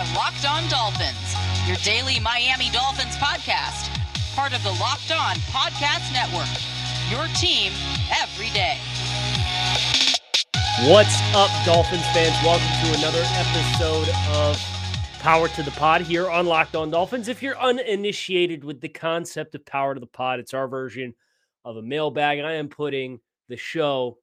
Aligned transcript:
are 0.00 0.14
Locked 0.14 0.46
On 0.48 0.66
Dolphins, 0.70 1.36
your 1.66 1.76
daily 1.84 2.18
Miami 2.20 2.70
Dolphins 2.70 3.16
podcast, 3.16 3.90
part 4.34 4.54
of 4.54 4.62
the 4.62 4.70
Locked 4.80 5.12
On 5.12 5.36
Podcast 5.52 6.10
Network. 6.14 6.48
Your 7.10 7.26
team 7.36 7.70
every 8.22 8.48
day. 8.48 8.78
What's 10.88 11.20
up, 11.34 11.50
Dolphins 11.66 12.06
fans? 12.14 12.34
Welcome 12.42 12.66
to 12.82 12.98
another 12.98 13.22
episode 13.34 14.08
of 14.36 14.58
Power 15.18 15.48
to 15.48 15.62
the 15.62 15.70
Pod 15.72 16.00
here 16.00 16.30
on 16.30 16.46
Locked 16.46 16.76
On 16.76 16.90
Dolphins. 16.90 17.28
If 17.28 17.42
you're 17.42 17.58
uninitiated 17.58 18.64
with 18.64 18.80
the 18.80 18.88
concept 18.88 19.54
of 19.54 19.66
Power 19.66 19.92
to 19.92 20.00
the 20.00 20.06
Pod, 20.06 20.40
it's 20.40 20.54
our 20.54 20.66
version 20.66 21.14
of 21.66 21.76
a 21.76 21.82
mailbag. 21.82 22.38
I 22.38 22.54
am 22.54 22.68
putting 22.68 23.20
the 23.50 23.58
show 23.58 24.16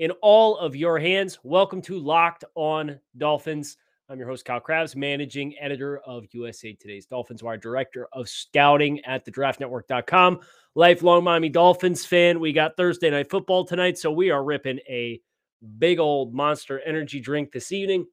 in 0.00 0.10
all 0.20 0.58
of 0.58 0.74
your 0.74 0.98
hands. 0.98 1.38
Welcome 1.44 1.80
to 1.82 1.96
Locked 1.96 2.42
On 2.56 2.98
Dolphins. 3.16 3.76
I'm 4.08 4.18
your 4.18 4.28
host, 4.28 4.44
Kyle 4.44 4.60
Crabbs, 4.60 4.96
managing 4.96 5.54
editor 5.60 5.98
of 6.00 6.24
USA 6.32 6.72
Today's 6.72 7.06
Dolphins 7.06 7.42
Wire, 7.42 7.56
director 7.56 8.08
of 8.12 8.28
scouting 8.28 9.00
at 9.04 9.24
thedraftnetwork.com. 9.24 10.40
Lifelong 10.74 11.22
Miami 11.22 11.48
Dolphins 11.48 12.04
fan. 12.04 12.40
We 12.40 12.52
got 12.52 12.76
Thursday 12.76 13.10
night 13.10 13.30
football 13.30 13.64
tonight, 13.64 13.96
so 13.96 14.10
we 14.10 14.30
are 14.30 14.42
ripping 14.42 14.80
a 14.88 15.20
big 15.78 16.00
old 16.00 16.34
monster 16.34 16.80
energy 16.80 17.20
drink 17.20 17.52
this 17.52 17.70
evening, 17.70 18.06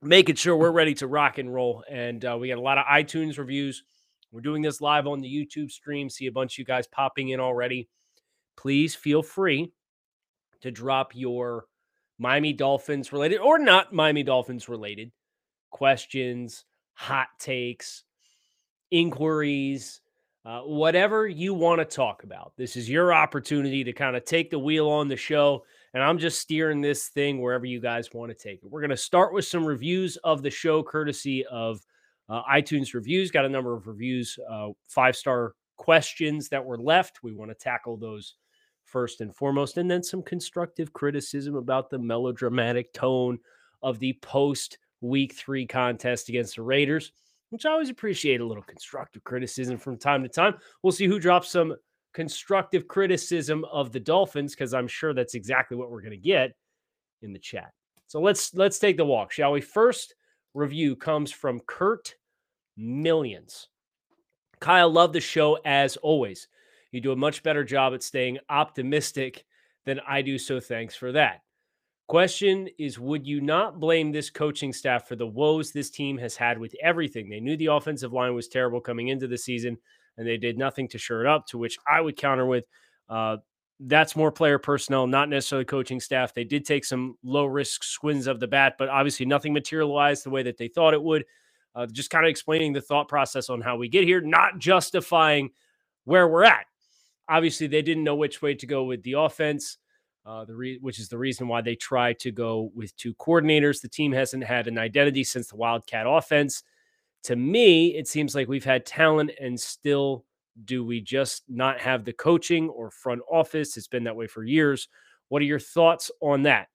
making 0.00 0.36
sure 0.36 0.56
we're 0.56 0.72
ready 0.72 0.94
to 0.94 1.06
rock 1.06 1.36
and 1.36 1.52
roll. 1.52 1.84
And 1.88 2.24
uh, 2.24 2.36
we 2.40 2.48
got 2.48 2.58
a 2.58 2.62
lot 2.62 2.78
of 2.78 2.86
iTunes 2.86 3.38
reviews. 3.38 3.84
We're 4.32 4.40
doing 4.40 4.62
this 4.62 4.80
live 4.80 5.06
on 5.06 5.20
the 5.20 5.28
YouTube 5.28 5.70
stream. 5.70 6.08
See 6.08 6.26
a 6.26 6.32
bunch 6.32 6.54
of 6.54 6.58
you 6.58 6.64
guys 6.64 6.86
popping 6.86 7.28
in 7.28 7.38
already. 7.38 7.88
Please 8.56 8.94
feel 8.94 9.22
free 9.22 9.72
to 10.62 10.70
drop 10.70 11.14
your 11.14 11.66
Miami 12.22 12.52
Dolphins 12.52 13.12
related 13.12 13.40
or 13.40 13.58
not 13.58 13.92
Miami 13.92 14.22
Dolphins 14.22 14.68
related 14.68 15.10
questions, 15.72 16.64
hot 16.94 17.26
takes, 17.40 18.04
inquiries, 18.92 20.00
uh, 20.44 20.60
whatever 20.60 21.26
you 21.26 21.52
want 21.52 21.80
to 21.80 21.84
talk 21.84 22.22
about. 22.22 22.52
This 22.56 22.76
is 22.76 22.88
your 22.88 23.12
opportunity 23.12 23.82
to 23.82 23.92
kind 23.92 24.14
of 24.14 24.24
take 24.24 24.50
the 24.50 24.58
wheel 24.58 24.88
on 24.88 25.08
the 25.08 25.16
show. 25.16 25.64
And 25.94 26.02
I'm 26.02 26.18
just 26.18 26.40
steering 26.40 26.80
this 26.80 27.08
thing 27.08 27.40
wherever 27.40 27.66
you 27.66 27.80
guys 27.80 28.12
want 28.14 28.30
to 28.30 28.40
take 28.40 28.62
it. 28.62 28.70
We're 28.70 28.80
going 28.82 28.90
to 28.90 28.96
start 28.96 29.34
with 29.34 29.44
some 29.44 29.64
reviews 29.64 30.16
of 30.18 30.42
the 30.42 30.50
show, 30.50 30.80
courtesy 30.80 31.44
of 31.46 31.80
uh, 32.28 32.42
iTunes 32.44 32.94
reviews. 32.94 33.32
Got 33.32 33.46
a 33.46 33.48
number 33.48 33.74
of 33.74 33.88
reviews, 33.88 34.38
uh, 34.48 34.68
five 34.86 35.16
star 35.16 35.54
questions 35.76 36.48
that 36.50 36.64
were 36.64 36.78
left. 36.78 37.24
We 37.24 37.32
want 37.32 37.50
to 37.50 37.56
tackle 37.56 37.96
those 37.96 38.36
first 38.92 39.22
and 39.22 39.34
foremost, 39.34 39.78
and 39.78 39.90
then 39.90 40.02
some 40.02 40.22
constructive 40.22 40.92
criticism 40.92 41.56
about 41.56 41.90
the 41.90 41.98
melodramatic 41.98 42.92
tone 42.92 43.38
of 43.82 43.98
the 43.98 44.12
post 44.22 44.78
week 45.00 45.34
three 45.34 45.66
contest 45.66 46.28
against 46.28 46.56
the 46.56 46.62
Raiders, 46.62 47.10
which 47.50 47.66
I 47.66 47.70
always 47.70 47.90
appreciate 47.90 48.40
a 48.40 48.46
little 48.46 48.62
constructive 48.62 49.24
criticism 49.24 49.78
from 49.78 49.98
time 49.98 50.22
to 50.22 50.28
time. 50.28 50.54
We'll 50.82 50.92
see 50.92 51.06
who 51.06 51.18
drops 51.18 51.50
some 51.50 51.74
constructive 52.12 52.86
criticism 52.86 53.64
of 53.72 53.90
the 53.90 54.00
Dolphins 54.00 54.54
because 54.54 54.74
I'm 54.74 54.86
sure 54.86 55.14
that's 55.14 55.34
exactly 55.34 55.76
what 55.76 55.90
we're 55.90 56.02
going 56.02 56.12
to 56.12 56.16
get 56.16 56.52
in 57.22 57.32
the 57.32 57.38
chat. 57.38 57.72
So 58.06 58.20
let's 58.20 58.54
let's 58.54 58.78
take 58.78 58.98
the 58.98 59.04
walk, 59.06 59.32
shall 59.32 59.52
we? 59.52 59.62
First 59.62 60.14
review 60.54 60.94
comes 60.94 61.32
from 61.32 61.60
Kurt 61.66 62.14
Millions. 62.76 63.68
Kyle, 64.60 64.90
love 64.90 65.12
the 65.12 65.20
show 65.20 65.58
as 65.64 65.96
always. 65.96 66.46
You 66.92 67.00
do 67.00 67.12
a 67.12 67.16
much 67.16 67.42
better 67.42 67.64
job 67.64 67.94
at 67.94 68.02
staying 68.02 68.38
optimistic 68.48 69.44
than 69.84 70.00
I 70.06 70.22
do. 70.22 70.38
So 70.38 70.60
thanks 70.60 70.94
for 70.94 71.10
that. 71.12 71.40
Question 72.06 72.68
is 72.78 72.98
Would 72.98 73.26
you 73.26 73.40
not 73.40 73.80
blame 73.80 74.12
this 74.12 74.30
coaching 74.30 74.72
staff 74.72 75.08
for 75.08 75.16
the 75.16 75.26
woes 75.26 75.72
this 75.72 75.90
team 75.90 76.18
has 76.18 76.36
had 76.36 76.58
with 76.58 76.74
everything? 76.82 77.28
They 77.28 77.40
knew 77.40 77.56
the 77.56 77.66
offensive 77.66 78.12
line 78.12 78.34
was 78.34 78.48
terrible 78.48 78.80
coming 78.80 79.08
into 79.08 79.26
the 79.26 79.38
season, 79.38 79.78
and 80.18 80.26
they 80.26 80.36
did 80.36 80.58
nothing 80.58 80.86
to 80.88 80.98
shore 80.98 81.22
it 81.22 81.26
up. 81.26 81.46
To 81.48 81.58
which 81.58 81.78
I 81.90 82.00
would 82.00 82.16
counter 82.16 82.44
with, 82.44 82.66
uh, 83.08 83.38
that's 83.80 84.14
more 84.14 84.30
player 84.30 84.58
personnel, 84.58 85.06
not 85.06 85.30
necessarily 85.30 85.64
coaching 85.64 86.00
staff. 86.00 86.34
They 86.34 86.44
did 86.44 86.66
take 86.66 86.84
some 86.84 87.16
low 87.24 87.46
risk 87.46 87.82
swings 87.82 88.26
of 88.26 88.38
the 88.38 88.46
bat, 88.46 88.74
but 88.78 88.90
obviously 88.90 89.24
nothing 89.24 89.54
materialized 89.54 90.24
the 90.24 90.30
way 90.30 90.42
that 90.42 90.58
they 90.58 90.68
thought 90.68 90.94
it 90.94 91.02
would. 91.02 91.24
Uh, 91.74 91.86
just 91.86 92.10
kind 92.10 92.26
of 92.26 92.28
explaining 92.28 92.74
the 92.74 92.82
thought 92.82 93.08
process 93.08 93.48
on 93.48 93.62
how 93.62 93.76
we 93.76 93.88
get 93.88 94.04
here, 94.04 94.20
not 94.20 94.58
justifying 94.58 95.48
where 96.04 96.28
we're 96.28 96.44
at 96.44 96.66
obviously 97.28 97.66
they 97.66 97.82
didn't 97.82 98.04
know 98.04 98.16
which 98.16 98.42
way 98.42 98.54
to 98.54 98.66
go 98.66 98.84
with 98.84 99.02
the 99.02 99.14
offense. 99.14 99.78
Uh, 100.24 100.44
the 100.44 100.54
re- 100.54 100.78
which 100.80 101.00
is 101.00 101.08
the 101.08 101.18
reason 101.18 101.48
why 101.48 101.60
they 101.60 101.74
tried 101.74 102.16
to 102.16 102.30
go 102.30 102.70
with 102.76 102.96
two 102.96 103.12
coordinators. 103.14 103.80
The 103.80 103.88
team 103.88 104.12
hasn't 104.12 104.44
had 104.44 104.68
an 104.68 104.78
identity 104.78 105.24
since 105.24 105.48
the 105.48 105.56
Wildcat 105.56 106.06
offense. 106.08 106.62
To 107.24 107.34
me, 107.34 107.96
it 107.96 108.06
seems 108.06 108.32
like 108.34 108.46
we've 108.46 108.64
had 108.64 108.86
talent 108.86 109.32
and 109.40 109.58
still 109.58 110.24
do 110.64 110.84
we 110.84 111.00
just 111.00 111.42
not 111.48 111.80
have 111.80 112.04
the 112.04 112.12
coaching 112.12 112.68
or 112.68 112.90
front 112.90 113.22
office? 113.30 113.76
It's 113.76 113.88
been 113.88 114.04
that 114.04 114.16
way 114.16 114.26
for 114.26 114.44
years. 114.44 114.88
What 115.28 115.42
are 115.42 115.46
your 115.46 115.58
thoughts 115.58 116.10
on 116.20 116.42
that? 116.42 116.68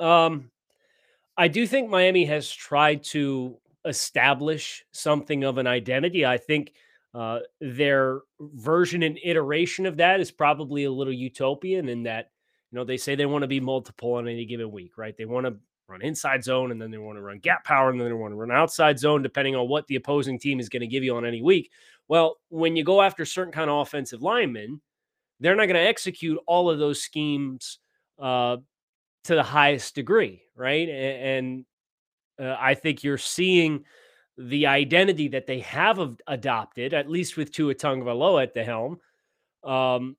Um, 0.00 0.50
I 1.36 1.48
do 1.48 1.66
think 1.66 1.90
Miami 1.90 2.24
has 2.24 2.50
tried 2.50 3.04
to 3.04 3.58
establish 3.84 4.84
something 4.90 5.44
of 5.44 5.58
an 5.58 5.66
identity. 5.66 6.24
I 6.24 6.38
think 6.38 6.72
uh, 7.16 7.38
their 7.62 8.20
version 8.40 9.02
and 9.02 9.18
iteration 9.24 9.86
of 9.86 9.96
that 9.96 10.20
is 10.20 10.30
probably 10.30 10.84
a 10.84 10.90
little 10.90 11.12
utopian 11.14 11.88
in 11.88 12.02
that, 12.02 12.30
you 12.70 12.76
know, 12.76 12.84
they 12.84 12.98
say 12.98 13.14
they 13.14 13.24
want 13.24 13.40
to 13.40 13.48
be 13.48 13.58
multiple 13.58 14.14
on 14.14 14.28
any 14.28 14.44
given 14.44 14.70
week, 14.70 14.98
right? 14.98 15.16
They 15.16 15.24
want 15.24 15.46
to 15.46 15.56
run 15.88 16.02
inside 16.02 16.44
zone 16.44 16.72
and 16.72 16.82
then 16.82 16.90
they 16.90 16.98
want 16.98 17.16
to 17.16 17.22
run 17.22 17.38
gap 17.38 17.64
power 17.64 17.88
and 17.88 17.98
then 17.98 18.08
they 18.08 18.12
want 18.12 18.32
to 18.32 18.36
run 18.36 18.50
outside 18.50 18.98
zone, 18.98 19.22
depending 19.22 19.56
on 19.56 19.66
what 19.66 19.86
the 19.86 19.96
opposing 19.96 20.38
team 20.38 20.60
is 20.60 20.68
going 20.68 20.80
to 20.80 20.86
give 20.86 21.02
you 21.02 21.16
on 21.16 21.24
any 21.24 21.40
week. 21.40 21.70
Well, 22.06 22.36
when 22.50 22.76
you 22.76 22.84
go 22.84 23.00
after 23.00 23.24
certain 23.24 23.52
kind 23.52 23.70
of 23.70 23.78
offensive 23.78 24.20
linemen, 24.20 24.82
they're 25.40 25.56
not 25.56 25.66
going 25.66 25.76
to 25.76 25.88
execute 25.88 26.38
all 26.46 26.68
of 26.68 26.78
those 26.78 27.00
schemes 27.00 27.78
uh, 28.18 28.58
to 29.24 29.34
the 29.34 29.42
highest 29.42 29.94
degree, 29.94 30.42
right? 30.54 30.86
And, 30.86 31.64
and 32.38 32.46
uh, 32.46 32.58
I 32.60 32.74
think 32.74 33.02
you're 33.02 33.16
seeing 33.16 33.86
the 34.38 34.66
identity 34.66 35.28
that 35.28 35.46
they 35.46 35.60
have 35.60 36.16
adopted, 36.26 36.94
at 36.94 37.08
least 37.08 37.36
with 37.36 37.52
Tua 37.52 37.74
Tagovailoa 37.74 38.42
at 38.42 38.54
the 38.54 38.64
helm, 38.64 38.98
um, 39.64 40.16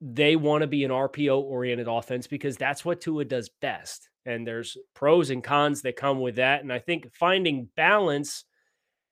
they 0.00 0.36
want 0.36 0.62
to 0.62 0.68
be 0.68 0.84
an 0.84 0.90
RPO 0.90 1.42
oriented 1.42 1.88
offense 1.88 2.26
because 2.26 2.56
that's 2.56 2.84
what 2.84 3.00
Tua 3.00 3.24
does 3.24 3.48
best. 3.60 4.08
And 4.26 4.46
there's 4.46 4.76
pros 4.94 5.30
and 5.30 5.42
cons 5.42 5.82
that 5.82 5.96
come 5.96 6.20
with 6.20 6.36
that. 6.36 6.62
And 6.62 6.72
I 6.72 6.78
think 6.78 7.12
finding 7.14 7.68
balance 7.76 8.44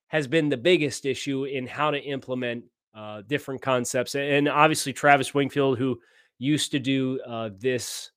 has 0.07 0.27
been 0.27 0.49
the 0.49 0.57
biggest 0.57 1.05
issue 1.05 1.45
in 1.45 1.67
how 1.67 1.91
to 1.91 1.99
implement 1.99 2.65
uh, 2.95 3.21
different 3.27 3.61
concepts. 3.61 4.15
And 4.15 4.47
obviously, 4.47 4.93
Travis 4.93 5.33
Wingfield, 5.33 5.77
who 5.77 5.99
used 6.39 6.71
to 6.71 6.79
do 6.79 7.19
uh, 7.27 7.49
this 7.57 8.11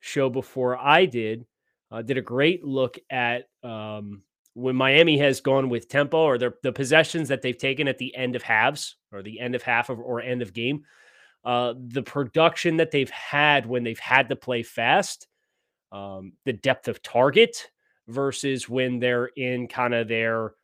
show 0.00 0.28
before 0.28 0.76
I 0.76 1.06
did, 1.06 1.46
uh, 1.90 2.02
did 2.02 2.18
a 2.18 2.22
great 2.22 2.64
look 2.64 2.98
at 3.10 3.48
um, 3.62 4.22
when 4.58 4.74
Miami 4.74 5.16
has 5.18 5.40
gone 5.40 5.68
with 5.68 5.88
tempo 5.88 6.18
or 6.18 6.36
the, 6.36 6.52
the 6.64 6.72
possessions 6.72 7.28
that 7.28 7.42
they've 7.42 7.56
taken 7.56 7.86
at 7.86 7.98
the 7.98 8.14
end 8.16 8.34
of 8.34 8.42
halves 8.42 8.96
or 9.12 9.22
the 9.22 9.38
end 9.38 9.54
of 9.54 9.62
half 9.62 9.88
of, 9.88 10.00
or 10.00 10.20
end 10.20 10.42
of 10.42 10.52
game, 10.52 10.82
uh, 11.44 11.74
the 11.78 12.02
production 12.02 12.76
that 12.78 12.90
they've 12.90 13.10
had 13.10 13.66
when 13.66 13.84
they've 13.84 14.00
had 14.00 14.28
to 14.28 14.36
play 14.36 14.64
fast, 14.64 15.28
um, 15.92 16.32
the 16.44 16.52
depth 16.52 16.88
of 16.88 17.00
target 17.02 17.68
versus 18.08 18.68
when 18.68 18.98
they're 18.98 19.26
in 19.36 19.68
kind 19.68 19.94
of 19.94 20.08
their 20.08 20.54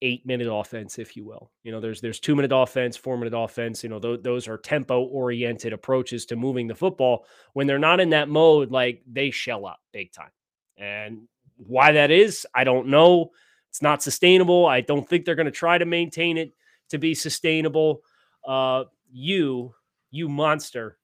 eight 0.00 0.24
minute 0.24 0.48
offense, 0.48 0.98
if 0.98 1.16
you 1.16 1.24
will. 1.24 1.50
You 1.64 1.72
know, 1.72 1.80
there's 1.80 2.00
there's 2.00 2.20
two 2.20 2.36
minute 2.36 2.52
offense, 2.54 2.96
four 2.96 3.18
minute 3.18 3.36
offense. 3.36 3.82
You 3.82 3.90
know, 3.90 3.98
th- 3.98 4.22
those 4.22 4.46
are 4.46 4.56
tempo 4.56 5.02
oriented 5.02 5.72
approaches 5.72 6.26
to 6.26 6.36
moving 6.36 6.68
the 6.68 6.74
football. 6.76 7.26
When 7.54 7.66
they're 7.66 7.78
not 7.78 7.98
in 7.98 8.10
that 8.10 8.28
mode, 8.28 8.70
like 8.70 9.02
they 9.10 9.32
shell 9.32 9.66
up 9.66 9.80
big 9.92 10.12
time. 10.12 10.30
And 10.76 11.26
why 11.56 11.92
that 11.92 12.10
is, 12.10 12.46
I 12.54 12.64
don't 12.64 12.88
know. 12.88 13.30
It's 13.70 13.82
not 13.82 14.02
sustainable. 14.02 14.66
I 14.66 14.80
don't 14.80 15.08
think 15.08 15.24
they're 15.24 15.34
going 15.34 15.46
to 15.46 15.52
try 15.52 15.78
to 15.78 15.84
maintain 15.84 16.38
it 16.38 16.52
to 16.90 16.98
be 16.98 17.14
sustainable. 17.14 18.02
Uh, 18.46 18.84
you, 19.12 19.74
you 20.10 20.28
monster, 20.28 20.98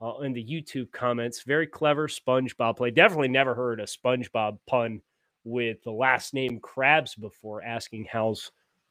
uh, 0.00 0.18
in 0.20 0.32
the 0.32 0.44
YouTube 0.44 0.90
comments, 0.92 1.42
very 1.42 1.66
clever 1.66 2.08
SpongeBob 2.08 2.76
play. 2.76 2.90
Definitely 2.90 3.28
never 3.28 3.54
heard 3.54 3.80
a 3.80 3.84
SpongeBob 3.84 4.58
pun 4.66 5.00
with 5.44 5.82
the 5.82 5.90
last 5.90 6.34
name 6.34 6.60
Krabs 6.60 7.18
before 7.18 7.62
asking 7.62 8.06
how's 8.10 8.50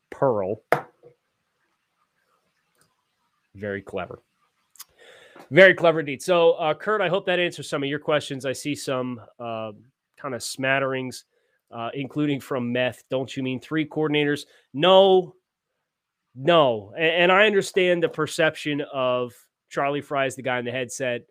Pearl. 0.10 0.62
Very 3.56 3.82
clever. 3.82 4.20
Very 5.52 5.74
clever 5.74 6.00
indeed. 6.00 6.22
So, 6.22 6.54
uh, 6.54 6.74
Kurt, 6.74 7.02
I 7.02 7.10
hope 7.10 7.26
that 7.28 7.40
answers 7.40 7.70
some 7.70 7.84
of 7.84 7.90
your 7.90 8.00
questions. 8.00 8.46
I 8.46 8.54
see 8.54 8.74
some 8.74 9.22
uh, 9.40 9.74
kind 10.24 10.34
of 10.34 10.42
smatterings, 10.42 11.26
uh, 11.70 11.90
including 11.94 12.40
from 12.40 12.72
Meth. 12.72 13.04
Don't 13.12 13.36
you 13.36 13.44
mean 13.44 13.60
three 13.60 13.86
coordinators? 13.86 14.46
No, 14.74 15.36
no. 16.34 16.94
And, 16.96 17.24
and 17.24 17.32
I 17.32 17.46
understand 17.46 18.02
the 18.02 18.10
perception 18.10 18.82
of 18.92 19.34
Charlie 19.70 20.02
Frye 20.02 20.26
as 20.26 20.36
the 20.36 20.42
guy 20.42 20.58
in 20.58 20.66
the 20.66 20.72
headset. 20.72 21.22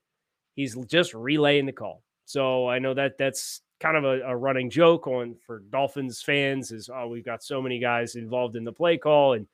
He's 0.55 0.77
just 0.87 1.15
relaying 1.15 1.67
the 1.67 1.73
call. 1.73 2.03
So 2.27 2.69
I 2.69 2.79
know 2.79 2.95
that 2.95 3.19
that's 3.19 3.63
kind 3.81 3.97
of 3.97 4.05
a, 4.05 4.21
a, 4.23 4.37
running 4.37 4.71
joke 4.71 5.09
on 5.09 5.35
for 5.45 5.65
Dolphins 5.71 6.23
fans 6.23 6.71
is 6.71 6.89
oh 6.89 7.09
we've 7.09 7.25
got 7.25 7.43
so 7.43 7.61
many 7.61 7.81
guys 7.81 8.15
involved 8.15 8.55
in 8.55 8.63
the 8.63 8.73
play 8.73 8.97
call 8.97 9.33
and 9.33 9.49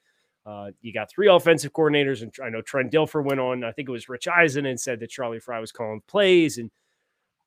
uh, 0.44 0.70
you 0.82 0.92
got 0.92 1.10
three 1.10 1.28
offensive 1.28 1.72
coordinators 1.72 2.20
and 2.20 2.30
I 2.44 2.50
know 2.50 2.60
Trent 2.60 2.92
Dilfer 2.92 3.24
went 3.24 3.40
on 3.40 3.64
I 3.64 3.72
think 3.72 3.88
it 3.88 3.92
was 3.92 4.10
Rich 4.10 4.28
Eisen 4.28 4.66
and 4.66 4.78
said 4.78 5.00
that 5.00 5.08
Charlie 5.08 5.40
Frye 5.40 5.60
was 5.60 5.72
calling 5.72 6.02
plays 6.06 6.58
and 6.58 6.70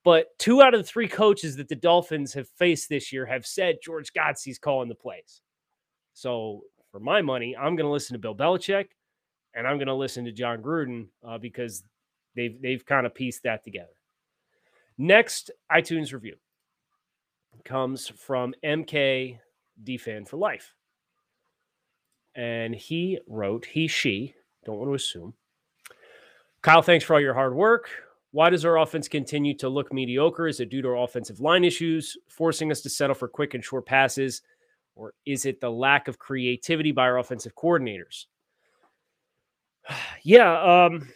but 0.03 0.27
two 0.39 0.61
out 0.61 0.73
of 0.73 0.79
the 0.79 0.87
three 0.87 1.07
coaches 1.07 1.55
that 1.57 1.69
the 1.69 1.75
Dolphins 1.75 2.33
have 2.33 2.49
faced 2.49 2.89
this 2.89 3.11
year 3.11 3.25
have 3.25 3.45
said 3.45 3.77
George 3.83 4.13
Godsey's 4.13 4.59
calling 4.59 4.89
the 4.89 4.95
plays. 4.95 5.41
So 6.13 6.61
for 6.91 6.99
my 6.99 7.21
money, 7.21 7.55
I'm 7.55 7.75
going 7.75 7.85
to 7.85 7.91
listen 7.91 8.13
to 8.13 8.19
Bill 8.19 8.35
Belichick 8.35 8.87
and 9.53 9.67
I'm 9.67 9.77
going 9.77 9.87
to 9.87 9.93
listen 9.93 10.25
to 10.25 10.31
Jon 10.31 10.61
Gruden 10.61 11.07
uh, 11.27 11.37
because 11.37 11.83
they've 12.35 12.61
they've 12.61 12.85
kind 12.85 13.05
of 13.05 13.13
pieced 13.13 13.43
that 13.43 13.63
together. 13.63 13.93
Next 14.97 15.51
iTunes 15.71 16.13
review 16.13 16.35
comes 17.63 18.07
from 18.07 18.53
MK 18.63 19.39
DFan 19.83 20.27
for 20.27 20.37
life. 20.37 20.73
And 22.35 22.73
he 22.73 23.19
wrote, 23.27 23.65
he, 23.65 23.87
she, 23.87 24.35
don't 24.65 24.77
want 24.77 24.89
to 24.89 24.95
assume. 24.95 25.33
Kyle, 26.61 26.81
thanks 26.81 27.03
for 27.03 27.15
all 27.15 27.19
your 27.19 27.33
hard 27.33 27.53
work. 27.53 27.89
Why 28.31 28.49
does 28.49 28.63
our 28.63 28.77
offense 28.79 29.07
continue 29.07 29.53
to 29.57 29.67
look 29.67 29.91
mediocre? 29.91 30.47
Is 30.47 30.59
it 30.59 30.69
due 30.69 30.81
to 30.81 30.87
our 30.89 31.03
offensive 31.03 31.41
line 31.41 31.65
issues, 31.65 32.17
forcing 32.29 32.71
us 32.71 32.81
to 32.81 32.89
settle 32.89 33.13
for 33.13 33.27
quick 33.27 33.53
and 33.53 33.63
short 33.63 33.85
passes? 33.85 34.41
Or 34.95 35.13
is 35.25 35.45
it 35.45 35.59
the 35.59 35.69
lack 35.69 36.07
of 36.07 36.17
creativity 36.17 36.91
by 36.91 37.03
our 37.03 37.19
offensive 37.19 37.55
coordinators? 37.55 38.25
yeah, 40.23 40.85
um, 40.85 41.09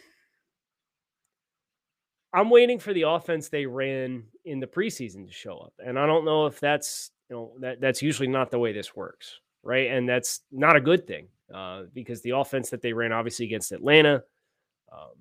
I'm 2.32 2.50
waiting 2.50 2.78
for 2.78 2.92
the 2.92 3.02
offense 3.02 3.48
they 3.48 3.64
ran 3.64 4.24
in 4.44 4.60
the 4.60 4.66
preseason 4.66 5.26
to 5.26 5.32
show 5.32 5.56
up. 5.56 5.72
And 5.78 5.98
I 5.98 6.06
don't 6.06 6.26
know 6.26 6.44
if 6.46 6.60
that's, 6.60 7.10
you 7.30 7.36
know, 7.36 7.52
that 7.60 7.80
that's 7.80 8.02
usually 8.02 8.28
not 8.28 8.50
the 8.50 8.58
way 8.58 8.72
this 8.72 8.94
works, 8.94 9.40
right? 9.62 9.90
And 9.90 10.06
that's 10.06 10.42
not 10.52 10.76
a 10.76 10.80
good 10.80 11.06
thing 11.06 11.28
uh, 11.54 11.84
because 11.94 12.20
the 12.20 12.30
offense 12.30 12.68
that 12.70 12.82
they 12.82 12.92
ran 12.92 13.12
obviously 13.12 13.46
against 13.46 13.72
Atlanta 13.72 14.22
um, 14.92 15.14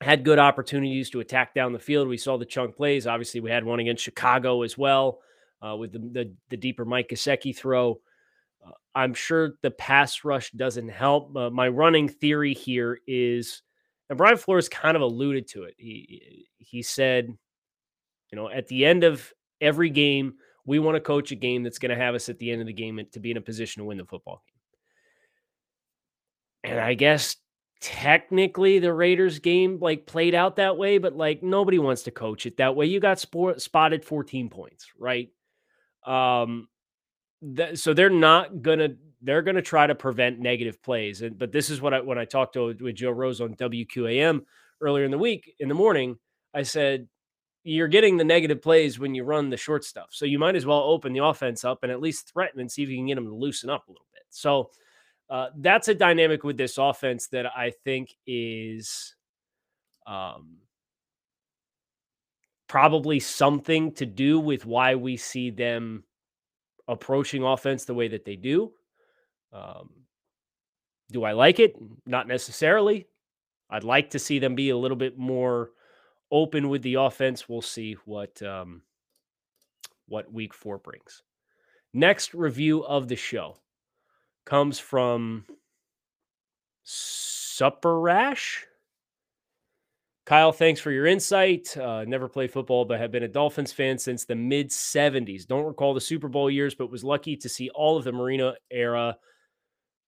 had 0.00 0.24
good 0.24 0.38
opportunities 0.38 1.10
to 1.10 1.20
attack 1.20 1.54
down 1.54 1.72
the 1.72 1.78
field. 1.78 2.08
We 2.08 2.16
saw 2.16 2.38
the 2.38 2.46
chunk 2.46 2.76
plays. 2.76 3.06
Obviously, 3.06 3.40
we 3.40 3.50
had 3.50 3.64
one 3.64 3.80
against 3.80 4.02
Chicago 4.02 4.62
as 4.62 4.78
well 4.78 5.20
uh, 5.60 5.76
with 5.76 5.92
the, 5.92 5.98
the, 5.98 6.32
the 6.48 6.56
deeper 6.56 6.84
Mike 6.84 7.08
Gesicki 7.08 7.54
throw. 7.54 8.00
Uh, 8.64 8.70
I'm 8.94 9.14
sure 9.14 9.52
the 9.62 9.70
pass 9.70 10.24
rush 10.24 10.50
doesn't 10.52 10.88
help. 10.88 11.36
Uh, 11.36 11.50
my 11.50 11.68
running 11.68 12.08
theory 12.08 12.54
here 12.54 12.98
is, 13.06 13.62
and 14.08 14.16
Brian 14.16 14.38
Flores 14.38 14.68
kind 14.68 14.96
of 14.96 15.02
alluded 15.02 15.48
to 15.48 15.64
it. 15.64 15.74
He 15.76 16.48
he 16.58 16.82
said, 16.82 17.28
you 18.30 18.36
know, 18.36 18.48
at 18.48 18.68
the 18.68 18.86
end 18.86 19.04
of 19.04 19.32
every 19.60 19.90
game, 19.90 20.34
we 20.64 20.78
want 20.78 20.96
to 20.96 21.00
coach 21.00 21.30
a 21.30 21.36
game 21.36 21.62
that's 21.62 21.78
going 21.78 21.90
to 21.90 22.02
have 22.02 22.14
us 22.14 22.28
at 22.28 22.38
the 22.38 22.50
end 22.50 22.60
of 22.60 22.66
the 22.66 22.72
game 22.72 23.00
to 23.12 23.20
be 23.20 23.30
in 23.30 23.36
a 23.36 23.42
position 23.42 23.80
to 23.80 23.86
win 23.86 23.98
the 23.98 24.04
football 24.04 24.42
game. 26.64 26.72
And 26.72 26.80
I 26.80 26.94
guess 26.94 27.36
technically 27.80 28.78
the 28.78 28.92
Raiders 28.92 29.38
game 29.38 29.78
like 29.80 30.06
played 30.06 30.34
out 30.34 30.56
that 30.56 30.76
way, 30.76 30.98
but 30.98 31.16
like 31.16 31.42
nobody 31.42 31.78
wants 31.78 32.02
to 32.02 32.10
coach 32.10 32.46
it 32.46 32.58
that 32.58 32.76
way. 32.76 32.86
You 32.86 33.00
got 33.00 33.18
sport, 33.18 33.60
spotted 33.62 34.04
14 34.04 34.50
points, 34.50 34.86
right? 34.98 35.30
Um, 36.04 36.68
th- 37.56 37.78
so 37.78 37.94
they're 37.94 38.10
not 38.10 38.62
gonna 38.62 38.90
they're 39.22 39.42
gonna 39.42 39.62
try 39.62 39.86
to 39.86 39.94
prevent 39.94 40.38
negative 40.38 40.82
plays. 40.82 41.22
And 41.22 41.38
but 41.38 41.52
this 41.52 41.70
is 41.70 41.80
what 41.80 41.94
I 41.94 42.00
when 42.00 42.18
I 42.18 42.24
talked 42.24 42.54
to 42.54 42.74
with 42.80 42.94
Joe 42.96 43.10
Rose 43.10 43.40
on 43.40 43.54
WQAM 43.54 44.42
earlier 44.80 45.04
in 45.04 45.10
the 45.10 45.18
week 45.18 45.54
in 45.58 45.68
the 45.68 45.74
morning, 45.74 46.16
I 46.54 46.62
said 46.62 47.08
you're 47.62 47.88
getting 47.88 48.16
the 48.16 48.24
negative 48.24 48.62
plays 48.62 48.98
when 48.98 49.14
you 49.14 49.24
run 49.24 49.50
the 49.50 49.56
short 49.56 49.84
stuff. 49.84 50.08
So 50.12 50.24
you 50.24 50.38
might 50.38 50.56
as 50.56 50.64
well 50.64 50.80
open 50.80 51.12
the 51.12 51.24
offense 51.24 51.64
up 51.64 51.82
and 51.82 51.92
at 51.92 52.00
least 52.00 52.32
threaten 52.32 52.60
and 52.60 52.70
see 52.70 52.82
if 52.82 52.88
you 52.88 52.96
can 52.96 53.06
get 53.06 53.16
them 53.16 53.26
to 53.26 53.34
loosen 53.34 53.68
up 53.68 53.86
a 53.86 53.90
little 53.90 54.06
bit. 54.14 54.22
So 54.30 54.70
uh, 55.30 55.50
that's 55.58 55.86
a 55.86 55.94
dynamic 55.94 56.42
with 56.42 56.56
this 56.56 56.76
offense 56.76 57.28
that 57.28 57.46
I 57.46 57.72
think 57.84 58.16
is 58.26 59.14
um, 60.04 60.56
probably 62.66 63.20
something 63.20 63.92
to 63.92 64.06
do 64.06 64.40
with 64.40 64.66
why 64.66 64.96
we 64.96 65.16
see 65.16 65.50
them 65.50 66.02
approaching 66.88 67.44
offense 67.44 67.84
the 67.84 67.94
way 67.94 68.08
that 68.08 68.24
they 68.24 68.34
do. 68.34 68.72
Um, 69.52 69.90
do 71.12 71.22
I 71.22 71.32
like 71.32 71.60
it? 71.60 71.76
Not 72.06 72.26
necessarily. 72.26 73.06
I'd 73.70 73.84
like 73.84 74.10
to 74.10 74.18
see 74.18 74.40
them 74.40 74.56
be 74.56 74.70
a 74.70 74.76
little 74.76 74.96
bit 74.96 75.16
more 75.16 75.70
open 76.32 76.68
with 76.68 76.82
the 76.82 76.94
offense. 76.94 77.48
We'll 77.48 77.62
see 77.62 77.96
what 78.04 78.42
um, 78.42 78.82
what 80.08 80.32
week 80.32 80.54
four 80.54 80.78
brings. 80.78 81.22
Next 81.94 82.34
review 82.34 82.84
of 82.84 83.06
the 83.06 83.16
show 83.16 83.56
comes 84.50 84.80
from 84.80 85.44
Supper 86.82 88.00
Rash. 88.00 88.66
Kyle, 90.26 90.50
thanks 90.50 90.80
for 90.80 90.90
your 90.90 91.06
insight. 91.06 91.76
Uh, 91.76 92.04
never 92.04 92.28
played 92.28 92.50
football, 92.50 92.84
but 92.84 92.98
have 92.98 93.12
been 93.12 93.22
a 93.22 93.28
Dolphins 93.28 93.72
fan 93.72 93.96
since 93.96 94.24
the 94.24 94.34
mid 94.34 94.70
70s. 94.70 95.46
Don't 95.46 95.66
recall 95.66 95.94
the 95.94 96.00
Super 96.00 96.28
Bowl 96.28 96.50
years, 96.50 96.74
but 96.74 96.90
was 96.90 97.04
lucky 97.04 97.36
to 97.36 97.48
see 97.48 97.70
all 97.70 97.96
of 97.96 98.02
the 98.02 98.10
Marino 98.10 98.54
era. 98.72 99.16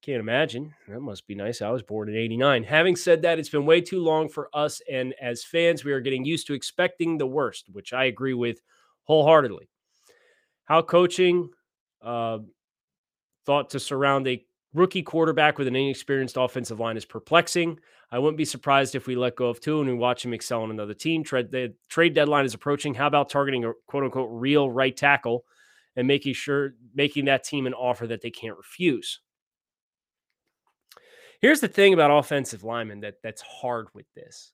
Can't 0.02 0.18
imagine. 0.18 0.74
That 0.88 1.00
must 1.00 1.28
be 1.28 1.36
nice. 1.36 1.62
I 1.62 1.70
was 1.70 1.82
born 1.82 2.08
in 2.08 2.16
89. 2.16 2.64
Having 2.64 2.96
said 2.96 3.22
that, 3.22 3.38
it's 3.38 3.48
been 3.48 3.64
way 3.64 3.80
too 3.80 4.02
long 4.02 4.28
for 4.28 4.48
us. 4.52 4.80
And 4.90 5.14
as 5.22 5.44
fans, 5.44 5.84
we 5.84 5.92
are 5.92 6.00
getting 6.00 6.24
used 6.24 6.48
to 6.48 6.54
expecting 6.54 7.16
the 7.16 7.28
worst, 7.28 7.66
which 7.70 7.92
I 7.92 8.06
agree 8.06 8.34
with 8.34 8.60
wholeheartedly. 9.04 9.68
How 10.64 10.82
coaching 10.82 11.50
uh, 12.00 12.38
thought 13.44 13.70
to 13.70 13.80
surround 13.80 14.26
a 14.28 14.44
rookie 14.74 15.02
quarterback 15.02 15.58
with 15.58 15.68
an 15.68 15.76
inexperienced 15.76 16.36
offensive 16.36 16.80
line 16.80 16.96
is 16.96 17.04
perplexing. 17.04 17.78
I 18.10 18.18
wouldn't 18.18 18.36
be 18.36 18.44
surprised 18.44 18.94
if 18.94 19.06
we 19.06 19.16
let 19.16 19.36
go 19.36 19.46
of 19.46 19.60
Tua 19.60 19.80
and 19.80 19.88
we 19.88 19.94
watch 19.94 20.24
him 20.24 20.34
excel 20.34 20.62
on 20.62 20.70
another 20.70 20.94
team. 20.94 21.24
Trade, 21.24 21.50
the 21.50 21.74
trade 21.88 22.14
deadline 22.14 22.44
is 22.44 22.54
approaching. 22.54 22.94
How 22.94 23.06
about 23.06 23.30
targeting 23.30 23.64
a 23.64 23.72
quote 23.86 24.04
unquote 24.04 24.28
real 24.30 24.70
right 24.70 24.96
tackle 24.96 25.44
and 25.96 26.06
making 26.06 26.34
sure 26.34 26.74
making 26.94 27.24
that 27.26 27.44
team 27.44 27.66
an 27.66 27.74
offer 27.74 28.06
that 28.06 28.20
they 28.20 28.30
can't 28.30 28.56
refuse? 28.56 29.20
Here's 31.40 31.60
the 31.60 31.68
thing 31.68 31.92
about 31.92 32.16
offensive 32.16 32.64
linemen 32.64 33.00
that 33.00 33.14
that's 33.22 33.42
hard 33.42 33.88
with 33.94 34.06
this. 34.14 34.52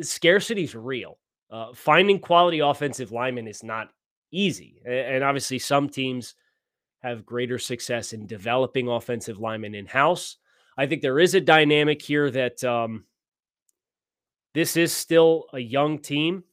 Scarcity 0.00 0.64
is 0.64 0.74
real. 0.74 1.18
Uh, 1.50 1.72
finding 1.74 2.18
quality 2.18 2.60
offensive 2.60 3.12
linemen 3.12 3.46
is 3.46 3.62
not 3.62 3.88
easy, 4.32 4.80
and 4.86 5.22
obviously 5.22 5.58
some 5.58 5.88
teams 5.88 6.34
have 7.08 7.26
greater 7.26 7.58
success 7.58 8.12
in 8.12 8.26
developing 8.26 8.88
offensive 8.88 9.38
linemen 9.38 9.74
in 9.74 9.86
house. 9.86 10.36
I 10.76 10.86
think 10.86 11.02
there 11.02 11.18
is 11.18 11.34
a 11.34 11.40
dynamic 11.40 12.02
here 12.02 12.30
that 12.30 12.62
um, 12.64 13.04
this 14.54 14.76
is 14.76 14.92
still 14.92 15.46
a 15.52 15.58
young 15.58 15.98
team. 15.98 16.44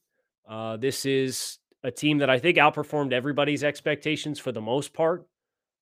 Uh, 0.48 0.77
this 0.77 1.05
is 1.05 1.60
a 1.83 1.91
team 1.91 2.19
that 2.19 2.29
I 2.29 2.39
think 2.39 2.57
outperformed 2.57 3.13
everybody's 3.13 3.63
expectations 3.63 4.39
for 4.39 4.51
the 4.51 4.62
most 4.62 4.93
part 4.93 5.27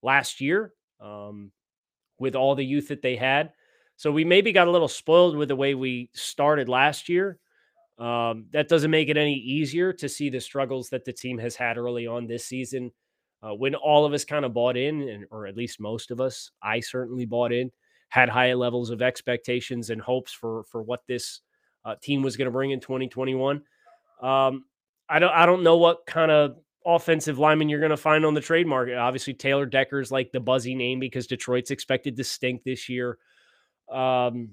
last 0.01 0.41
year 0.41 0.73
um, 0.99 1.51
with 2.19 2.35
all 2.35 2.55
the 2.55 2.65
youth 2.65 2.87
that 2.87 3.01
they 3.01 3.15
had. 3.15 3.53
So 3.97 4.11
we 4.11 4.25
maybe 4.25 4.51
got 4.51 4.67
a 4.67 4.71
little 4.71 4.87
spoiled 4.87 5.35
with 5.35 5.49
the 5.49 5.55
way 5.55 5.75
we 5.75 6.09
started 6.13 6.67
last 6.69 7.07
year. 7.07 7.37
Um, 7.99 8.45
that 8.51 8.67
doesn't 8.67 8.89
make 8.89 9.09
it 9.09 9.17
any 9.17 9.35
easier 9.35 9.93
to 9.93 10.09
see 10.09 10.29
the 10.29 10.41
struggles 10.41 10.89
that 10.89 11.05
the 11.05 11.13
team 11.13 11.37
has 11.37 11.55
had 11.55 11.77
early 11.77 12.07
on 12.07 12.25
this 12.25 12.45
season 12.45 12.91
uh, 13.43 13.53
when 13.53 13.75
all 13.75 14.05
of 14.05 14.13
us 14.13 14.25
kind 14.25 14.45
of 14.45 14.53
bought 14.53 14.77
in, 14.77 15.09
and, 15.09 15.25
or 15.31 15.47
at 15.47 15.57
least 15.57 15.79
most 15.79 16.11
of 16.11 16.21
us, 16.21 16.51
I 16.61 16.79
certainly 16.79 17.25
bought 17.25 17.51
in, 17.51 17.71
had 18.09 18.29
high 18.29 18.53
levels 18.53 18.89
of 18.89 19.01
expectations 19.01 19.89
and 19.89 20.01
hopes 20.01 20.31
for 20.31 20.63
for 20.65 20.81
what 20.81 21.01
this 21.07 21.41
uh, 21.85 21.95
team 22.01 22.21
was 22.21 22.37
going 22.37 22.45
to 22.45 22.51
bring 22.51 22.71
in 22.71 22.79
2021. 22.79 23.61
Um, 24.21 24.65
I 25.09 25.19
don't 25.19 25.31
I 25.31 25.45
don't 25.45 25.63
know 25.63 25.77
what 25.77 26.05
kind 26.05 26.31
of 26.31 26.57
offensive 26.85 27.39
lineman 27.39 27.69
you're 27.69 27.79
going 27.79 27.91
to 27.91 27.97
find 27.97 28.25
on 28.25 28.33
the 28.33 28.41
trade 28.41 28.67
market. 28.67 28.97
Obviously, 28.97 29.33
Taylor 29.33 29.65
Decker's 29.65 30.11
like 30.11 30.31
the 30.31 30.39
buzzy 30.39 30.75
name 30.75 30.99
because 30.99 31.27
Detroit's 31.27 31.71
expected 31.71 32.17
to 32.17 32.23
stink 32.23 32.63
this 32.63 32.89
year. 32.89 33.17
Um, 33.91 34.51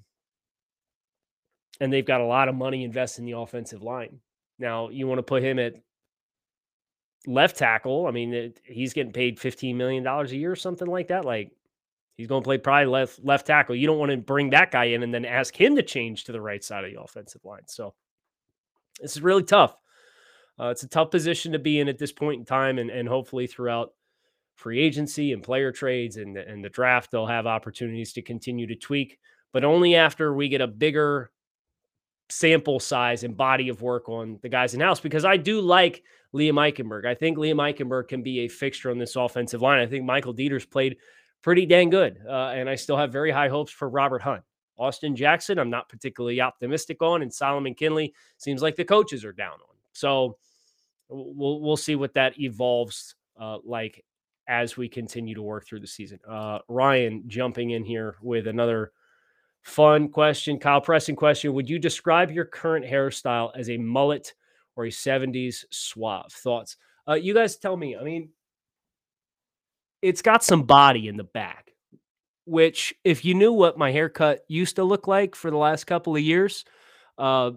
and 1.80 1.92
they've 1.92 2.04
got 2.04 2.20
a 2.20 2.26
lot 2.26 2.48
of 2.48 2.54
money 2.54 2.84
invested 2.84 3.20
in 3.20 3.26
the 3.26 3.38
offensive 3.38 3.82
line. 3.82 4.20
Now, 4.58 4.88
you 4.88 5.06
want 5.06 5.18
to 5.18 5.22
put 5.22 5.42
him 5.42 5.58
at 5.58 5.74
left 7.26 7.56
tackle. 7.56 8.06
I 8.06 8.10
mean, 8.10 8.32
it, 8.32 8.60
he's 8.64 8.92
getting 8.92 9.12
paid 9.12 9.38
$15 9.38 9.74
million 9.74 10.06
a 10.06 10.24
year 10.28 10.52
or 10.52 10.56
something 10.56 10.88
like 10.88 11.08
that. 11.08 11.24
Like, 11.24 11.52
he's 12.16 12.26
going 12.26 12.42
to 12.42 12.46
play 12.46 12.58
probably 12.58 12.86
left, 12.86 13.24
left 13.24 13.46
tackle. 13.46 13.76
You 13.76 13.86
don't 13.86 13.98
want 13.98 14.10
to 14.10 14.16
bring 14.18 14.50
that 14.50 14.70
guy 14.70 14.84
in 14.86 15.02
and 15.02 15.12
then 15.12 15.24
ask 15.24 15.54
him 15.58 15.76
to 15.76 15.82
change 15.82 16.24
to 16.24 16.32
the 16.32 16.40
right 16.40 16.62
side 16.62 16.84
of 16.84 16.92
the 16.92 17.00
offensive 17.00 17.44
line. 17.44 17.66
So, 17.66 17.94
this 19.00 19.16
is 19.16 19.22
really 19.22 19.44
tough. 19.44 19.76
Uh, 20.58 20.68
it's 20.68 20.82
a 20.82 20.88
tough 20.88 21.10
position 21.10 21.52
to 21.52 21.58
be 21.58 21.78
in 21.78 21.88
at 21.88 21.98
this 21.98 22.12
point 22.12 22.40
in 22.40 22.44
time, 22.44 22.78
and, 22.78 22.90
and 22.90 23.08
hopefully 23.08 23.46
throughout 23.46 23.92
free 24.56 24.80
agency 24.80 25.32
and 25.32 25.42
player 25.42 25.70
trades 25.70 26.16
and, 26.16 26.36
and 26.36 26.64
the 26.64 26.68
draft, 26.68 27.12
they'll 27.12 27.26
have 27.26 27.46
opportunities 27.46 28.12
to 28.12 28.22
continue 28.22 28.66
to 28.66 28.74
tweak, 28.74 29.18
but 29.52 29.64
only 29.64 29.94
after 29.94 30.34
we 30.34 30.48
get 30.48 30.60
a 30.60 30.66
bigger 30.66 31.30
sample 32.30 32.78
size 32.78 33.24
and 33.24 33.36
body 33.36 33.68
of 33.68 33.82
work 33.82 34.08
on 34.08 34.38
the 34.42 34.48
guys 34.48 34.74
in 34.74 34.80
house 34.80 35.00
because 35.00 35.24
I 35.24 35.36
do 35.36 35.60
like 35.60 36.02
Liam 36.34 36.54
Eichenberg. 36.54 37.06
I 37.06 37.14
think 37.14 37.38
Liam 37.38 37.56
Eichenberg 37.56 38.08
can 38.08 38.22
be 38.22 38.40
a 38.40 38.48
fixture 38.48 38.90
on 38.90 38.98
this 38.98 39.16
offensive 39.16 39.62
line. 39.62 39.80
I 39.80 39.86
think 39.86 40.04
Michael 40.04 40.34
Deiters 40.34 40.68
played 40.68 40.96
pretty 41.42 41.66
dang 41.66 41.90
good, 41.90 42.20
uh, 42.28 42.52
and 42.54 42.68
I 42.68 42.74
still 42.74 42.96
have 42.96 43.12
very 43.12 43.30
high 43.30 43.48
hopes 43.48 43.72
for 43.72 43.88
Robert 43.88 44.22
Hunt. 44.22 44.42
Austin 44.76 45.16
Jackson, 45.16 45.58
I'm 45.58 45.70
not 45.70 45.88
particularly 45.88 46.40
optimistic 46.40 47.02
on, 47.02 47.22
and 47.22 47.32
Solomon 47.32 47.74
Kindley 47.74 48.14
seems 48.36 48.62
like 48.62 48.76
the 48.76 48.84
coaches 48.84 49.24
are 49.24 49.32
down 49.32 49.54
on. 49.54 49.76
So 49.92 50.38
we'll 51.08 51.60
we'll 51.60 51.76
see 51.76 51.96
what 51.96 52.14
that 52.14 52.38
evolves 52.38 53.14
uh, 53.40 53.58
like 53.64 54.04
as 54.46 54.76
we 54.76 54.88
continue 54.88 55.34
to 55.34 55.42
work 55.42 55.66
through 55.66 55.80
the 55.80 55.86
season. 55.86 56.18
Uh, 56.28 56.60
Ryan 56.68 57.24
jumping 57.26 57.70
in 57.70 57.84
here 57.84 58.16
with 58.22 58.46
another 58.46 58.92
fun 59.68 60.08
question, 60.08 60.58
Kyle 60.58 60.80
Pressing 60.80 61.16
question: 61.16 61.52
Would 61.54 61.68
you 61.68 61.78
describe 61.78 62.30
your 62.30 62.44
current 62.44 62.84
hairstyle 62.84 63.50
as 63.54 63.70
a 63.70 63.76
mullet 63.76 64.34
or 64.76 64.86
a 64.86 64.90
'70s 64.90 65.64
suave? 65.70 66.32
Thoughts? 66.32 66.76
Uh, 67.08 67.14
you 67.14 67.34
guys 67.34 67.56
tell 67.56 67.76
me. 67.76 67.96
I 67.96 68.02
mean, 68.02 68.30
it's 70.02 70.22
got 70.22 70.42
some 70.42 70.64
body 70.64 71.08
in 71.08 71.16
the 71.16 71.24
back, 71.24 71.72
which 72.44 72.94
if 73.04 73.24
you 73.24 73.34
knew 73.34 73.52
what 73.52 73.78
my 73.78 73.92
haircut 73.92 74.40
used 74.48 74.76
to 74.76 74.84
look 74.84 75.06
like 75.06 75.34
for 75.34 75.50
the 75.50 75.56
last 75.56 75.84
couple 75.84 76.16
of 76.16 76.22
years, 76.22 76.64
uh, 77.18 77.52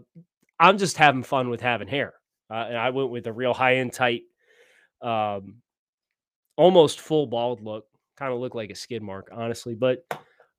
I'm 0.60 0.78
just 0.78 0.98
having 0.98 1.24
fun 1.24 1.50
with 1.50 1.62
having 1.62 1.88
hair. 1.88 2.14
Uh, 2.50 2.66
and 2.68 2.78
I 2.78 2.90
went 2.90 3.10
with 3.10 3.28
a 3.28 3.34
real 3.34 3.54
high 3.54 3.78
end 3.78 3.94
tight, 3.94 4.24
um, 5.02 5.62
almost 6.58 7.00
full 7.00 7.28
bald 7.28 7.64
look. 7.64 7.86
Kind 8.18 8.34
of 8.34 8.40
looked 8.40 8.56
like 8.56 8.70
a 8.70 8.76
skid 8.76 9.02
mark, 9.02 9.30
honestly. 9.32 9.74
But 9.74 10.06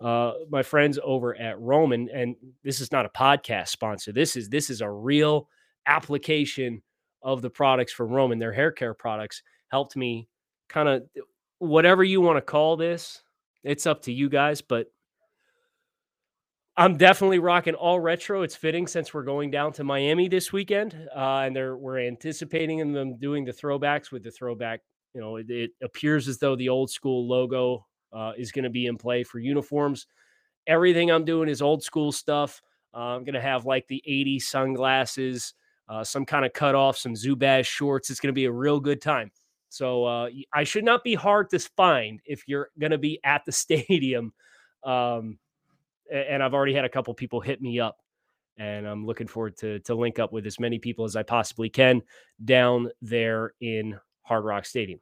uh, 0.02 0.32
my 0.50 0.62
friends 0.62 0.99
over 1.02 1.35
at 1.37 1.61
Roman, 1.61 2.09
and 2.12 2.35
this 2.64 2.80
is 2.80 2.90
not 2.90 3.06
a 3.06 3.11
podcast 3.11 3.68
sponsor. 3.68 4.12
This 4.12 4.37
is 4.37 4.49
this 4.49 4.68
is 4.68 4.80
a 4.80 4.90
real 4.90 5.49
application 5.87 6.82
of 7.23 7.42
the 7.42 7.50
products 7.50 7.92
from 7.92 8.11
Roman. 8.11 8.38
Their 8.38 8.52
hair 8.52 8.73
care 8.73 8.94
products 8.94 9.42
helped 9.68 9.97
me 9.97 10.28
kind 10.68 10.88
of 10.88 11.04
whatever 11.59 12.02
you 12.02 12.21
want 12.21 12.37
to 12.37 12.42
call 12.42 12.76
this. 12.76 13.23
It's 13.62 13.87
up 13.87 14.02
to 14.02 14.12
you 14.12 14.28
guys, 14.28 14.61
but 14.61 14.88
I'm 16.76 16.97
definitely 16.97 17.38
rocking 17.38 17.75
all 17.75 18.00
retro. 18.00 18.42
It's 18.42 18.56
fitting 18.56 18.87
since 18.87 19.12
we're 19.12 19.23
going 19.23 19.50
down 19.50 19.73
to 19.75 19.85
Miami 19.85 20.26
this 20.26 20.52
weekend, 20.52 20.97
uh, 21.14 21.42
and 21.44 21.54
they're 21.54 21.76
we're 21.76 22.00
anticipating 22.00 22.92
them 22.92 23.18
doing 23.18 23.44
the 23.44 23.52
throwbacks 23.52 24.11
with 24.11 24.25
the 24.25 24.30
throwback. 24.30 24.80
You 25.14 25.21
know, 25.21 25.37
it, 25.37 25.50
it 25.50 25.71
appears 25.82 26.26
as 26.26 26.38
though 26.38 26.56
the 26.56 26.71
old 26.71 26.90
school 26.90 27.28
logo 27.28 27.87
uh, 28.12 28.33
is 28.37 28.52
going 28.52 28.64
to 28.64 28.71
be 28.71 28.87
in 28.87 28.97
play 28.97 29.25
for 29.25 29.38
uniforms. 29.38 30.07
Everything 30.66 31.11
I'm 31.11 31.25
doing 31.25 31.49
is 31.49 31.62
old 31.62 31.83
school 31.83 32.12
stuff. 32.12 32.62
Uh, 32.95 33.16
I'm 33.16 33.25
going 33.25 33.35
to 33.35 33.40
have 33.40 33.64
like 33.64 33.87
the 33.88 34.02
80s 34.09 34.42
sunglasses, 34.42 35.54
uh, 35.88 36.04
some 36.04 36.25
kind 36.25 36.45
of 36.45 36.52
cutoff, 36.52 36.99
some 36.99 37.14
Zubaz 37.14 37.66
shorts. 37.66 38.11
It's 38.11 38.21
going 38.21 38.28
to 38.28 38.35
be 38.35 38.45
a 38.45 38.52
real 38.52 38.81
good 38.81 39.00
time. 39.00 39.31
So 39.69 40.04
uh, 40.04 40.28
I 40.52 40.64
should 40.64 40.85
not 40.85 41.02
be 41.02 41.14
hard 41.14 41.49
to 41.50 41.59
find 41.59 42.21
if 42.26 42.47
you're 42.47 42.69
going 42.78 42.90
to 42.90 42.99
be 42.99 43.19
at 43.25 43.45
the 43.47 43.52
stadium. 43.52 44.33
Um, 44.85 45.38
and 46.12 46.42
I've 46.42 46.52
already 46.52 46.75
had 46.75 46.85
a 46.85 46.90
couple 46.90 47.14
people 47.14 47.40
hit 47.40 47.62
me 47.62 47.81
up, 47.81 47.97
and 48.59 48.87
I'm 48.87 49.07
looking 49.07 49.26
forward 49.26 49.57
to 49.59 49.78
to 49.81 49.95
link 49.95 50.19
up 50.19 50.31
with 50.31 50.47
as 50.47 50.61
many 50.61 50.78
people 50.78 51.07
as 51.07 51.16
I 51.16 51.23
possibly 51.23 51.71
can 51.71 52.02
down 52.45 52.90
there 53.00 53.54
in 53.62 53.99
Hard 54.23 54.45
Rock 54.45 54.66
Stadium. 54.66 55.00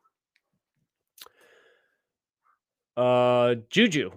Uh, 3.00 3.54
Juju, 3.70 4.10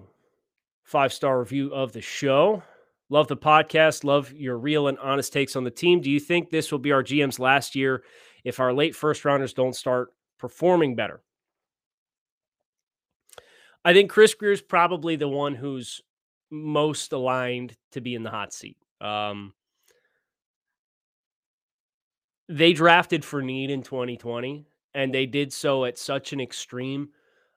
five 0.84 1.14
star 1.14 1.40
review 1.40 1.74
of 1.74 1.94
the 1.94 2.02
show. 2.02 2.62
Love 3.10 3.30
the 3.30 3.38
podcast. 3.38 4.04
Love 4.04 4.34
your 4.34 4.58
real 4.58 4.90
and 4.90 5.00
honest 5.00 5.32
takes 5.32 5.56
on 5.56 5.64
the 5.64 5.72
team. 5.72 6.02
Do 6.02 6.12
you 6.12 6.20
think 6.20 6.50
this 6.50 6.70
will 6.70 6.80
be 6.80 6.92
our 6.92 7.02
GM's 7.02 7.40
last 7.40 7.76
year 7.76 8.04
if 8.44 8.60
our 8.60 8.74
late 8.74 8.94
first 8.94 9.24
rounders 9.24 9.54
don't 9.54 9.74
start 9.74 10.10
performing 10.38 10.98
better? 10.98 11.22
I 13.86 13.94
think 13.94 14.12
Chris 14.12 14.34
Grier 14.34 14.52
is 14.52 14.62
probably 14.62 15.16
the 15.16 15.30
one 15.30 15.56
who's 15.56 16.02
most 16.52 17.14
aligned 17.14 17.78
to 17.94 18.02
be 18.02 18.16
in 18.16 18.24
the 18.24 18.32
hot 18.32 18.52
seat. 18.52 18.76
Um, 19.00 19.54
they 22.50 22.74
drafted 22.74 23.24
for 23.24 23.42
need 23.42 23.70
in 23.70 23.82
2020, 23.82 24.66
and 24.94 25.14
they 25.14 25.26
did 25.26 25.54
so 25.54 25.86
at 25.86 25.98
such 25.98 26.34
an 26.34 26.42
extreme 26.42 27.08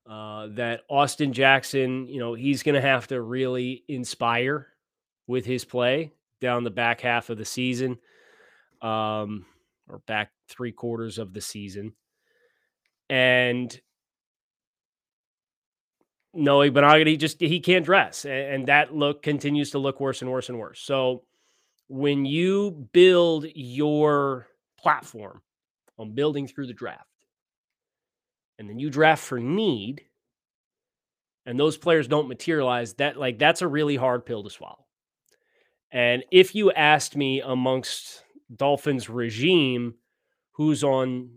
uh, 0.08 0.48
that 0.52 0.82
Austin 0.88 1.32
Jackson, 1.32 2.06
you 2.06 2.20
know, 2.20 2.34
he's 2.34 2.62
going 2.62 2.74
to 2.74 2.80
have 2.80 3.08
to 3.08 3.20
really 3.20 3.84
inspire 3.88 4.68
with 5.26 5.44
his 5.44 5.64
play 5.64 6.12
down 6.40 6.64
the 6.64 6.70
back 6.70 7.00
half 7.00 7.30
of 7.30 7.38
the 7.38 7.44
season, 7.44 7.98
um, 8.82 9.44
or 9.88 9.98
back 10.06 10.30
three 10.48 10.72
quarters 10.72 11.18
of 11.18 11.32
the 11.32 11.40
season. 11.40 11.92
And 13.10 13.78
no, 16.34 16.58
Igbinoghene 16.58 17.18
just 17.18 17.40
he 17.40 17.60
can't 17.60 17.84
dress, 17.84 18.24
and 18.24 18.68
that 18.68 18.94
look 18.94 19.22
continues 19.22 19.70
to 19.70 19.78
look 19.78 20.00
worse 20.00 20.22
and 20.22 20.30
worse 20.30 20.48
and 20.48 20.58
worse. 20.58 20.80
So 20.80 21.24
when 21.88 22.24
you 22.24 22.88
build 22.92 23.46
your 23.54 24.48
platform 24.78 25.40
on 25.98 26.14
building 26.14 26.46
through 26.46 26.66
the 26.66 26.74
draft, 26.74 27.06
and 28.58 28.68
then 28.68 28.78
you 28.78 28.90
draft 28.90 29.22
for 29.22 29.38
need, 29.38 30.02
and 31.44 31.58
those 31.58 31.76
players 31.76 32.08
don't 32.08 32.28
materialize, 32.28 32.94
that 32.94 33.16
like 33.18 33.38
that's 33.38 33.62
a 33.62 33.68
really 33.68 33.96
hard 33.96 34.26
pill 34.26 34.42
to 34.42 34.50
swallow. 34.50 34.84
And 35.92 36.24
if 36.32 36.54
you 36.54 36.72
asked 36.72 37.16
me 37.16 37.40
amongst 37.40 38.24
Dolphins 38.54 39.08
regime, 39.08 39.94
who's 40.52 40.82
on 40.82 41.30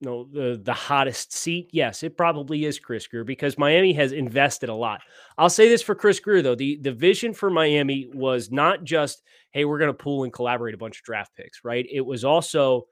you 0.00 0.10
know 0.10 0.24
the 0.30 0.60
the 0.62 0.74
hottest 0.74 1.32
seat 1.32 1.70
yes 1.72 2.02
it 2.02 2.16
probably 2.16 2.64
is 2.66 2.78
chris 2.78 3.06
grier 3.06 3.24
because 3.24 3.56
miami 3.56 3.92
has 3.94 4.12
invested 4.12 4.68
a 4.68 4.74
lot 4.74 5.00
i'll 5.38 5.48
say 5.48 5.68
this 5.68 5.82
for 5.82 5.94
chris 5.94 6.20
grier 6.20 6.42
though 6.42 6.54
the 6.54 6.78
the 6.82 6.92
vision 6.92 7.32
for 7.32 7.48
miami 7.48 8.08
was 8.12 8.50
not 8.50 8.84
just 8.84 9.22
hey 9.52 9.64
we're 9.64 9.78
going 9.78 9.88
to 9.88 9.94
pool 9.94 10.24
and 10.24 10.32
collaborate 10.32 10.74
a 10.74 10.78
bunch 10.78 10.98
of 10.98 11.04
draft 11.04 11.34
picks 11.34 11.64
right 11.64 11.86
it 11.90 12.02
was 12.02 12.24
also 12.24 12.86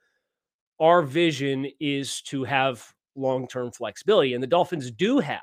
our 0.80 1.02
vision 1.02 1.66
is 1.78 2.22
to 2.22 2.42
have 2.44 2.92
long-term 3.16 3.70
flexibility 3.72 4.34
and 4.34 4.42
the 4.42 4.48
dolphins 4.48 4.90
do 4.90 5.18
have 5.18 5.40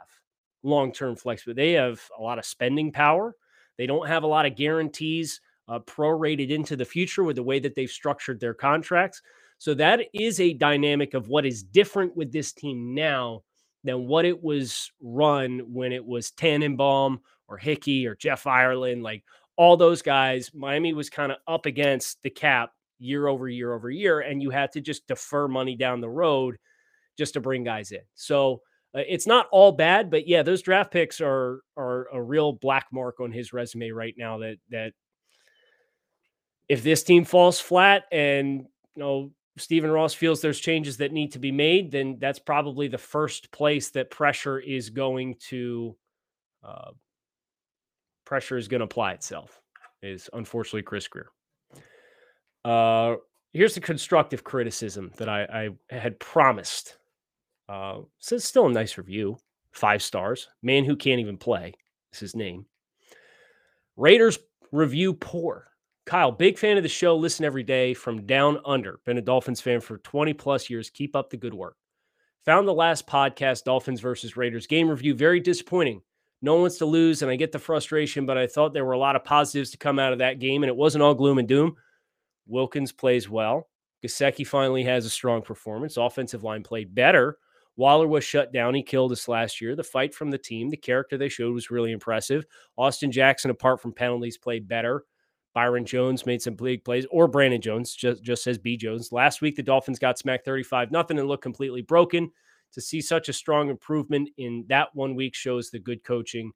long-term 0.64 1.16
flexibility 1.16 1.62
they 1.62 1.74
have 1.74 2.02
a 2.18 2.22
lot 2.22 2.40
of 2.40 2.46
spending 2.46 2.92
power 2.92 3.36
they 3.78 3.86
don't 3.86 4.08
have 4.08 4.24
a 4.24 4.28
lot 4.28 4.46
of 4.46 4.56
guarantees 4.56 5.42
uh, 5.68 5.80
prorated 5.80 6.50
into 6.50 6.76
the 6.76 6.86
future 6.86 7.24
with 7.24 7.36
the 7.36 7.44
way 7.44 7.60
that 7.60 7.76
they've 7.76 7.90
structured 7.90 8.40
their 8.40 8.54
contracts 8.54 9.22
so 9.58 9.76
that 9.76 10.02
is 10.14 10.40
a 10.40 10.54
dynamic 10.54 11.14
of 11.14 11.28
what 11.28 11.46
is 11.46 11.62
different 11.62 12.16
with 12.18 12.32
this 12.32 12.52
team 12.52 12.96
now 12.96 13.44
than 13.84 14.08
what 14.08 14.26
it 14.26 14.42
was 14.42 14.92
run 15.02 15.60
when 15.72 15.92
it 15.92 16.06
was 16.06 16.32
Tannenbaum 16.32 17.22
or 17.48 17.58
Hickey 17.58 18.08
or 18.08 18.16
Jeff 18.16 18.48
Ireland. 18.48 19.04
Like 19.04 19.24
all 19.58 19.78
those 19.78 20.02
guys, 20.02 20.52
Miami 20.54 20.94
was 20.94 21.10
kind 21.10 21.32
of 21.32 21.38
up 21.48 21.66
against 21.66 22.22
the 22.24 22.30
cap 22.30 22.72
year 23.00 23.28
over 23.28 23.48
year 23.48 23.74
over 23.74 23.90
year, 23.90 24.22
and 24.22 24.42
you 24.42 24.50
had 24.50 24.72
to 24.74 24.82
just 24.82 25.08
defer 25.08 25.48
money 25.48 25.76
down 25.76 26.02
the 26.02 26.10
road 26.10 26.58
just 27.18 27.34
to 27.34 27.42
bring 27.42 27.64
guys 27.64 27.92
in. 27.92 28.02
So 28.16 28.62
uh, 28.96 29.02
it's 29.08 29.28
not 29.28 29.48
all 29.52 29.72
bad, 29.72 30.10
but 30.10 30.28
yeah, 30.28 30.44
those 30.44 30.62
draft 30.62 30.92
picks 30.92 31.22
are 31.22 31.62
are 31.78 32.08
a 32.14 32.22
real 32.22 32.54
black 32.54 32.88
mark 32.92 33.20
on 33.20 33.32
his 33.32 33.54
resume 33.54 33.92
right 33.92 34.16
now. 34.18 34.40
That 34.40 34.58
that 34.70 34.94
if 36.68 36.84
this 36.84 37.04
team 37.04 37.26
falls 37.26 37.60
flat 37.60 38.04
and 38.12 38.66
you 38.96 39.04
know 39.04 39.32
Stephen 39.58 39.92
Ross 39.92 40.14
feels 40.14 40.42
there's 40.42 40.60
changes 40.60 40.98
that 40.98 41.12
need 41.12 41.34
to 41.34 41.40
be 41.40 41.52
made, 41.52 41.92
then 41.92 42.18
that's 42.20 42.40
probably 42.40 42.88
the 42.88 42.98
first 42.98 43.52
place 43.52 43.90
that 43.92 44.10
pressure 44.10 44.60
is 44.60 44.90
going 44.90 45.36
to 45.50 45.96
uh, 46.64 46.92
pressure 48.26 48.58
is 48.58 48.68
going 48.68 48.80
to 48.80 48.86
apply 48.86 49.14
itself. 49.14 49.62
Is 50.02 50.30
unfortunately 50.34 50.82
Chris 50.82 51.08
Grier. 51.08 51.30
Uh, 52.66 53.16
here's 53.54 53.76
the 53.76 53.82
constructive 53.82 54.44
criticism 54.44 55.12
that 55.18 55.30
I, 55.30 55.44
I 55.92 55.96
had 55.96 56.20
promised. 56.20 56.98
Uh, 57.72 58.02
so 58.20 58.36
it's 58.36 58.44
still 58.44 58.66
a 58.66 58.72
nice 58.72 58.98
review, 58.98 59.38
five 59.72 60.04
stars. 60.04 60.50
Man 60.62 60.84
who 60.84 60.98
can't 60.98 61.22
even 61.22 61.38
play 61.38 61.74
is 62.12 62.20
his 62.20 62.36
name. 62.36 62.66
Raiders 63.96 64.40
review 64.74 65.14
poor. 65.14 65.70
Kyle, 66.06 66.34
big 66.34 66.58
fan 66.58 66.76
of 66.76 66.84
the 66.84 66.90
show. 66.90 67.16
Listen 67.16 67.46
every 67.46 67.64
day 67.64 67.94
from 67.94 68.26
down 68.26 68.60
under. 68.66 69.00
Been 69.06 69.20
a 69.20 69.22
Dolphins 69.22 69.62
fan 69.62 69.80
for 69.80 70.00
20 70.00 70.34
plus 70.34 70.70
years. 70.70 70.90
Keep 70.90 71.16
up 71.16 71.30
the 71.30 71.38
good 71.38 71.54
work. 71.54 71.78
Found 72.44 72.68
the 72.68 72.74
last 72.74 73.08
podcast, 73.08 73.64
Dolphins 73.64 74.02
versus 74.02 74.36
Raiders 74.36 74.68
game 74.68 74.90
review, 74.90 75.16
very 75.16 75.40
disappointing. 75.40 76.02
No 76.42 76.54
one 76.54 76.64
wants 76.64 76.80
to 76.80 76.86
lose, 76.86 77.22
and 77.22 77.32
I 77.32 77.38
get 77.38 77.54
the 77.54 77.60
frustration, 77.60 78.26
but 78.26 78.38
I 78.38 78.48
thought 78.48 78.74
there 78.74 78.84
were 78.84 78.94
a 78.94 79.00
lot 79.00 79.16
of 79.16 79.24
positives 79.24 79.72
to 79.72 79.78
come 79.78 79.98
out 79.98 80.12
of 80.12 80.20
that 80.20 80.40
game, 80.40 80.64
and 80.64 80.70
it 80.70 80.76
wasn't 80.76 81.04
all 81.04 81.14
gloom 81.14 81.38
and 81.38 81.48
doom. 81.48 81.76
Wilkins 82.48 82.92
plays 82.92 83.30
well. 83.30 83.70
Gesicki 84.04 84.46
finally 84.46 84.84
has 84.84 85.06
a 85.06 85.10
strong 85.10 85.42
performance. 85.42 85.96
Offensive 85.96 86.44
line 86.44 86.64
played 86.64 86.94
better. 86.94 87.38
Waller 87.78 88.08
was 88.08 88.24
shut 88.24 88.52
down. 88.52 88.76
He 88.76 88.84
killed 88.84 89.12
us 89.12 89.28
last 89.28 89.62
year. 89.62 89.76
The 89.76 89.84
fight 89.84 90.14
from 90.14 90.30
the 90.30 90.38
team, 90.38 90.70
the 90.70 90.78
character 90.78 91.18
they 91.18 91.30
showed 91.30 91.54
was 91.54 91.72
really 91.72 91.92
impressive. 91.92 92.46
Austin 92.78 93.12
Jackson, 93.12 93.52
apart 93.52 93.82
from 93.82 93.94
penalties, 93.94 94.38
played 94.38 94.68
better. 94.68 95.06
Byron 95.54 95.86
Jones 95.86 96.26
made 96.26 96.42
some 96.42 96.56
big 96.56 96.84
plays, 96.84 97.06
or 97.12 97.28
Brandon 97.28 97.62
Jones 97.62 97.94
just, 97.94 98.24
just 98.24 98.44
says 98.44 98.58
B 98.58 98.78
Jones. 98.78 99.12
Last 99.12 99.42
week, 99.42 99.56
the 99.56 99.64
Dolphins 99.64 100.00
got 100.00 100.18
smacked 100.18 100.46
35 100.46 100.92
nothing 100.92 101.20
and 101.20 101.28
looked 101.28 101.44
completely 101.44 101.82
broken. 101.82 102.32
To 102.74 102.80
see 102.80 103.02
such 103.02 103.28
a 103.28 103.34
strong 103.34 103.70
improvement 103.70 104.30
in 104.38 104.64
that 104.70 104.96
one 104.96 105.14
week 105.14 105.36
shows 105.36 105.70
the 105.70 105.80
good 105.80 106.06
coaching 106.06 106.54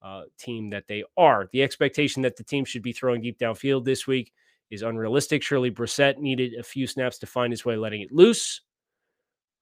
uh, 0.00 0.22
team 0.38 0.70
that 0.70 0.86
they 0.86 1.02
are. 1.16 1.48
The 1.50 1.64
expectation 1.64 2.22
that 2.22 2.36
the 2.36 2.44
team 2.44 2.64
should 2.64 2.82
be 2.82 2.92
throwing 2.92 3.20
deep 3.20 3.36
downfield 3.36 3.84
this 3.84 4.06
week 4.06 4.32
is 4.70 4.82
unrealistic. 4.82 5.42
Surely 5.42 5.72
Brissett 5.72 6.18
needed 6.18 6.54
a 6.54 6.62
few 6.62 6.86
snaps 6.86 7.18
to 7.18 7.26
find 7.26 7.52
his 7.52 7.64
way, 7.64 7.76
letting 7.76 8.02
it 8.02 8.12
loose. 8.12 8.60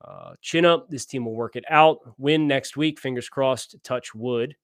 Uh, 0.07 0.35
chin 0.43 0.67
up. 0.67 0.91
This 0.91 1.07
team 1.07 1.25
will 1.25 1.35
work 1.35 1.57
it 1.57 1.65
out. 1.71 1.99
Win 2.19 2.47
next 2.47 2.77
week. 2.77 3.01
Fingers 3.01 3.29
crossed. 3.29 3.77
Touch 3.83 4.15
wood. 4.15 4.55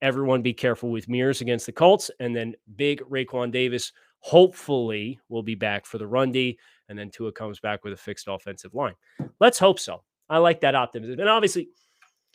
Everyone 0.00 0.42
be 0.42 0.52
careful 0.52 0.90
with 0.90 1.08
mirrors 1.08 1.40
against 1.40 1.66
the 1.66 1.72
Colts. 1.72 2.10
And 2.20 2.34
then 2.34 2.54
big 2.76 3.00
Raekwon 3.00 3.50
Davis 3.50 3.92
hopefully 4.20 5.18
will 5.28 5.42
be 5.42 5.54
back 5.54 5.84
for 5.84 5.98
the 5.98 6.06
run 6.06 6.30
D. 6.30 6.58
And 6.88 6.98
then 6.98 7.10
Tua 7.10 7.32
comes 7.32 7.58
back 7.58 7.82
with 7.84 7.92
a 7.92 7.96
fixed 7.96 8.28
offensive 8.28 8.74
line. 8.74 8.94
Let's 9.40 9.58
hope 9.58 9.78
so. 9.78 10.02
I 10.28 10.38
like 10.38 10.60
that 10.60 10.74
optimism. 10.74 11.18
And 11.18 11.28
obviously, 11.28 11.68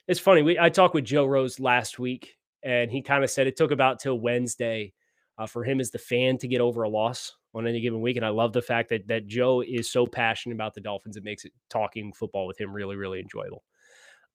it's 0.07 0.19
funny. 0.19 0.41
We, 0.41 0.59
I 0.59 0.69
talked 0.69 0.95
with 0.95 1.05
Joe 1.05 1.25
Rose 1.25 1.59
last 1.59 1.99
week, 1.99 2.35
and 2.63 2.91
he 2.91 3.01
kind 3.01 3.23
of 3.23 3.29
said 3.29 3.47
it 3.47 3.55
took 3.55 3.71
about 3.71 3.99
till 3.99 4.19
Wednesday 4.19 4.93
uh, 5.37 5.45
for 5.45 5.63
him 5.63 5.79
as 5.79 5.91
the 5.91 5.99
fan 5.99 6.37
to 6.39 6.47
get 6.47 6.61
over 6.61 6.83
a 6.83 6.89
loss 6.89 7.35
on 7.53 7.67
any 7.67 7.81
given 7.81 8.01
week. 8.01 8.17
And 8.17 8.25
I 8.25 8.29
love 8.29 8.53
the 8.53 8.61
fact 8.61 8.89
that 8.89 9.07
that 9.07 9.27
Joe 9.27 9.61
is 9.61 9.91
so 9.91 10.05
passionate 10.05 10.55
about 10.55 10.73
the 10.73 10.81
Dolphins. 10.81 11.17
It 11.17 11.23
makes 11.23 11.45
it 11.45 11.53
talking 11.69 12.13
football 12.13 12.47
with 12.47 12.59
him 12.59 12.73
really, 12.73 12.95
really 12.95 13.19
enjoyable. 13.19 13.63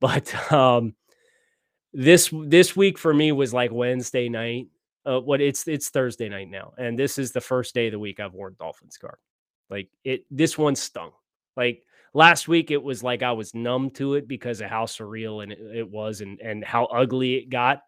But 0.01 0.53
um, 0.53 0.97
this 1.93 2.33
this 2.47 2.75
week 2.75 2.99
for 2.99 3.15
me 3.15 3.31
was 3.31 3.55
like 3.55 3.71
Wednesday 3.71 4.29
night. 4.29 4.67
Uh, 5.07 5.21
what 5.21 5.41
it's 5.41 5.69
it's 5.69 5.91
Thursday 5.91 6.29
night 6.29 6.49
now, 6.51 6.73
and 6.77 6.99
this 6.99 7.19
is 7.19 7.31
the 7.31 7.41
first 7.41 7.73
day 7.73 7.87
of 7.87 7.93
the 7.93 8.01
week 8.01 8.19
I've 8.19 8.35
worn 8.35 8.57
Dolphins 8.59 8.97
garb. 8.97 9.19
Like 9.71 9.89
it, 10.05 10.25
this 10.29 10.59
one 10.59 10.75
stung. 10.75 11.13
Like 11.57 11.85
last 12.15 12.49
week, 12.49 12.71
it 12.71 12.83
was 12.83 13.03
like 13.03 13.23
I 13.23 13.33
was 13.33 13.55
numb 13.55 13.91
to 13.91 14.15
it 14.15 14.27
because 14.27 14.61
of 14.61 14.71
how 14.71 14.87
surreal 14.87 15.43
and 15.43 15.53
it, 15.53 15.61
it 15.75 15.91
was, 15.91 16.21
and 16.21 16.41
and 16.41 16.65
how 16.65 16.87
ugly 16.87 17.35
it 17.35 17.49
got. 17.49 17.83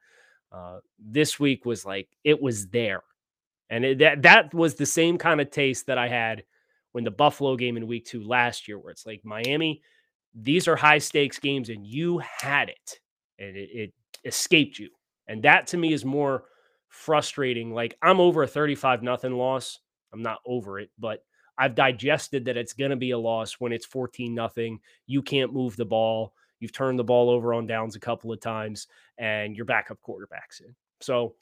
Uh, 0.53 0.79
this 0.99 1.41
week 1.41 1.65
was 1.65 1.85
like 1.85 2.09
it 2.23 2.41
was 2.41 2.69
there, 2.69 3.03
and 3.71 3.85
it, 3.85 3.99
that 3.99 4.23
that 4.23 4.55
was 4.55 4.75
the 4.75 4.87
same 4.87 5.19
kind 5.19 5.41
of 5.41 5.51
taste 5.51 5.87
that 5.87 5.99
I 5.99 6.09
had 6.09 6.45
when 6.93 7.05
the 7.05 7.11
Buffalo 7.11 7.57
game 7.57 7.77
in 7.77 7.87
Week 7.87 8.05
Two 8.05 8.23
last 8.23 8.69
year, 8.69 8.79
where 8.79 8.93
it's 8.93 9.07
like 9.07 9.25
Miami, 9.25 9.83
these 10.35 10.69
are 10.69 10.77
high 10.77 10.99
stakes 10.99 11.39
games, 11.39 11.69
and 11.69 11.87
you 11.87 12.19
had 12.19 12.69
it, 12.69 13.01
and 13.39 13.57
it, 13.57 13.71
it 13.73 13.93
escaped 14.25 14.79
you, 14.79 14.91
and 15.29 15.43
that 15.43 15.67
to 15.69 15.77
me 15.77 15.93
is 15.93 16.05
more 16.05 16.45
frustrating. 16.89 17.73
Like 17.73 17.97
I'm 18.03 18.21
over 18.21 18.43
a 18.43 18.49
thirty-five 18.49 19.03
nothing 19.03 19.33
loss. 19.33 19.81
I'm 20.13 20.23
not 20.23 20.39
over 20.47 20.79
it, 20.79 20.91
but 20.99 21.25
I've 21.59 21.75
digested 21.75 22.45
that 22.45 22.57
it's 22.57 22.73
going 22.73 22.91
to 22.91 22.97
be 22.97 23.13
a 23.13 23.19
loss 23.19 23.55
when 23.55 23.73
it's 23.73 23.87
14 23.87 24.35
nothing. 24.35 24.81
You 25.07 25.23
can't 25.23 25.53
move 25.53 25.77
the 25.77 25.85
ball. 25.85 26.35
You've 26.61 26.73
turned 26.73 26.99
the 26.99 27.05
ball 27.05 27.31
over 27.31 27.55
on 27.55 27.67
downs 27.67 27.97
a 27.97 28.01
couple 28.01 28.33
of 28.33 28.41
times, 28.41 28.87
and 29.19 29.57
your 29.57 29.67
backup 29.67 30.01
quarterback's 30.01 30.61
in. 30.61 30.75
So 31.01 31.35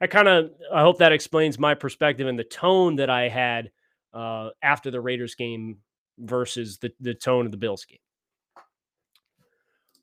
I 0.00 0.06
kind 0.06 0.28
of 0.28 0.50
I 0.72 0.82
hope 0.82 0.98
that 0.98 1.12
explains 1.12 1.58
my 1.58 1.74
perspective 1.74 2.26
and 2.26 2.38
the 2.38 2.44
tone 2.44 2.96
that 2.96 3.10
I 3.10 3.28
had 3.28 3.70
uh, 4.12 4.50
after 4.62 4.90
the 4.90 5.00
Raiders 5.00 5.34
game 5.34 5.78
versus 6.18 6.78
the 6.78 6.92
the 7.00 7.14
tone 7.14 7.46
of 7.46 7.52
the 7.52 7.58
Bills 7.58 7.84
game. 7.84 7.98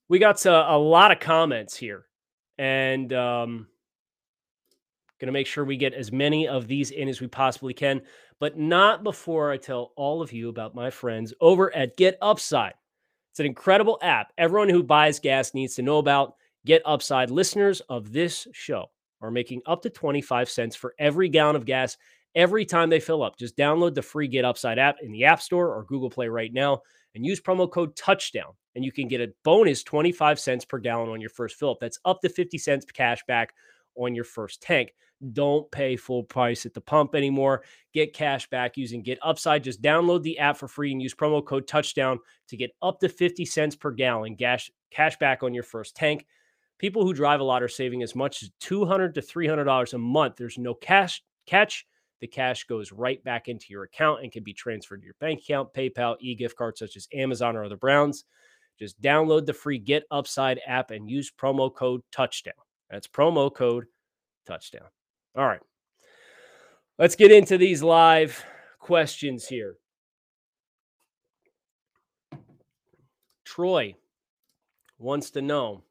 We 0.10 0.20
got 0.20 0.44
a, 0.46 0.74
a 0.74 0.78
lot 0.78 1.12
of 1.12 1.20
comments 1.20 1.76
here, 1.76 2.06
and 2.58 3.12
um, 3.14 3.68
going 5.20 5.28
to 5.28 5.32
make 5.32 5.48
sure 5.48 5.64
we 5.64 5.78
get 5.78 5.94
as 5.94 6.12
many 6.12 6.48
of 6.48 6.68
these 6.68 6.92
in 6.92 7.08
as 7.08 7.22
we 7.22 7.28
possibly 7.28 7.74
can, 7.74 8.02
but 8.40 8.58
not 8.58 9.04
before 9.04 9.52
I 9.52 9.58
tell 9.58 9.94
all 9.96 10.22
of 10.22 10.34
you 10.34 10.50
about 10.50 10.76
my 10.76 10.90
friends 10.90 11.34
over 11.40 11.74
at 11.76 11.98
Get 11.98 12.18
Upside. 12.22 12.74
It's 13.32 13.40
an 13.40 13.46
incredible 13.46 13.98
app. 14.02 14.34
Everyone 14.38 14.70
who 14.70 14.84
buys 14.84 15.20
gas 15.20 15.54
needs 15.54 15.76
to 15.76 15.82
know 15.82 15.98
about. 15.98 16.36
Get 16.66 16.82
Upside 16.86 17.32
listeners 17.32 17.82
of 17.90 18.12
this 18.12 18.48
show 18.52 18.90
are 19.24 19.32
making 19.32 19.62
up 19.66 19.82
to 19.82 19.90
25 19.90 20.50
cents 20.50 20.76
for 20.76 20.94
every 21.00 21.30
gallon 21.30 21.56
of 21.56 21.66
gas 21.66 21.98
every 22.36 22.66
time 22.66 22.90
they 22.90 23.00
fill 23.00 23.24
up. 23.24 23.38
Just 23.38 23.58
download 23.58 23.96
the 23.96 24.02
free 24.02 24.28
Get 24.28 24.46
Upside 24.46 24.78
app 24.78 24.98
in 25.02 25.12
the 25.12 25.24
App 25.24 25.42
Store 25.42 25.74
or 25.74 25.84
Google 25.86 26.10
Play 26.10 26.28
right 26.28 26.54
now 26.54 26.82
and 27.16 27.26
use 27.26 27.40
promo 27.40 27.70
code 27.72 27.96
touchdown 27.96 28.54
and 28.76 28.84
you 28.84 28.92
can 28.92 29.08
get 29.08 29.22
a 29.22 29.34
bonus 29.44 29.84
25 29.84 30.40
cents 30.40 30.66
per 30.66 30.78
gallon 30.78 31.10
on 31.10 31.22
your 31.22 31.30
first 31.30 31.58
fill 31.58 31.72
up. 31.72 31.78
That's 31.80 32.00
up 32.06 32.22
to 32.22 32.30
50 32.30 32.58
cents 32.58 32.86
cash 32.86 33.24
back 33.28 33.54
on 33.96 34.16
your 34.16 34.26
first 34.26 34.62
tank. 34.62 34.94
Don't 35.32 35.72
pay 35.72 35.96
full 35.96 36.24
price 36.24 36.66
at 36.66 36.74
the 36.74 36.82
pump 36.82 37.16
anymore. 37.16 37.64
Get 37.94 38.14
cash 38.14 38.50
back 38.50 38.76
using 38.76 39.02
Get 39.04 39.20
Upside. 39.22 39.64
Just 39.64 39.82
download 39.82 40.24
the 40.24 40.40
app 40.40 40.58
for 40.58 40.68
free 40.68 40.92
and 40.92 41.02
use 41.02 41.14
promo 41.14 41.46
code 41.46 41.68
touchdown 41.68 42.20
to 42.50 42.58
get 42.58 42.72
up 42.82 43.00
to 43.00 43.10
50 43.10 43.46
cents 43.46 43.76
per 43.76 43.92
gallon 43.92 44.36
gas 44.36 44.70
cash 44.92 45.18
back 45.18 45.44
on 45.44 45.54
your 45.54 45.64
first 45.64 45.96
tank. 45.96 46.26
People 46.84 47.06
who 47.06 47.14
drive 47.14 47.40
a 47.40 47.44
lot 47.46 47.64
are 47.64 47.70
saving 47.70 48.04
as 48.04 48.14
much 48.14 48.44
as 48.44 48.52
200 48.60 49.16
to 49.16 49.22
$300 49.22 49.94
a 49.94 49.98
month. 49.98 50.36
There's 50.36 50.58
no 50.58 50.74
cash 50.74 51.24
catch. 51.46 51.88
The 52.20 52.28
cash 52.28 52.66
goes 52.66 52.92
right 52.92 53.24
back 53.24 53.48
into 53.48 53.68
your 53.70 53.84
account 53.84 54.22
and 54.22 54.34
can 54.34 54.44
be 54.44 54.52
transferred 54.54 55.00
to 55.00 55.06
your 55.06 55.16
bank 55.22 55.40
account, 55.40 55.74
PayPal, 55.74 56.18
e-gift 56.20 56.58
cards 56.58 56.80
such 56.80 56.98
as 56.98 57.08
Amazon 57.14 57.56
or 57.56 57.64
other 57.64 57.78
Browns. 57.78 58.26
Just 58.78 59.02
download 59.02 59.46
the 59.46 59.54
free 59.54 59.80
Get 59.80 60.04
Upside 60.12 60.60
app 60.68 60.92
and 60.92 61.10
use 61.10 61.32
promo 61.32 61.74
code 61.74 62.02
touchdown. 62.12 62.54
That's 62.90 63.08
promo 63.08 63.56
code 63.56 63.86
touchdown. 64.46 64.90
All 65.38 65.48
right. 65.48 65.62
Let's 67.00 67.16
get 67.16 67.32
into 67.32 67.58
these 67.58 67.82
live 67.82 68.44
questions 68.80 69.48
here. 69.48 69.78
Troy 73.46 73.96
wants 75.00 75.30
to 75.30 75.42
know 75.42 75.86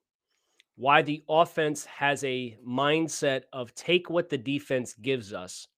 why 0.76 1.02
the 1.02 1.22
offense 1.28 1.84
has 1.84 2.24
a 2.24 2.56
mindset 2.66 3.42
of 3.52 3.74
take 3.74 4.10
what 4.10 4.28
the 4.28 4.38
defense 4.38 4.94
gives 4.94 5.32
us 5.32 5.68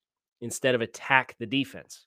instead 0.41 0.75
of 0.75 0.81
attack 0.81 1.37
the 1.39 1.47
defense. 1.47 2.07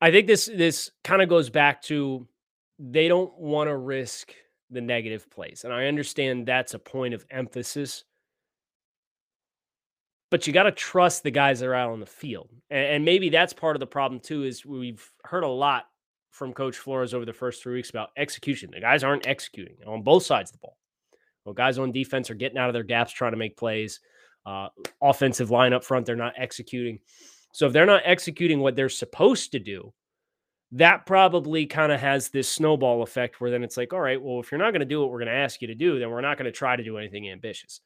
I 0.00 0.10
think 0.10 0.26
this 0.26 0.46
this 0.46 0.90
kind 1.02 1.22
of 1.22 1.28
goes 1.28 1.48
back 1.48 1.82
to 1.84 2.26
they 2.78 3.08
don't 3.08 3.36
want 3.38 3.68
to 3.68 3.76
risk 3.76 4.34
the 4.70 4.80
negative 4.80 5.30
plays. 5.30 5.64
And 5.64 5.72
I 5.72 5.86
understand 5.86 6.46
that's 6.46 6.74
a 6.74 6.78
point 6.78 7.14
of 7.14 7.24
emphasis 7.30 8.04
but 10.34 10.48
you 10.48 10.52
got 10.52 10.64
to 10.64 10.72
trust 10.72 11.22
the 11.22 11.30
guys 11.30 11.60
that 11.60 11.66
are 11.66 11.76
out 11.76 11.92
on 11.92 12.00
the 12.00 12.06
field. 12.06 12.50
And, 12.68 12.86
and, 12.86 13.04
maybe 13.04 13.28
that's 13.28 13.52
part 13.52 13.76
of 13.76 13.80
the 13.80 13.86
problem 13.86 14.18
too. 14.18 14.42
Is 14.42 14.66
we've 14.66 15.08
heard 15.22 15.44
a 15.44 15.48
lot 15.48 15.84
from 16.34 16.52
Coach 16.52 16.76
Flores 16.76 17.14
over 17.14 17.24
the 17.24 17.32
first 17.32 17.62
three 17.62 17.74
weeks 17.74 17.90
about 17.90 18.10
execution. 18.16 18.70
The 18.72 18.80
guys 18.80 19.04
aren't 19.04 19.26
executing 19.26 19.76
on 19.86 20.02
both 20.02 20.24
sides 20.24 20.50
of 20.50 20.54
the 20.54 20.58
ball. 20.60 20.76
Well, 21.44 21.54
guys 21.54 21.78
on 21.78 21.92
defense 21.92 22.30
are 22.30 22.34
getting 22.34 22.58
out 22.58 22.68
of 22.68 22.74
their 22.74 22.82
gaps 22.82 23.12
trying 23.12 23.32
to 23.32 23.38
make 23.38 23.56
plays. 23.56 24.00
Uh, 24.46 24.68
offensive 25.00 25.50
line 25.50 25.72
up 25.72 25.84
front, 25.84 26.04
they're 26.06 26.16
not 26.16 26.34
executing. 26.36 26.98
So 27.52 27.66
if 27.66 27.72
they're 27.72 27.86
not 27.86 28.02
executing 28.04 28.60
what 28.60 28.76
they're 28.76 28.88
supposed 28.88 29.52
to 29.52 29.58
do, 29.58 29.92
that 30.72 31.06
probably 31.06 31.66
kind 31.66 31.92
of 31.92 32.00
has 32.00 32.28
this 32.28 32.48
snowball 32.48 33.02
effect 33.02 33.40
where 33.40 33.50
then 33.50 33.62
it's 33.62 33.76
like, 33.76 33.92
all 33.92 34.00
right, 34.00 34.20
well, 34.20 34.40
if 34.40 34.50
you're 34.50 34.58
not 34.58 34.72
going 34.72 34.80
to 34.80 34.86
do 34.86 35.00
what 35.00 35.10
we're 35.10 35.20
going 35.20 35.28
to 35.28 35.34
ask 35.34 35.62
you 35.62 35.68
to 35.68 35.74
do, 35.74 35.98
then 35.98 36.10
we're 36.10 36.20
not 36.20 36.36
going 36.36 36.46
to 36.46 36.52
try 36.52 36.74
to 36.74 36.82
do 36.82 36.98
anything 36.98 37.30
ambitious 37.30 37.80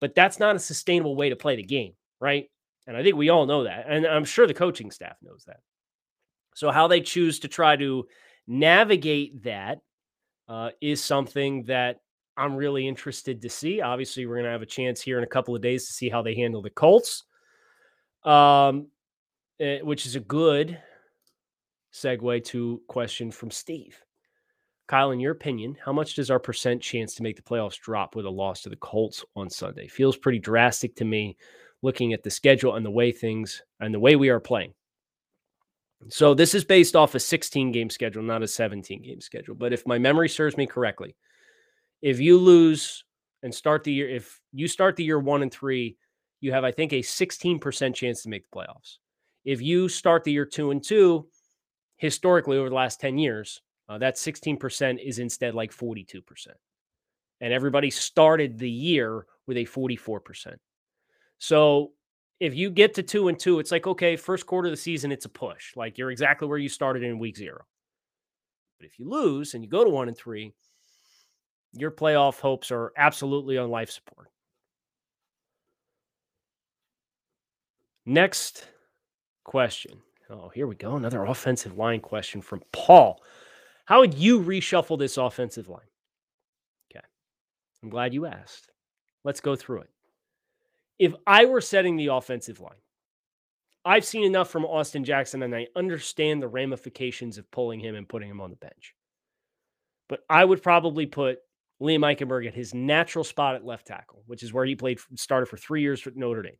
but 0.00 0.14
that's 0.14 0.38
not 0.38 0.56
a 0.56 0.60
sustainable 0.60 1.16
way 1.16 1.30
to 1.30 1.36
play 1.36 1.56
the 1.56 1.62
game, 1.62 1.92
right? 2.20 2.50
And 2.86 2.96
I 2.96 3.02
think 3.02 3.16
we 3.16 3.30
all 3.30 3.46
know 3.46 3.64
that. 3.64 3.86
And 3.88 4.06
I'm 4.06 4.24
sure 4.24 4.46
the 4.46 4.54
coaching 4.54 4.90
staff 4.90 5.16
knows 5.22 5.44
that. 5.46 5.60
So, 6.56 6.70
how 6.70 6.88
they 6.88 7.02
choose 7.02 7.38
to 7.40 7.48
try 7.48 7.76
to 7.76 8.06
navigate 8.46 9.42
that 9.42 9.80
uh, 10.48 10.70
is 10.80 11.04
something 11.04 11.64
that 11.64 12.00
I'm 12.34 12.56
really 12.56 12.88
interested 12.88 13.42
to 13.42 13.50
see. 13.50 13.82
Obviously, 13.82 14.24
we're 14.24 14.36
going 14.36 14.46
to 14.46 14.52
have 14.52 14.62
a 14.62 14.66
chance 14.66 15.02
here 15.02 15.18
in 15.18 15.24
a 15.24 15.28
couple 15.28 15.54
of 15.54 15.60
days 15.60 15.86
to 15.86 15.92
see 15.92 16.08
how 16.08 16.22
they 16.22 16.34
handle 16.34 16.62
the 16.62 16.70
Colts, 16.70 17.24
um, 18.24 18.86
eh, 19.60 19.80
which 19.82 20.06
is 20.06 20.16
a 20.16 20.20
good 20.20 20.78
segue 21.92 22.42
to 22.44 22.80
question 22.88 23.30
from 23.30 23.50
Steve. 23.50 24.02
Kyle, 24.88 25.10
in 25.10 25.20
your 25.20 25.32
opinion, 25.32 25.76
how 25.84 25.92
much 25.92 26.14
does 26.14 26.30
our 26.30 26.40
percent 26.40 26.80
chance 26.80 27.14
to 27.16 27.22
make 27.22 27.36
the 27.36 27.42
playoffs 27.42 27.78
drop 27.78 28.16
with 28.16 28.24
a 28.24 28.30
loss 28.30 28.62
to 28.62 28.70
the 28.70 28.76
Colts 28.76 29.22
on 29.34 29.50
Sunday? 29.50 29.88
Feels 29.88 30.16
pretty 30.16 30.38
drastic 30.38 30.96
to 30.96 31.04
me 31.04 31.36
looking 31.82 32.14
at 32.14 32.22
the 32.22 32.30
schedule 32.30 32.76
and 32.76 32.86
the 32.86 32.90
way 32.90 33.12
things 33.12 33.62
and 33.80 33.92
the 33.92 34.00
way 34.00 34.16
we 34.16 34.30
are 34.30 34.40
playing. 34.40 34.72
So 36.08 36.34
this 36.34 36.54
is 36.54 36.64
based 36.64 36.94
off 36.94 37.14
a 37.14 37.20
16 37.20 37.72
game 37.72 37.90
schedule, 37.90 38.22
not 38.22 38.42
a 38.42 38.48
17 38.48 39.02
game 39.02 39.20
schedule. 39.20 39.54
But 39.54 39.72
if 39.72 39.86
my 39.86 39.98
memory 39.98 40.28
serves 40.28 40.56
me 40.56 40.66
correctly, 40.66 41.16
if 42.02 42.20
you 42.20 42.38
lose 42.38 43.04
and 43.42 43.54
start 43.54 43.84
the 43.84 43.92
year, 43.92 44.08
if 44.08 44.40
you 44.52 44.68
start 44.68 44.96
the 44.96 45.04
year 45.04 45.18
one 45.18 45.42
and 45.42 45.52
three, 45.52 45.96
you 46.40 46.52
have, 46.52 46.64
I 46.64 46.70
think, 46.70 46.92
a 46.92 47.00
16% 47.00 47.94
chance 47.94 48.22
to 48.22 48.28
make 48.28 48.44
the 48.44 48.56
playoffs. 48.56 48.98
If 49.44 49.62
you 49.62 49.88
start 49.88 50.24
the 50.24 50.32
year 50.32 50.44
two 50.44 50.70
and 50.70 50.82
two, 50.82 51.26
historically 51.96 52.58
over 52.58 52.68
the 52.68 52.74
last 52.74 53.00
10 53.00 53.18
years, 53.18 53.62
uh, 53.88 53.98
that 53.98 54.16
16% 54.16 55.04
is 55.04 55.18
instead 55.18 55.54
like 55.54 55.72
42%. 55.72 56.22
And 57.40 57.52
everybody 57.52 57.90
started 57.90 58.58
the 58.58 58.70
year 58.70 59.26
with 59.46 59.56
a 59.56 59.64
44%. 59.64 60.56
So 61.38 61.92
if 62.40 62.54
you 62.54 62.70
get 62.70 62.94
to 62.94 63.02
two 63.02 63.28
and 63.28 63.38
two, 63.38 63.58
it's 63.58 63.70
like, 63.70 63.86
okay, 63.86 64.16
first 64.16 64.46
quarter 64.46 64.68
of 64.68 64.72
the 64.72 64.76
season, 64.76 65.12
it's 65.12 65.24
a 65.24 65.30
push. 65.30 65.74
Like 65.76 65.98
you're 65.98 66.10
exactly 66.10 66.46
where 66.48 66.58
you 66.58 66.68
started 66.68 67.02
in 67.02 67.18
week 67.18 67.36
zero. 67.36 67.64
But 68.78 68.86
if 68.86 68.98
you 68.98 69.08
lose 69.08 69.54
and 69.54 69.64
you 69.64 69.70
go 69.70 69.84
to 69.84 69.90
one 69.90 70.08
and 70.08 70.16
three, 70.16 70.52
your 71.72 71.90
playoff 71.90 72.40
hopes 72.40 72.70
are 72.70 72.92
absolutely 72.96 73.58
on 73.58 73.70
life 73.70 73.90
support. 73.90 74.28
Next 78.04 78.68
question. 79.44 79.98
Oh, 80.30 80.50
here 80.54 80.66
we 80.66 80.74
go. 80.74 80.96
Another 80.96 81.24
offensive 81.24 81.76
line 81.76 82.00
question 82.00 82.42
from 82.42 82.62
Paul. 82.72 83.22
How 83.86 84.00
would 84.00 84.14
you 84.14 84.40
reshuffle 84.40 84.98
this 84.98 85.16
offensive 85.16 85.68
line? 85.68 85.80
Okay. 86.90 87.04
I'm 87.82 87.88
glad 87.88 88.12
you 88.12 88.26
asked. 88.26 88.70
Let's 89.24 89.40
go 89.40 89.56
through 89.56 89.82
it. 89.82 89.90
If 90.98 91.14
I 91.26 91.44
were 91.44 91.60
setting 91.60 91.96
the 91.96 92.08
offensive 92.08 92.60
line, 92.60 92.80
I've 93.84 94.04
seen 94.04 94.24
enough 94.24 94.50
from 94.50 94.64
Austin 94.64 95.04
Jackson 95.04 95.42
and 95.42 95.54
I 95.54 95.68
understand 95.76 96.42
the 96.42 96.48
ramifications 96.48 97.38
of 97.38 97.50
pulling 97.50 97.80
him 97.80 97.94
and 97.94 98.08
putting 98.08 98.28
him 98.28 98.40
on 98.40 98.50
the 98.50 98.56
bench. 98.56 98.94
But 100.08 100.20
I 100.28 100.44
would 100.44 100.62
probably 100.62 101.06
put 101.06 101.38
Liam 101.80 102.00
Eichenberg 102.00 102.46
at 102.48 102.54
his 102.54 102.74
natural 102.74 103.24
spot 103.24 103.54
at 103.54 103.64
left 103.64 103.86
tackle, 103.86 104.22
which 104.26 104.42
is 104.42 104.52
where 104.52 104.64
he 104.64 104.74
played, 104.74 104.98
started 105.14 105.46
for 105.46 105.56
three 105.56 105.82
years 105.82 106.00
for 106.00 106.10
Notre 106.14 106.42
Dame. 106.42 106.58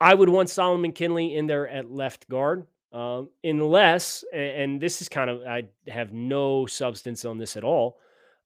I 0.00 0.12
would 0.12 0.28
want 0.28 0.50
Solomon 0.50 0.92
Kindley 0.92 1.34
in 1.34 1.46
there 1.46 1.68
at 1.68 1.90
left 1.90 2.28
guard, 2.28 2.66
um, 2.92 3.30
unless, 3.42 4.24
and 4.34 4.80
this 4.80 5.00
is 5.00 5.08
kind 5.08 5.30
of, 5.30 5.42
I 5.42 5.64
have 5.88 6.12
no 6.12 6.66
substance 6.66 7.24
on 7.24 7.38
this 7.38 7.56
at 7.56 7.64
all. 7.64 7.98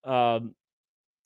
Um, 0.04 0.54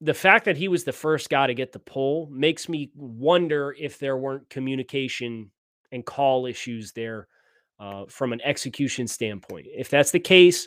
the 0.02 0.14
fact 0.14 0.44
that 0.46 0.56
he 0.56 0.66
was 0.66 0.82
the 0.82 0.92
first 0.92 1.30
guy 1.30 1.46
to 1.46 1.54
get 1.54 1.70
the 1.70 1.78
pull 1.78 2.28
makes 2.30 2.68
me 2.68 2.90
wonder 2.96 3.74
if 3.78 4.00
there 4.00 4.16
weren't 4.16 4.50
communication 4.50 5.50
and 5.92 6.04
call 6.04 6.46
issues 6.46 6.90
there 6.90 7.28
uh, 7.78 8.04
from 8.08 8.32
an 8.32 8.40
execution 8.42 9.06
standpoint. 9.06 9.66
If 9.70 9.90
that's 9.90 10.10
the 10.10 10.18
case, 10.18 10.66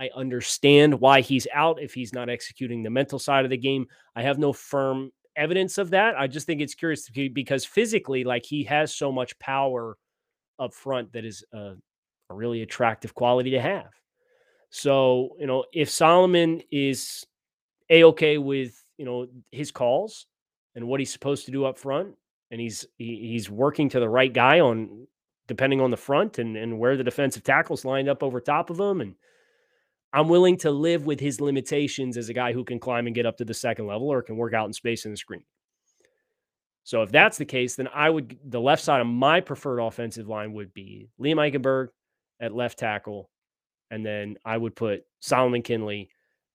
I 0.00 0.10
understand 0.16 1.00
why 1.00 1.20
he's 1.20 1.46
out 1.54 1.80
if 1.80 1.94
he's 1.94 2.12
not 2.12 2.28
executing 2.28 2.82
the 2.82 2.90
mental 2.90 3.20
side 3.20 3.44
of 3.44 3.50
the 3.50 3.56
game. 3.56 3.86
I 4.16 4.22
have 4.22 4.38
no 4.38 4.52
firm 4.52 5.12
evidence 5.36 5.78
of 5.78 5.90
that. 5.90 6.18
I 6.18 6.26
just 6.26 6.46
think 6.46 6.60
it's 6.60 6.74
curious 6.74 7.08
because 7.08 7.64
physically, 7.64 8.24
like 8.24 8.44
he 8.44 8.64
has 8.64 8.92
so 8.92 9.12
much 9.12 9.38
power 9.38 9.96
up 10.58 10.74
front 10.74 11.12
that 11.12 11.24
is 11.24 11.44
a, 11.52 11.74
a 12.30 12.34
really 12.34 12.62
attractive 12.62 13.14
quality 13.14 13.50
to 13.50 13.60
have. 13.60 13.90
So, 14.70 15.36
you 15.38 15.46
know, 15.46 15.64
if 15.72 15.88
Solomon 15.88 16.62
is 16.72 17.24
a 17.90 18.04
okay 18.04 18.38
with, 18.38 18.82
you 18.98 19.04
know, 19.04 19.26
his 19.50 19.70
calls 19.70 20.26
and 20.74 20.86
what 20.86 21.00
he's 21.00 21.12
supposed 21.12 21.46
to 21.46 21.52
do 21.52 21.64
up 21.64 21.78
front, 21.78 22.14
and 22.50 22.60
he's 22.60 22.86
he, 22.98 23.28
he's 23.32 23.50
working 23.50 23.88
to 23.90 24.00
the 24.00 24.08
right 24.08 24.32
guy 24.32 24.60
on 24.60 25.06
depending 25.48 25.80
on 25.80 25.90
the 25.90 25.96
front 25.96 26.38
and, 26.38 26.56
and 26.56 26.78
where 26.78 26.96
the 26.96 27.04
defensive 27.04 27.44
tackles 27.44 27.84
lined 27.84 28.08
up 28.08 28.22
over 28.22 28.40
top 28.40 28.68
of 28.68 28.80
him 28.80 29.00
and 29.00 29.14
I'm 30.12 30.28
willing 30.28 30.56
to 30.58 30.70
live 30.70 31.04
with 31.04 31.20
his 31.20 31.40
limitations 31.40 32.16
as 32.16 32.30
a 32.30 32.32
guy 32.34 32.52
who 32.52 32.64
can 32.64 32.78
climb 32.78 33.06
and 33.06 33.14
get 33.14 33.26
up 33.26 33.36
to 33.36 33.44
the 33.44 33.52
second 33.52 33.86
level 33.86 34.08
or 34.08 34.22
can 34.22 34.36
work 34.36 34.54
out 34.54 34.66
in 34.66 34.72
space 34.72 35.04
in 35.04 35.10
the 35.10 35.16
screen. 35.16 35.42
So 36.84 37.02
if 37.02 37.10
that's 37.10 37.36
the 37.36 37.44
case, 37.44 37.76
then 37.76 37.88
I 37.92 38.08
would 38.08 38.38
the 38.44 38.60
left 38.60 38.82
side 38.82 39.00
of 39.00 39.06
my 39.06 39.40
preferred 39.40 39.80
offensive 39.80 40.28
line 40.28 40.52
would 40.54 40.72
be 40.72 41.10
Liam 41.20 41.36
Eichenberg 41.36 41.88
at 42.40 42.54
left 42.54 42.78
tackle, 42.78 43.28
and 43.90 44.06
then 44.06 44.36
I 44.44 44.56
would 44.56 44.76
put 44.76 45.02
Solomon 45.20 45.62
Kindley 45.62 46.08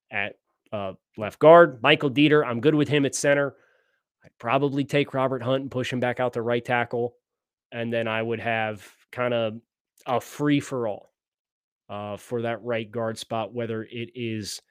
at 0.10 0.36
uh, 0.72 0.94
left 1.18 1.40
guard. 1.40 1.82
Michael 1.82 2.12
Deiter, 2.12 2.46
I'm 2.46 2.62
good 2.62 2.76
with 2.76 2.88
him 2.88 3.06
at 3.06 3.16
center. 3.16 3.56
I'd 4.24 4.38
probably 4.40 4.84
take 4.84 5.14
Robert 5.14 5.42
Hunt 5.42 5.64
and 5.64 5.72
push 5.72 5.92
him 5.92 6.00
back 6.00 6.20
out 6.20 6.34
to 6.34 6.42
right 6.42 6.64
tackle, 6.64 7.16
and 7.72 7.92
then 7.92 8.08
I 8.08 8.22
would 8.22 8.40
have 8.40 8.88
kind 9.12 9.34
of 9.34 9.56
a 10.06 10.22
free 10.22 10.60
for 10.60 10.88
all 10.88 11.12
uh, 11.90 12.18
for 12.18 12.44
that 12.44 12.64
right 12.64 12.90
guard 12.90 13.18
spot, 13.18 13.54
whether 13.54 13.84
it 13.84 14.12
is 14.16 14.62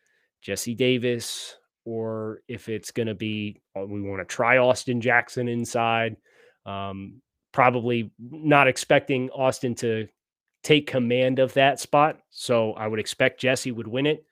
Jesse 0.41 0.75
Davis 0.75 1.57
or 1.85 2.43
if 2.49 2.69
it's 2.69 2.91
going 2.91 3.09
to 3.09 3.15
be, 3.15 3.61
uh, 3.77 3.85
we 3.85 4.01
want 4.01 4.21
to 4.21 4.25
try 4.25 4.59
Austin 4.59 5.01
Jackson 5.01 5.49
inside. 5.49 6.17
Um, 6.67 7.21
probably 7.53 8.13
not 8.19 8.69
expecting 8.69 9.31
Austin 9.31 9.75
to 9.77 10.07
take 10.63 10.87
command 10.87 11.39
of 11.39 11.53
that 11.55 11.81
spot. 11.81 12.21
So 12.31 12.73
I 12.75 12.87
would 12.87 13.01
expect 13.01 13.41
Jesse 13.41 13.73
would 13.73 13.89
win 13.89 14.07
it. 14.07 14.25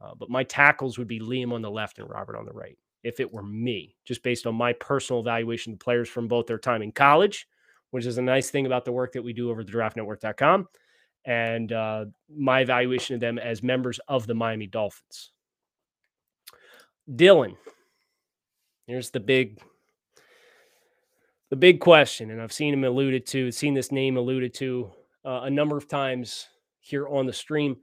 Uh, 0.00 0.14
but 0.14 0.30
my 0.30 0.44
tackles 0.44 0.98
would 0.98 1.08
be 1.08 1.20
Liam 1.20 1.52
on 1.52 1.62
the 1.62 1.70
left 1.70 1.98
and 1.98 2.08
Robert 2.08 2.36
on 2.36 2.46
the 2.46 2.52
right. 2.52 2.78
If 3.02 3.20
it 3.20 3.32
were 3.32 3.42
me, 3.42 3.96
just 4.04 4.22
based 4.22 4.46
on 4.46 4.54
my 4.54 4.72
personal 4.72 5.20
evaluation 5.20 5.72
of 5.72 5.80
players 5.80 6.08
from 6.08 6.28
both 6.28 6.46
their 6.46 6.58
time 6.58 6.82
in 6.82 6.92
college, 6.92 7.48
which 7.90 8.06
is 8.06 8.18
a 8.18 8.22
nice 8.22 8.50
thing 8.50 8.66
about 8.66 8.84
the 8.84 8.92
work 8.92 9.12
that 9.12 9.22
we 9.22 9.32
do 9.32 9.50
over 9.50 9.64
the 9.64 9.72
draftnetwork.com, 9.72 10.68
and 11.24 11.72
uh, 11.72 12.04
my 12.34 12.60
evaluation 12.60 13.14
of 13.14 13.20
them 13.20 13.38
as 13.38 13.62
members 13.62 13.98
of 14.08 14.26
the 14.26 14.34
Miami 14.34 14.66
Dolphins. 14.66 15.32
Dylan, 17.10 17.56
here's 18.86 19.10
the 19.10 19.20
big 19.20 19.60
the 21.50 21.56
big 21.56 21.80
question, 21.80 22.30
and 22.30 22.42
I've 22.42 22.52
seen 22.52 22.74
him 22.74 22.84
alluded 22.84 23.26
to, 23.28 23.50
seen 23.50 23.72
this 23.72 23.90
name 23.90 24.16
alluded 24.16 24.52
to 24.54 24.90
uh, 25.24 25.40
a 25.44 25.50
number 25.50 25.78
of 25.78 25.88
times 25.88 26.46
here 26.80 27.08
on 27.08 27.26
the 27.26 27.32
stream. 27.32 27.78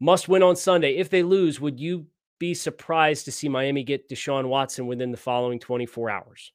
Must 0.00 0.28
win 0.28 0.42
on 0.42 0.56
Sunday. 0.56 0.96
If 0.96 1.08
they 1.10 1.22
lose, 1.22 1.60
would 1.60 1.78
you 1.80 2.06
be 2.38 2.54
surprised 2.54 3.24
to 3.24 3.32
see 3.32 3.48
Miami 3.48 3.84
get 3.84 4.08
Deshaun 4.08 4.48
Watson 4.48 4.86
within 4.86 5.10
the 5.10 5.16
following 5.16 5.58
24 5.58 6.10
hours? 6.10 6.52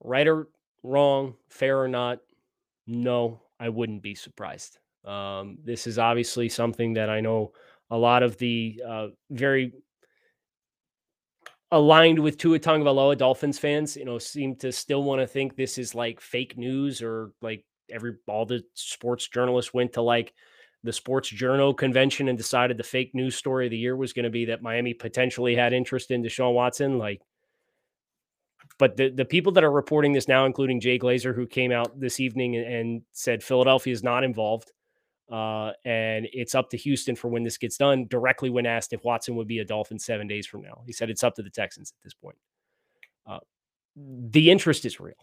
Right 0.00 0.26
or 0.26 0.48
wrong, 0.82 1.34
fair 1.48 1.80
or 1.80 1.88
not, 1.88 2.18
no, 2.86 3.42
I 3.58 3.68
wouldn't 3.68 4.02
be 4.02 4.14
surprised. 4.14 4.78
Um, 5.04 5.58
this 5.64 5.86
is 5.86 5.98
obviously 5.98 6.48
something 6.48 6.94
that 6.94 7.10
I 7.10 7.20
know 7.20 7.52
a 7.90 7.96
lot 7.96 8.22
of 8.22 8.36
the 8.38 8.82
uh, 8.86 9.08
very 9.30 9.72
aligned 11.70 12.18
with 12.18 12.38
Tua 12.38 12.58
Tagovailoa 12.58 13.18
Dolphins 13.18 13.58
fans, 13.58 13.96
you 13.96 14.04
know, 14.04 14.18
seem 14.18 14.56
to 14.56 14.72
still 14.72 15.02
want 15.02 15.20
to 15.20 15.26
think 15.26 15.56
this 15.56 15.78
is 15.78 15.94
like 15.94 16.20
fake 16.20 16.56
news 16.56 17.02
or 17.02 17.32
like 17.42 17.64
every 17.90 18.14
all 18.26 18.46
the 18.46 18.62
sports 18.74 19.28
journalists 19.28 19.74
went 19.74 19.92
to 19.94 20.02
like 20.02 20.32
the 20.84 20.92
sports 20.92 21.28
journal 21.28 21.74
convention 21.74 22.28
and 22.28 22.38
decided 22.38 22.76
the 22.76 22.84
fake 22.84 23.10
news 23.14 23.34
story 23.34 23.66
of 23.66 23.70
the 23.70 23.78
year 23.78 23.96
was 23.96 24.12
going 24.12 24.24
to 24.24 24.30
be 24.30 24.44
that 24.46 24.62
Miami 24.62 24.94
potentially 24.94 25.54
had 25.54 25.72
interest 25.72 26.10
in 26.10 26.22
Deshaun 26.22 26.54
Watson. 26.54 26.98
Like 26.98 27.20
but 28.78 28.96
the, 28.96 29.10
the 29.10 29.24
people 29.24 29.52
that 29.52 29.64
are 29.64 29.70
reporting 29.70 30.12
this 30.12 30.28
now, 30.28 30.44
including 30.44 30.80
Jay 30.80 30.98
Glazer, 30.98 31.34
who 31.34 31.46
came 31.46 31.72
out 31.72 31.98
this 31.98 32.20
evening 32.20 32.56
and, 32.56 32.66
and 32.66 33.02
said 33.12 33.42
Philadelphia 33.42 33.92
is 33.92 34.02
not 34.02 34.22
involved, 34.22 34.72
uh, 35.30 35.72
and 35.84 36.28
it's 36.32 36.54
up 36.54 36.70
to 36.70 36.76
Houston 36.76 37.16
for 37.16 37.28
when 37.28 37.42
this 37.42 37.56
gets 37.56 37.78
done. 37.78 38.06
Directly, 38.06 38.50
when 38.50 38.66
asked 38.66 38.92
if 38.92 39.04
Watson 39.04 39.34
would 39.36 39.48
be 39.48 39.60
a 39.60 39.64
Dolphin 39.64 39.98
seven 39.98 40.26
days 40.26 40.46
from 40.46 40.62
now, 40.62 40.82
he 40.86 40.92
said 40.92 41.10
it's 41.10 41.24
up 41.24 41.34
to 41.36 41.42
the 41.42 41.50
Texans 41.50 41.92
at 41.96 42.04
this 42.04 42.14
point. 42.14 42.36
Uh, 43.26 43.38
the 43.96 44.50
interest 44.50 44.84
is 44.84 45.00
real, 45.00 45.14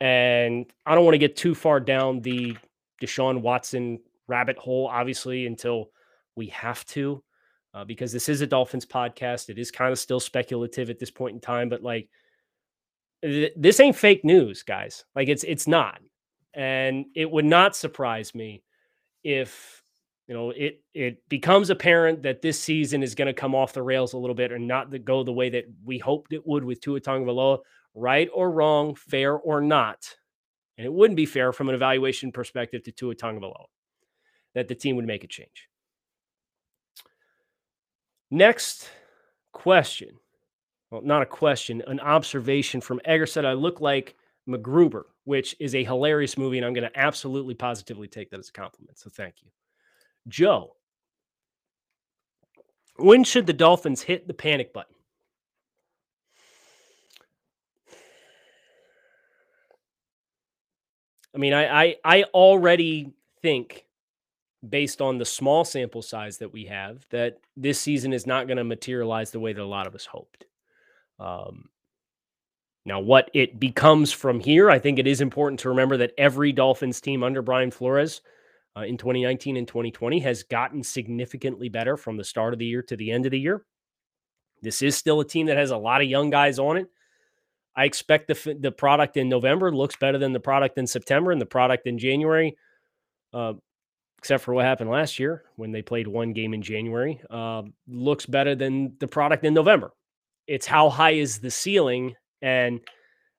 and 0.00 0.66
I 0.86 0.94
don't 0.94 1.04
want 1.04 1.14
to 1.14 1.18
get 1.18 1.36
too 1.36 1.54
far 1.54 1.80
down 1.80 2.20
the 2.20 2.56
Deshaun 3.02 3.40
Watson 3.40 4.00
rabbit 4.28 4.56
hole, 4.56 4.88
obviously, 4.90 5.46
until 5.46 5.90
we 6.36 6.46
have 6.46 6.84
to, 6.86 7.22
uh, 7.74 7.84
because 7.84 8.12
this 8.12 8.28
is 8.28 8.40
a 8.40 8.46
Dolphins 8.46 8.86
podcast. 8.86 9.48
It 9.50 9.58
is 9.58 9.70
kind 9.70 9.92
of 9.92 9.98
still 9.98 10.20
speculative 10.20 10.90
at 10.90 10.98
this 10.98 11.10
point 11.10 11.34
in 11.34 11.40
time, 11.40 11.68
but 11.68 11.82
like 11.82 12.08
this 13.22 13.80
ain't 13.80 13.96
fake 13.96 14.24
news, 14.24 14.62
guys. 14.62 15.04
Like 15.14 15.28
it's 15.28 15.44
it's 15.44 15.66
not. 15.66 16.00
And 16.54 17.06
it 17.14 17.30
would 17.30 17.44
not 17.44 17.76
surprise 17.76 18.34
me 18.34 18.62
if 19.22 19.82
you 20.26 20.34
know 20.34 20.50
it 20.50 20.82
it 20.94 21.28
becomes 21.28 21.70
apparent 21.70 22.22
that 22.22 22.40
this 22.40 22.58
season 22.58 23.02
is 23.02 23.14
going 23.14 23.26
to 23.26 23.34
come 23.34 23.54
off 23.54 23.74
the 23.74 23.82
rails 23.82 24.14
a 24.14 24.18
little 24.18 24.34
bit 24.34 24.52
and 24.52 24.66
not 24.66 25.04
go 25.04 25.22
the 25.22 25.32
way 25.32 25.50
that 25.50 25.66
we 25.84 25.98
hoped 25.98 26.32
it 26.32 26.46
would 26.46 26.64
with 26.64 26.80
Tua 26.80 27.00
Tagovailoa, 27.00 27.58
right 27.94 28.28
or 28.32 28.50
wrong, 28.50 28.94
fair 28.94 29.34
or 29.34 29.60
not. 29.60 30.16
And 30.78 30.86
it 30.86 30.92
wouldn't 30.92 31.16
be 31.16 31.26
fair 31.26 31.52
from 31.52 31.68
an 31.68 31.74
evaluation 31.74 32.32
perspective 32.32 32.82
to 32.84 32.92
Tua 32.92 33.14
Tagovailoa 33.14 33.66
that 34.54 34.68
the 34.68 34.74
team 34.74 34.96
would 34.96 35.06
make 35.06 35.24
a 35.24 35.28
change. 35.28 35.68
Next 38.30 38.88
question 39.52 40.18
well, 40.90 41.02
not 41.02 41.22
a 41.22 41.26
question, 41.26 41.82
an 41.86 42.00
observation 42.00 42.80
from 42.80 43.00
Egger 43.04 43.26
said 43.26 43.44
I 43.44 43.52
look 43.52 43.80
like 43.80 44.16
MacGruber, 44.48 45.04
which 45.24 45.54
is 45.60 45.74
a 45.74 45.84
hilarious 45.84 46.36
movie, 46.36 46.58
and 46.58 46.66
I'm 46.66 46.72
going 46.72 46.90
to 46.90 46.98
absolutely 46.98 47.54
positively 47.54 48.08
take 48.08 48.30
that 48.30 48.40
as 48.40 48.48
a 48.48 48.52
compliment. 48.52 48.98
So 48.98 49.08
thank 49.08 49.36
you. 49.42 49.50
Joe, 50.26 50.74
when 52.96 53.22
should 53.22 53.46
the 53.46 53.52
Dolphins 53.52 54.02
hit 54.02 54.26
the 54.26 54.34
panic 54.34 54.72
button? 54.72 54.96
I 61.34 61.38
mean, 61.38 61.52
I, 61.52 61.82
I, 61.82 61.96
I 62.04 62.22
already 62.34 63.12
think, 63.42 63.86
based 64.68 65.00
on 65.00 65.18
the 65.18 65.24
small 65.24 65.64
sample 65.64 66.02
size 66.02 66.38
that 66.38 66.52
we 66.52 66.66
have, 66.66 67.06
that 67.10 67.38
this 67.56 67.80
season 67.80 68.12
is 68.12 68.26
not 68.26 68.46
going 68.46 68.58
to 68.58 68.64
materialize 68.64 69.30
the 69.30 69.40
way 69.40 69.52
that 69.52 69.62
a 69.62 69.64
lot 69.64 69.86
of 69.86 69.94
us 69.94 70.06
hoped. 70.06 70.46
Um, 71.18 71.68
now, 72.84 73.00
what 73.00 73.30
it 73.34 73.60
becomes 73.60 74.10
from 74.10 74.40
here, 74.40 74.70
I 74.70 74.78
think 74.78 74.98
it 74.98 75.06
is 75.06 75.20
important 75.20 75.60
to 75.60 75.68
remember 75.68 75.98
that 75.98 76.12
every 76.16 76.52
Dolphins 76.52 77.00
team 77.00 77.22
under 77.22 77.42
Brian 77.42 77.70
Flores 77.70 78.22
uh, 78.76 78.82
in 78.82 78.96
2019 78.96 79.56
and 79.56 79.68
2020 79.68 80.18
has 80.20 80.42
gotten 80.42 80.82
significantly 80.82 81.68
better 81.68 81.96
from 81.96 82.16
the 82.16 82.24
start 82.24 82.52
of 82.52 82.58
the 82.58 82.66
year 82.66 82.82
to 82.82 82.96
the 82.96 83.10
end 83.10 83.26
of 83.26 83.32
the 83.32 83.38
year. 83.38 83.64
This 84.62 84.82
is 84.82 84.96
still 84.96 85.20
a 85.20 85.26
team 85.26 85.46
that 85.46 85.56
has 85.56 85.70
a 85.70 85.76
lot 85.76 86.00
of 86.00 86.08
young 86.08 86.30
guys 86.30 86.58
on 86.58 86.76
it. 86.76 86.88
I 87.76 87.84
expect 87.84 88.28
the 88.28 88.56
the 88.58 88.72
product 88.72 89.16
in 89.16 89.28
November 89.28 89.74
looks 89.74 89.96
better 89.96 90.18
than 90.18 90.32
the 90.32 90.40
product 90.40 90.78
in 90.78 90.86
September 90.86 91.30
and 91.30 91.40
the 91.40 91.46
product 91.46 91.86
in 91.86 91.98
January, 91.98 92.56
uh, 93.32 93.54
except 94.18 94.44
for 94.44 94.54
what 94.54 94.64
happened 94.64 94.90
last 94.90 95.18
year 95.18 95.44
when 95.56 95.72
they 95.72 95.82
played 95.82 96.06
one 96.06 96.32
game 96.32 96.52
in 96.52 96.62
January. 96.62 97.20
Uh, 97.30 97.62
looks 97.88 98.26
better 98.26 98.54
than 98.54 98.96
the 98.98 99.08
product 99.08 99.44
in 99.44 99.54
November. 99.54 99.92
It's 100.46 100.66
how 100.66 100.90
high 100.90 101.12
is 101.12 101.38
the 101.38 101.50
ceiling, 101.50 102.14
and 102.42 102.80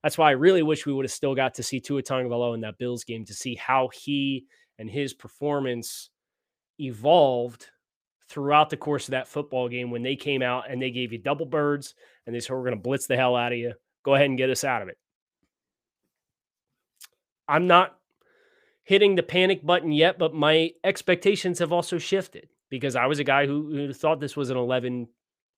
that's 0.02 0.18
why 0.18 0.30
I 0.30 0.32
really 0.32 0.64
wish 0.64 0.86
we 0.86 0.94
would 0.94 1.06
have 1.06 1.12
still 1.12 1.36
got 1.36 1.56
to 1.56 1.64
see 1.64 1.80
Tua 1.80 2.02
Tagovailoa 2.02 2.56
in 2.56 2.62
that 2.62 2.78
Bills 2.78 3.04
game 3.04 3.26
to 3.26 3.34
see 3.34 3.56
how 3.56 3.90
he 3.94 4.46
and 4.80 4.90
his 4.90 5.14
performance 5.14 6.10
evolved 6.80 7.68
throughout 8.30 8.70
the 8.70 8.78
course 8.78 9.08
of 9.08 9.12
that 9.12 9.28
football 9.28 9.68
game 9.68 9.92
when 9.92 10.04
they 10.04 10.16
came 10.16 10.42
out 10.42 10.64
and 10.70 10.82
they 10.82 10.90
gave 10.90 11.12
you 11.12 11.20
double 11.20 11.46
birds 11.46 11.94
and 12.26 12.34
they 12.34 12.40
said, 12.40 12.54
We're 12.54 12.64
going 12.64 12.78
to 12.78 12.82
blitz 12.82 13.06
the 13.06 13.18
hell 13.18 13.36
out 13.36 13.52
of 13.52 13.58
you. 13.58 13.74
Go 14.04 14.16
ahead 14.16 14.28
and 14.28 14.38
get 14.38 14.50
us 14.50 14.64
out 14.64 14.82
of 14.82 14.88
it. 14.88 14.98
I'm 17.48 17.68
not 17.68 17.96
hitting 18.84 19.16
the 19.16 19.24
panic 19.24 19.66
button 19.66 19.92
yet, 19.92 20.18
but 20.18 20.34
my 20.34 20.72
expectations 20.84 21.60
have 21.60 21.72
also 21.72 21.98
shifted 21.98 22.50
because 22.70 22.96
I 22.96 23.06
was 23.06 23.20
a 23.20 23.24
guy 23.24 23.46
who, 23.46 23.70
who 23.76 23.94
thought 23.94 24.20
this 24.20 24.38
was 24.38 24.50
an 24.50 24.58
11 24.58 25.08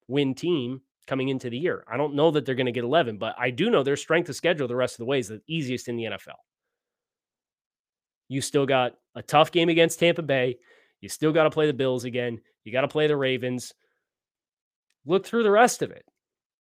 win 0.08 0.36
team 0.36 0.82
coming 1.08 1.29
into 1.29 1.49
the 1.49 1.58
year. 1.58 1.84
I 1.88 1.97
don't 1.97 2.15
know 2.15 2.32
that 2.32 2.45
they're 2.45 2.56
going 2.56 2.65
to 2.65 2.71
get 2.71 2.84
11, 2.84 3.17
but 3.17 3.36
I 3.38 3.49
do 3.51 3.69
know 3.69 3.84
their 3.84 3.95
strength 3.97 4.29
of 4.29 4.36
schedule 4.36 4.67
the 4.67 4.75
rest 4.75 4.95
of 4.95 4.99
the 4.99 5.06
way 5.06 5.19
is 5.19 5.27
the 5.27 5.41
easiest 5.47 5.88
in 5.88 5.97
the 5.97 6.06
NFL. 6.06 6.39
You 8.29 8.41
still 8.41 8.65
got 8.65 8.93
a 9.15 9.21
tough 9.21 9.51
game 9.51 9.69
against 9.69 9.99
Tampa 9.99 10.21
Bay. 10.21 10.58
You 11.01 11.10
still 11.10 11.34
got 11.34 11.43
to 11.43 11.49
play 11.49 11.67
the 11.67 11.73
Bills 11.73 12.06
again. 12.06 12.39
You 12.63 12.71
got 12.71 12.82
to 12.82 12.88
play 12.88 13.08
the 13.08 13.17
Ravens. 13.17 13.73
Look 15.06 15.25
through 15.25 15.43
the 15.43 15.51
rest 15.51 15.82
of 15.82 15.91
it. 15.91 16.06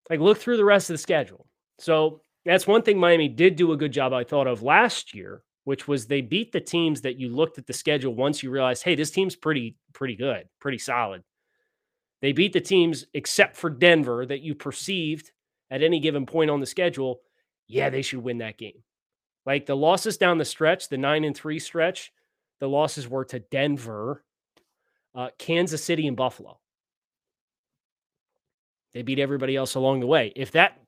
Like, 0.08 0.20
look 0.20 0.38
through 0.38 0.56
the 0.56 0.64
rest 0.64 0.88
of 0.88 0.94
the 0.94 0.98
schedule. 0.98 1.47
So 1.78 2.22
that's 2.44 2.66
one 2.66 2.82
thing 2.82 2.98
Miami 2.98 3.28
did 3.28 3.56
do 3.56 3.72
a 3.72 3.76
good 3.76 3.92
job, 3.92 4.12
I 4.12 4.24
thought, 4.24 4.46
of 4.46 4.62
last 4.62 5.14
year, 5.14 5.42
which 5.64 5.86
was 5.86 6.06
they 6.06 6.20
beat 6.20 6.52
the 6.52 6.60
teams 6.60 7.02
that 7.02 7.18
you 7.18 7.28
looked 7.28 7.58
at 7.58 7.66
the 7.66 7.72
schedule 7.72 8.14
once 8.14 8.42
you 8.42 8.50
realized, 8.50 8.82
hey, 8.82 8.94
this 8.94 9.10
team's 9.10 9.36
pretty, 9.36 9.76
pretty 9.92 10.16
good, 10.16 10.44
pretty 10.60 10.78
solid. 10.78 11.22
They 12.20 12.32
beat 12.32 12.52
the 12.52 12.60
teams 12.60 13.04
except 13.14 13.56
for 13.56 13.70
Denver 13.70 14.26
that 14.26 14.40
you 14.40 14.54
perceived 14.54 15.30
at 15.70 15.82
any 15.82 16.00
given 16.00 16.26
point 16.26 16.50
on 16.50 16.60
the 16.60 16.66
schedule, 16.66 17.20
yeah, 17.66 17.90
they 17.90 18.02
should 18.02 18.22
win 18.22 18.38
that 18.38 18.58
game. 18.58 18.82
Like 19.44 19.66
the 19.66 19.76
losses 19.76 20.16
down 20.16 20.38
the 20.38 20.44
stretch, 20.44 20.88
the 20.88 20.98
nine 20.98 21.24
and 21.24 21.36
three 21.36 21.58
stretch, 21.58 22.12
the 22.60 22.68
losses 22.68 23.08
were 23.08 23.24
to 23.26 23.38
Denver, 23.38 24.24
uh, 25.14 25.28
Kansas 25.38 25.84
City, 25.84 26.06
and 26.06 26.16
Buffalo. 26.16 26.58
They 28.94 29.02
beat 29.02 29.18
everybody 29.18 29.54
else 29.54 29.74
along 29.74 30.00
the 30.00 30.06
way. 30.06 30.32
If 30.34 30.52
that 30.52 30.80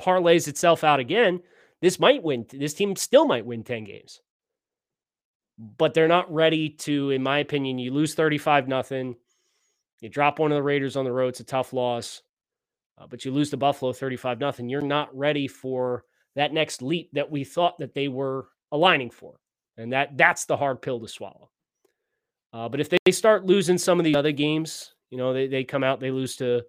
parlays 0.00 0.48
itself 0.48 0.84
out 0.84 1.00
again, 1.00 1.40
this 1.80 2.00
might 2.00 2.22
win. 2.22 2.46
This 2.50 2.74
team 2.74 2.96
still 2.96 3.26
might 3.26 3.46
win 3.46 3.62
10 3.62 3.84
games. 3.84 4.20
But 5.58 5.94
they're 5.94 6.08
not 6.08 6.32
ready 6.32 6.70
to, 6.70 7.10
in 7.10 7.22
my 7.22 7.38
opinion, 7.38 7.78
you 7.78 7.92
lose 7.92 8.14
35 8.14 8.68
nothing. 8.68 9.16
You 10.00 10.08
drop 10.08 10.38
one 10.38 10.50
of 10.50 10.56
the 10.56 10.62
Raiders 10.62 10.96
on 10.96 11.04
the 11.04 11.12
road. 11.12 11.28
It's 11.28 11.40
a 11.40 11.44
tough 11.44 11.72
loss. 11.72 12.22
Uh, 12.98 13.06
but 13.06 13.24
you 13.24 13.32
lose 13.32 13.50
to 13.50 13.56
Buffalo 13.56 13.92
35 13.92 14.40
nothing. 14.40 14.68
You're 14.68 14.80
not 14.80 15.16
ready 15.16 15.48
for 15.48 16.04
that 16.36 16.52
next 16.52 16.82
leap 16.82 17.10
that 17.12 17.30
we 17.30 17.44
thought 17.44 17.78
that 17.78 17.94
they 17.94 18.08
were 18.08 18.48
aligning 18.72 19.10
for. 19.10 19.38
And 19.76 19.92
that 19.92 20.16
that's 20.16 20.44
the 20.44 20.56
hard 20.56 20.82
pill 20.82 21.00
to 21.00 21.08
swallow. 21.08 21.50
Uh, 22.52 22.68
but 22.68 22.80
if 22.80 22.88
they 22.88 23.12
start 23.12 23.46
losing 23.46 23.78
some 23.78 23.98
of 23.98 24.04
the 24.04 24.14
other 24.14 24.30
games, 24.30 24.94
you 25.10 25.18
know, 25.18 25.32
they, 25.32 25.48
they 25.48 25.64
come 25.64 25.82
out, 25.82 25.98
they 25.98 26.12
lose 26.12 26.36
to 26.36 26.62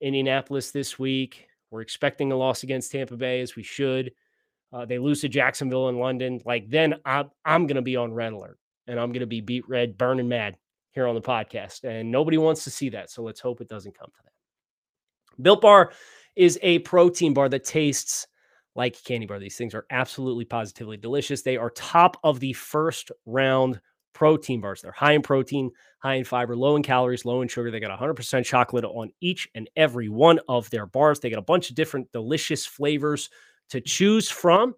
Indianapolis 0.00 0.70
this 0.70 0.98
week. 0.98 1.48
We're 1.74 1.80
expecting 1.80 2.30
a 2.30 2.36
loss 2.36 2.62
against 2.62 2.92
Tampa 2.92 3.16
Bay 3.16 3.40
as 3.40 3.56
we 3.56 3.64
should. 3.64 4.12
Uh, 4.72 4.84
they 4.84 5.00
lose 5.00 5.22
to 5.22 5.28
Jacksonville 5.28 5.88
and 5.88 5.98
London. 5.98 6.40
Like 6.44 6.70
then 6.70 6.94
I'm 7.04 7.32
I'm 7.44 7.66
gonna 7.66 7.82
be 7.82 7.96
on 7.96 8.14
red 8.14 8.32
alert 8.32 8.60
and 8.86 9.00
I'm 9.00 9.10
gonna 9.10 9.26
be 9.26 9.40
beet 9.40 9.68
red, 9.68 9.98
burning 9.98 10.28
mad 10.28 10.56
here 10.92 11.08
on 11.08 11.16
the 11.16 11.20
podcast. 11.20 11.82
And 11.82 12.12
nobody 12.12 12.38
wants 12.38 12.62
to 12.62 12.70
see 12.70 12.90
that. 12.90 13.10
So 13.10 13.24
let's 13.24 13.40
hope 13.40 13.60
it 13.60 13.68
doesn't 13.68 13.98
come 13.98 14.06
to 14.06 14.22
that. 14.22 15.42
Built 15.42 15.62
Bar 15.62 15.90
is 16.36 16.60
a 16.62 16.78
protein 16.78 17.34
bar 17.34 17.48
that 17.48 17.64
tastes 17.64 18.28
like 18.76 19.02
candy 19.02 19.26
bar. 19.26 19.40
These 19.40 19.56
things 19.56 19.74
are 19.74 19.86
absolutely 19.90 20.44
positively 20.44 20.96
delicious. 20.96 21.42
They 21.42 21.56
are 21.56 21.70
top 21.70 22.18
of 22.22 22.38
the 22.38 22.52
first 22.52 23.10
round 23.26 23.80
protein 24.14 24.60
bars. 24.60 24.80
They're 24.80 24.92
high 24.92 25.12
in 25.12 25.22
protein, 25.22 25.70
high 25.98 26.14
in 26.14 26.24
fiber, 26.24 26.56
low 26.56 26.76
in 26.76 26.82
calories, 26.82 27.24
low 27.24 27.42
in 27.42 27.48
sugar. 27.48 27.70
They 27.70 27.80
got 27.80 27.98
100% 27.98 28.44
chocolate 28.44 28.84
on 28.84 29.10
each 29.20 29.48
and 29.54 29.68
every 29.76 30.08
one 30.08 30.40
of 30.48 30.70
their 30.70 30.86
bars. 30.86 31.20
They 31.20 31.30
got 31.30 31.38
a 31.38 31.42
bunch 31.42 31.68
of 31.68 31.76
different 31.76 32.10
delicious 32.12 32.64
flavors 32.64 33.28
to 33.70 33.80
choose 33.80 34.30
from. 34.30 34.74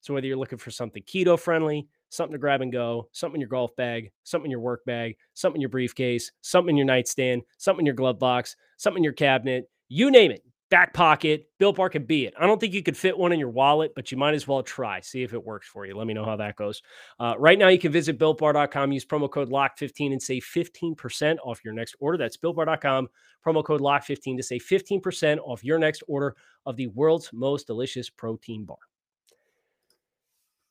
So 0.00 0.14
whether 0.14 0.26
you're 0.26 0.36
looking 0.36 0.58
for 0.58 0.70
something 0.70 1.02
keto 1.02 1.38
friendly, 1.38 1.86
something 2.08 2.32
to 2.32 2.38
grab 2.38 2.60
and 2.60 2.72
go, 2.72 3.08
something 3.12 3.36
in 3.36 3.40
your 3.40 3.48
golf 3.48 3.74
bag, 3.76 4.10
something 4.24 4.46
in 4.46 4.50
your 4.50 4.60
work 4.60 4.84
bag, 4.84 5.16
something 5.34 5.56
in 5.56 5.60
your 5.62 5.70
briefcase, 5.70 6.32
something 6.40 6.70
in 6.70 6.76
your 6.76 6.86
nightstand, 6.86 7.42
something 7.58 7.82
in 7.82 7.86
your 7.86 7.94
glove 7.94 8.18
box, 8.18 8.56
something 8.76 9.00
in 9.00 9.04
your 9.04 9.12
cabinet, 9.12 9.70
you 9.88 10.10
name 10.10 10.30
it, 10.30 10.44
back 10.72 10.94
pocket, 10.94 11.50
Built 11.58 11.76
Bar 11.76 11.90
can 11.90 12.04
be 12.04 12.24
it. 12.24 12.32
I 12.40 12.46
don't 12.46 12.58
think 12.58 12.72
you 12.72 12.82
could 12.82 12.96
fit 12.96 13.18
one 13.18 13.30
in 13.30 13.38
your 13.38 13.50
wallet, 13.50 13.92
but 13.94 14.10
you 14.10 14.16
might 14.16 14.32
as 14.32 14.48
well 14.48 14.62
try. 14.62 15.00
See 15.00 15.22
if 15.22 15.34
it 15.34 15.44
works 15.44 15.68
for 15.68 15.84
you. 15.84 15.94
Let 15.94 16.06
me 16.06 16.14
know 16.14 16.24
how 16.24 16.36
that 16.36 16.56
goes. 16.56 16.80
Uh, 17.20 17.34
right 17.38 17.58
now, 17.58 17.68
you 17.68 17.78
can 17.78 17.92
visit 17.92 18.18
BuiltBar.com, 18.18 18.90
use 18.90 19.04
promo 19.04 19.30
code 19.30 19.50
LOCK15 19.50 20.12
and 20.12 20.22
save 20.22 20.42
15% 20.42 21.36
off 21.44 21.62
your 21.62 21.74
next 21.74 21.94
order. 22.00 22.16
That's 22.16 22.38
BuiltBar.com, 22.38 23.08
promo 23.46 23.62
code 23.62 23.82
LOCK15 23.82 24.38
to 24.38 24.42
save 24.42 24.64
15% 24.64 25.40
off 25.44 25.62
your 25.62 25.78
next 25.78 26.02
order 26.08 26.36
of 26.64 26.76
the 26.76 26.86
world's 26.86 27.28
most 27.34 27.66
delicious 27.66 28.08
protein 28.08 28.64
bar. 28.64 28.78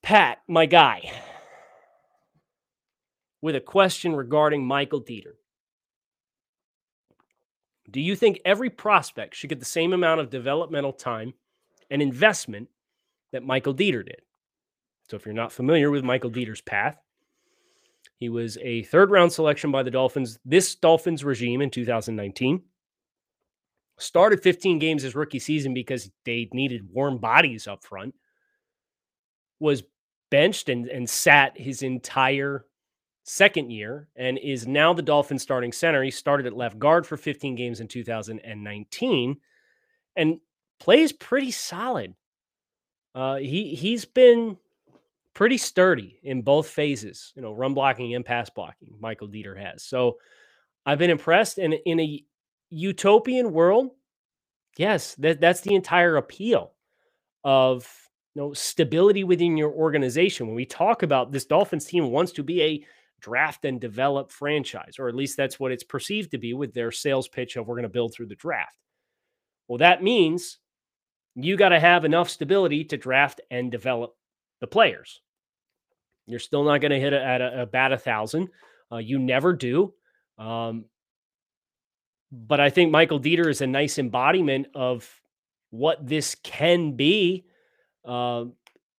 Pat, 0.01 0.39
my 0.47 0.65
guy, 0.65 1.11
with 3.39 3.55
a 3.55 3.61
question 3.61 4.15
regarding 4.15 4.65
Michael 4.65 5.03
Deiter. 5.03 5.33
Do 7.91 7.99
you 8.01 8.15
think 8.15 8.39
every 8.45 8.69
prospect 8.69 9.35
should 9.35 9.49
get 9.49 9.59
the 9.59 9.65
same 9.65 9.93
amount 9.93 10.21
of 10.21 10.29
developmental 10.29 10.93
time 10.93 11.33
and 11.89 12.01
investment 12.01 12.69
that 13.31 13.43
Michael 13.43 13.75
Deiter 13.75 14.05
did? 14.05 14.21
So, 15.09 15.17
if 15.17 15.25
you're 15.25 15.33
not 15.33 15.51
familiar 15.51 15.91
with 15.91 16.05
Michael 16.05 16.31
Deiter's 16.31 16.61
path, 16.61 16.97
he 18.17 18.29
was 18.29 18.57
a 18.61 18.83
third 18.83 19.11
round 19.11 19.33
selection 19.33 19.71
by 19.71 19.83
the 19.83 19.91
Dolphins, 19.91 20.39
this 20.45 20.75
Dolphins 20.75 21.23
regime 21.23 21.61
in 21.61 21.69
2019. 21.69 22.61
Started 23.97 24.41
15 24.41 24.79
games 24.79 25.03
his 25.03 25.15
rookie 25.15 25.39
season 25.39 25.73
because 25.73 26.09
they 26.23 26.49
needed 26.53 26.87
warm 26.91 27.17
bodies 27.17 27.67
up 27.67 27.83
front. 27.83 28.15
Was 29.59 29.83
benched 30.29 30.69
and, 30.69 30.87
and 30.87 31.09
sat 31.09 31.59
his 31.59 31.83
entire 31.83 32.65
second 33.23 33.71
year 33.71 34.07
and 34.15 34.37
is 34.37 34.67
now 34.67 34.93
the 34.93 35.01
Dolphins 35.01 35.41
starting 35.41 35.71
center. 35.71 36.03
He 36.03 36.11
started 36.11 36.45
at 36.45 36.55
left 36.55 36.79
guard 36.79 37.05
for 37.05 37.17
15 37.17 37.55
games 37.55 37.79
in 37.79 37.87
2019 37.87 39.37
and 40.15 40.39
plays 40.79 41.11
pretty 41.11 41.51
solid. 41.51 42.15
Uh, 43.13 43.35
he 43.37 43.75
he's 43.75 44.05
been 44.05 44.57
pretty 45.33 45.57
sturdy 45.57 46.19
in 46.23 46.41
both 46.41 46.67
phases, 46.67 47.33
you 47.35 47.41
know, 47.41 47.53
run 47.53 47.73
blocking 47.73 48.15
and 48.15 48.25
pass 48.25 48.49
blocking. 48.49 48.95
Michael 48.99 49.27
Deiter 49.27 49.57
has. 49.57 49.83
So 49.83 50.17
I've 50.85 50.99
been 50.99 51.09
impressed. 51.09 51.57
And 51.57 51.75
in 51.85 51.99
a 51.99 52.23
utopian 52.69 53.51
world, 53.51 53.91
yes, 54.77 55.15
that, 55.15 55.39
that's 55.39 55.61
the 55.61 55.75
entire 55.75 56.17
appeal 56.17 56.73
of 57.43 57.89
you 58.33 58.41
know 58.41 58.53
stability 58.53 59.23
within 59.23 59.57
your 59.57 59.71
organization. 59.71 60.47
When 60.47 60.55
we 60.55 60.65
talk 60.65 61.03
about 61.03 61.31
this 61.31 61.45
Dolphins 61.45 61.85
team 61.85 62.11
wants 62.11 62.31
to 62.33 62.43
be 62.43 62.61
a 62.61 62.85
draft 63.21 63.65
and 63.65 63.79
develop 63.79 64.31
franchise, 64.31 64.95
or 64.99 65.07
at 65.07 65.15
least 65.15 65.37
that's 65.37 65.59
what 65.59 65.71
it's 65.71 65.83
perceived 65.83 66.31
to 66.31 66.37
be 66.37 66.53
with 66.53 66.73
their 66.73 66.91
sales 66.91 67.27
pitch 67.27 67.55
of 67.55 67.67
we're 67.67 67.75
going 67.75 67.83
to 67.83 67.89
build 67.89 68.13
through 68.13 68.27
the 68.27 68.35
draft. 68.35 68.75
Well, 69.67 69.77
that 69.77 70.03
means 70.03 70.57
you 71.35 71.55
got 71.55 71.69
to 71.69 71.79
have 71.79 72.03
enough 72.05 72.29
stability 72.29 72.83
to 72.85 72.97
draft 72.97 73.41
and 73.49 73.71
develop 73.71 74.15
the 74.59 74.67
players. 74.67 75.21
You're 76.27 76.39
still 76.39 76.63
not 76.63 76.81
going 76.81 76.91
to 76.91 76.99
hit 76.99 77.13
at 77.13 77.41
a, 77.41 77.63
a 77.63 77.65
bat 77.65 77.91
a 77.91 77.97
thousand. 77.97 78.49
Uh, 78.91 78.97
you 78.97 79.19
never 79.19 79.53
do. 79.53 79.93
Um, 80.37 80.85
but 82.31 82.59
I 82.59 82.69
think 82.69 82.91
Michael 82.91 83.19
Deiter 83.19 83.47
is 83.47 83.61
a 83.61 83.67
nice 83.67 83.99
embodiment 83.99 84.67
of 84.73 85.09
what 85.69 86.05
this 86.05 86.35
can 86.35 86.95
be. 86.95 87.45
Uh, 88.05 88.45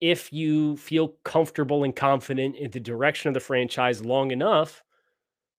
if 0.02 0.32
you 0.32 0.76
feel 0.78 1.14
comfortable 1.22 1.84
and 1.84 1.94
confident 1.94 2.56
in 2.56 2.68
the 2.72 2.80
direction 2.80 3.28
of 3.28 3.34
the 3.34 3.40
franchise 3.40 4.04
long 4.04 4.32
enough 4.32 4.82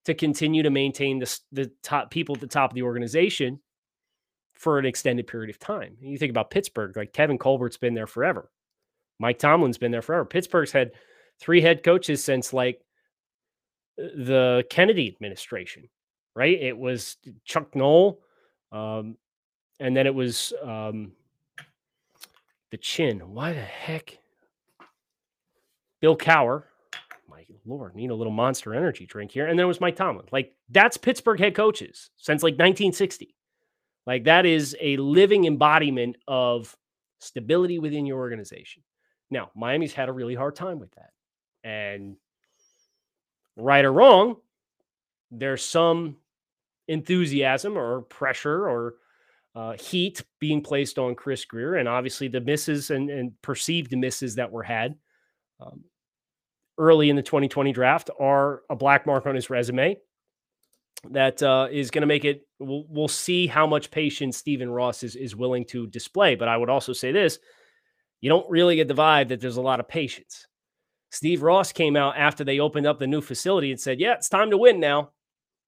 to 0.03 0.13
continue 0.13 0.61
to 0.61 0.69
maintain 0.69 1.17
the, 1.17 1.39
the 1.53 1.71
top 1.81 2.11
people 2.11 2.35
at 2.35 2.41
the 2.41 2.47
top 2.47 2.71
of 2.71 2.75
the 2.75 2.81
organization 2.81 3.57
for 4.51 4.77
an 4.77 4.85
extended 4.85 5.27
period 5.27 5.49
of 5.49 5.57
time. 5.59 5.95
You 6.01 6.17
think 6.17 6.29
about 6.29 6.51
Pittsburgh, 6.51 6.95
like 6.97 7.13
Kevin 7.13 7.37
Colbert's 7.37 7.77
been 7.77 7.93
there 7.93 8.05
forever. 8.05 8.51
Mike 9.17 9.39
Tomlin's 9.39 9.77
been 9.77 9.93
there 9.93 10.01
forever. 10.01 10.25
Pittsburgh's 10.25 10.73
had 10.73 10.91
three 11.39 11.61
head 11.61 11.81
coaches 11.81 12.21
since 12.21 12.51
like 12.51 12.81
the 13.97 14.65
Kennedy 14.69 15.07
administration, 15.07 15.87
right? 16.35 16.61
It 16.61 16.77
was 16.77 17.15
Chuck 17.45 17.73
Noll, 17.77 18.19
um, 18.73 19.15
and 19.79 19.95
then 19.95 20.05
it 20.05 20.13
was 20.13 20.51
um, 20.61 21.13
the 22.71 22.77
Chin. 22.77 23.19
Why 23.33 23.53
the 23.53 23.61
heck? 23.61 24.17
Bill 26.03 26.17
Cowher. 26.17 26.63
My 27.29 27.45
lord, 27.65 27.95
need 27.95 28.09
a 28.09 28.15
little 28.15 28.33
monster 28.33 28.75
energy 28.75 29.05
drink 29.05 29.31
here. 29.31 29.47
And 29.47 29.57
then 29.57 29.63
it 29.63 29.67
was 29.69 29.79
Mike 29.79 29.95
Tomlin. 29.95 30.25
Like 30.33 30.53
that's 30.67 30.97
Pittsburgh 30.97 31.39
head 31.39 31.55
coaches 31.55 32.09
since 32.17 32.43
like 32.43 32.55
1960. 32.55 33.33
Like 34.05 34.25
that 34.25 34.45
is 34.45 34.75
a 34.81 34.97
living 34.97 35.45
embodiment 35.45 36.17
of 36.27 36.75
stability 37.19 37.79
within 37.79 38.05
your 38.05 38.17
organization. 38.17 38.83
Now, 39.31 39.49
Miami's 39.55 39.93
had 39.93 40.09
a 40.09 40.11
really 40.11 40.35
hard 40.35 40.57
time 40.57 40.77
with 40.77 40.91
that. 40.95 41.11
And 41.63 42.17
right 43.55 43.85
or 43.85 43.93
wrong, 43.93 44.35
there's 45.31 45.63
some 45.63 46.17
enthusiasm 46.89 47.77
or 47.77 48.01
pressure 48.01 48.67
or 48.67 48.95
uh, 49.55 49.77
heat 49.79 50.21
being 50.39 50.61
placed 50.61 50.99
on 50.99 51.15
Chris 51.15 51.45
Grier, 51.45 51.75
and 51.75 51.87
obviously 51.87 52.27
the 52.27 52.41
misses 52.41 52.91
and, 52.91 53.09
and 53.09 53.41
perceived 53.41 53.95
misses 53.95 54.35
that 54.35 54.51
were 54.51 54.63
had 54.63 54.95
um, 55.61 55.83
early 56.77 57.09
in 57.09 57.15
the 57.15 57.21
2020 57.21 57.71
draft 57.71 58.09
are 58.19 58.61
a 58.69 58.75
black 58.75 59.05
mark 59.05 59.25
on 59.25 59.35
his 59.35 59.49
resume 59.49 59.97
that 61.11 61.43
uh, 61.43 61.67
is 61.71 61.91
going 61.91 62.01
to 62.01 62.07
make 62.07 62.25
it. 62.25 62.47
We'll, 62.59 62.85
we'll 62.87 63.07
see 63.07 63.47
how 63.47 63.67
much 63.67 63.91
patience 63.91 64.37
Stephen 64.37 64.69
Ross 64.69 65.03
is 65.03 65.15
is 65.15 65.35
willing 65.35 65.65
to 65.65 65.87
display. 65.87 66.35
But 66.35 66.47
I 66.47 66.57
would 66.57 66.69
also 66.69 66.93
say 66.93 67.11
this: 67.11 67.39
you 68.21 68.29
don't 68.29 68.49
really 68.49 68.77
get 68.77 68.87
the 68.87 68.93
vibe 68.93 69.27
that 69.29 69.41
there's 69.41 69.57
a 69.57 69.61
lot 69.61 69.81
of 69.81 69.87
patience. 69.89 70.47
Steve 71.13 71.43
Ross 71.43 71.71
came 71.71 71.95
out 71.95 72.17
after 72.17 72.43
they 72.43 72.59
opened 72.59 72.87
up 72.87 72.97
the 72.97 73.05
new 73.05 73.21
facility 73.21 73.69
and 73.69 73.79
said, 73.79 73.99
Yeah, 73.99 74.13
it's 74.13 74.29
time 74.29 74.49
to 74.49 74.57
win 74.57 74.79
now. 74.79 75.11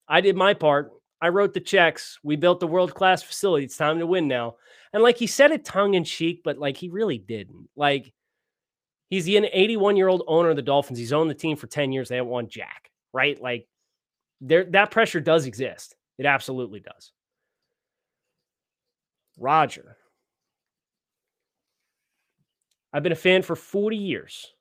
I 0.08 0.22
did 0.22 0.36
my 0.36 0.56
part. 0.56 0.92
I 1.22 1.30
wrote 1.30 1.54
the 1.54 1.60
checks. 1.60 2.18
We 2.24 2.36
built 2.36 2.60
the 2.60 2.68
world 2.68 2.96
class 2.96 3.22
facility. 3.22 3.66
It's 3.66 3.78
time 3.78 4.00
to 4.00 4.08
win 4.08 4.28
now. 4.28 4.56
And 4.92 5.04
like 5.04 5.18
he 5.18 5.28
said 5.28 5.52
it 5.52 5.64
tongue 5.64 5.94
in 5.94 6.04
cheek, 6.04 6.42
but 6.44 6.58
like 6.58 6.78
he 6.78 6.90
really 6.90 7.20
didn't. 7.20 7.70
Like 7.76 8.12
he's 9.10 9.26
the 9.26 9.38
81 9.38 9.98
year 9.98 10.08
old 10.08 10.24
owner 10.28 10.50
of 10.50 10.56
the 10.56 10.62
Dolphins. 10.62 11.00
He's 11.00 11.14
owned 11.14 11.30
the 11.30 11.36
team 11.36 11.58
for 11.58 11.68
10 11.68 11.92
years. 11.92 12.10
They 12.10 12.18
haven't 12.18 12.32
won 12.32 12.48
Jack, 12.48 12.92
right? 13.14 13.40
Like 13.42 13.68
there, 14.42 14.66
that 14.72 14.92
pressure 14.92 15.20
does 15.20 15.46
exist. 15.46 15.96
It 16.18 16.26
absolutely 16.26 16.80
does. 16.80 17.12
Roger. 19.38 19.98
I've 22.94 23.04
been 23.04 23.12
a 23.12 23.16
fan 23.16 23.42
for 23.42 23.56
40 23.56 23.98
years. 23.98 24.54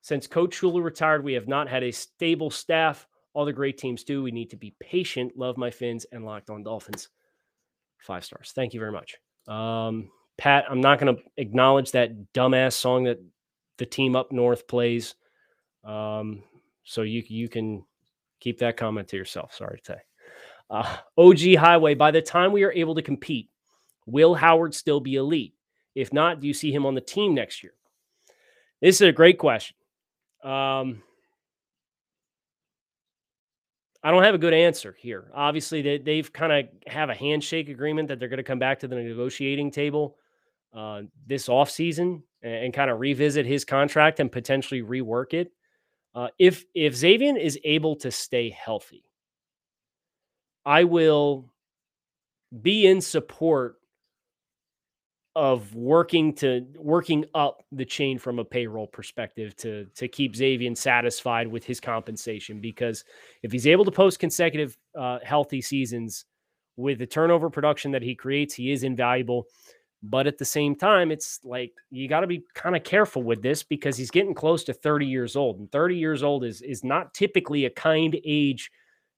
Since 0.00 0.26
Coach 0.26 0.58
Shula 0.58 0.82
retired, 0.82 1.22
we 1.22 1.34
have 1.34 1.46
not 1.46 1.68
had 1.68 1.82
a 1.82 1.90
stable 1.90 2.50
staff. 2.50 3.06
All 3.34 3.44
the 3.44 3.52
great 3.52 3.76
teams 3.76 4.02
do. 4.02 4.22
We 4.22 4.30
need 4.30 4.48
to 4.50 4.56
be 4.56 4.74
patient. 4.80 5.36
Love 5.36 5.58
my 5.58 5.70
Fins 5.70 6.06
and 6.10 6.24
locked 6.24 6.48
on 6.48 6.62
Dolphins. 6.62 7.10
Five 7.98 8.24
stars. 8.24 8.52
Thank 8.54 8.72
you 8.72 8.80
very 8.80 8.92
much. 8.92 9.16
Um, 9.46 10.10
Pat, 10.38 10.64
I'm 10.70 10.80
not 10.80 10.98
going 10.98 11.14
to 11.14 11.22
acknowledge 11.36 11.92
that 11.92 12.32
dumbass 12.32 12.72
song 12.72 13.04
that 13.04 13.18
the 13.80 13.86
team 13.86 14.14
up 14.14 14.30
north 14.30 14.68
plays. 14.68 15.16
Um, 15.82 16.44
so 16.84 17.02
you 17.02 17.24
you 17.26 17.48
can 17.48 17.84
keep 18.38 18.58
that 18.60 18.76
comment 18.76 19.08
to 19.08 19.16
yourself. 19.16 19.54
Sorry 19.54 19.80
to 19.80 19.92
say. 19.94 20.00
Uh, 20.70 20.96
OG 21.18 21.56
Highway. 21.56 21.94
By 21.94 22.12
the 22.12 22.22
time 22.22 22.52
we 22.52 22.62
are 22.62 22.72
able 22.72 22.94
to 22.94 23.02
compete, 23.02 23.50
will 24.06 24.34
Howard 24.34 24.74
still 24.74 25.00
be 25.00 25.16
elite? 25.16 25.54
If 25.96 26.12
not, 26.12 26.40
do 26.40 26.46
you 26.46 26.54
see 26.54 26.70
him 26.70 26.86
on 26.86 26.94
the 26.94 27.00
team 27.00 27.34
next 27.34 27.64
year? 27.64 27.72
This 28.80 28.96
is 28.96 29.08
a 29.08 29.12
great 29.12 29.38
question. 29.38 29.76
Um, 30.44 31.02
I 34.02 34.10
don't 34.10 34.22
have 34.22 34.34
a 34.34 34.38
good 34.38 34.54
answer 34.54 34.96
here. 34.98 35.30
Obviously, 35.34 35.82
they, 35.82 35.98
they've 35.98 36.32
kind 36.32 36.52
of 36.52 36.92
have 36.92 37.10
a 37.10 37.14
handshake 37.14 37.68
agreement 37.68 38.08
that 38.08 38.18
they're 38.18 38.28
going 38.28 38.38
to 38.38 38.44
come 38.44 38.58
back 38.58 38.78
to 38.80 38.88
the 38.88 38.96
negotiating 38.96 39.70
table 39.70 40.16
uh, 40.72 41.02
this 41.26 41.48
offseason 41.48 42.22
and, 42.42 42.54
and 42.54 42.74
kind 42.74 42.90
of 42.90 43.00
revisit 43.00 43.46
his 43.46 43.64
contract 43.64 44.20
and 44.20 44.30
potentially 44.30 44.82
rework 44.82 45.34
it. 45.34 45.52
Uh, 46.14 46.28
if 46.38 46.64
if 46.74 46.94
Xavier 46.94 47.36
is 47.36 47.58
able 47.64 47.96
to 47.96 48.10
stay 48.10 48.50
healthy, 48.50 49.04
I 50.64 50.84
will 50.84 51.50
be 52.62 52.86
in 52.86 53.00
support 53.00 53.76
of 55.36 55.74
working 55.76 56.32
to 56.34 56.66
working 56.76 57.24
up 57.34 57.64
the 57.70 57.84
chain 57.84 58.18
from 58.18 58.40
a 58.40 58.44
payroll 58.44 58.88
perspective 58.88 59.54
to 59.56 59.86
to 59.94 60.08
keep 60.08 60.34
Xavier 60.34 60.74
satisfied 60.74 61.46
with 61.46 61.64
his 61.64 61.78
compensation 61.78 62.60
because 62.60 63.04
if 63.42 63.52
he's 63.52 63.66
able 63.66 63.84
to 63.84 63.92
post 63.92 64.18
consecutive 64.18 64.76
uh, 64.98 65.20
healthy 65.22 65.60
seasons 65.60 66.24
with 66.76 66.98
the 66.98 67.06
turnover 67.06 67.48
production 67.48 67.92
that 67.92 68.02
he 68.02 68.14
creates, 68.14 68.54
he 68.54 68.72
is 68.72 68.82
invaluable. 68.82 69.46
But 70.02 70.26
at 70.26 70.38
the 70.38 70.44
same 70.44 70.74
time, 70.76 71.10
it's 71.10 71.40
like 71.44 71.72
you 71.90 72.08
got 72.08 72.20
to 72.20 72.26
be 72.26 72.42
kind 72.54 72.74
of 72.74 72.84
careful 72.84 73.22
with 73.22 73.42
this 73.42 73.62
because 73.62 73.98
he's 73.98 74.10
getting 74.10 74.34
close 74.34 74.64
to 74.64 74.72
30 74.72 75.06
years 75.06 75.36
old, 75.36 75.58
and 75.58 75.70
30 75.70 75.96
years 75.96 76.22
old 76.22 76.44
is 76.44 76.62
is 76.62 76.82
not 76.82 77.12
typically 77.12 77.66
a 77.66 77.70
kind 77.70 78.18
age 78.24 78.70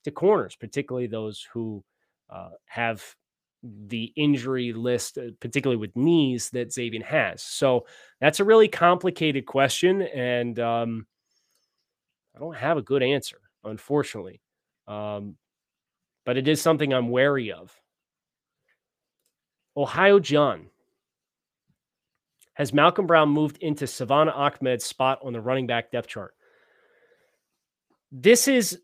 to 0.05 0.11
corners, 0.11 0.57
particularly 0.57 1.07
those 1.07 1.47
who 1.53 1.85
uh, 2.31 2.51
have 2.67 3.05
the 3.63 4.13
injury 4.17 4.73
list, 4.73 5.19
uh, 5.19 5.31
particularly 5.39 5.79
with 5.79 5.95
knees 5.95 6.51
that 6.51 6.73
Xavier 6.73 7.05
has. 7.05 7.43
So 7.45 7.87
that's 8.21 8.41
a 8.41 8.45
really 8.45 8.67
complicated 8.67 9.47
question, 9.47 10.03
and 10.03 10.59
um, 10.59 11.07
I 12.35 12.41
don't 12.41 12.57
have 12.57 12.77
a 12.77 12.83
good 12.83 13.05
answer, 13.05 13.39
unfortunately. 13.63 14.41
Um, 14.89 15.37
but 16.25 16.37
it 16.37 16.49
is 16.49 16.61
something 16.61 16.93
I'm 16.93 17.09
wary 17.09 17.53
of. 17.53 17.73
Ohio 19.77 20.19
John. 20.19 20.67
Has 22.55 22.73
Malcolm 22.73 23.07
Brown 23.07 23.31
moved 23.31 23.59
into 23.59 23.87
Salvon 23.87 24.29
Ahmed's 24.29 24.85
spot 24.85 25.21
on 25.23 25.33
the 25.33 25.41
running 25.41 25.67
back 25.67 25.91
depth 25.91 26.09
chart? 26.09 26.35
This 28.11 28.47
is 28.47 28.79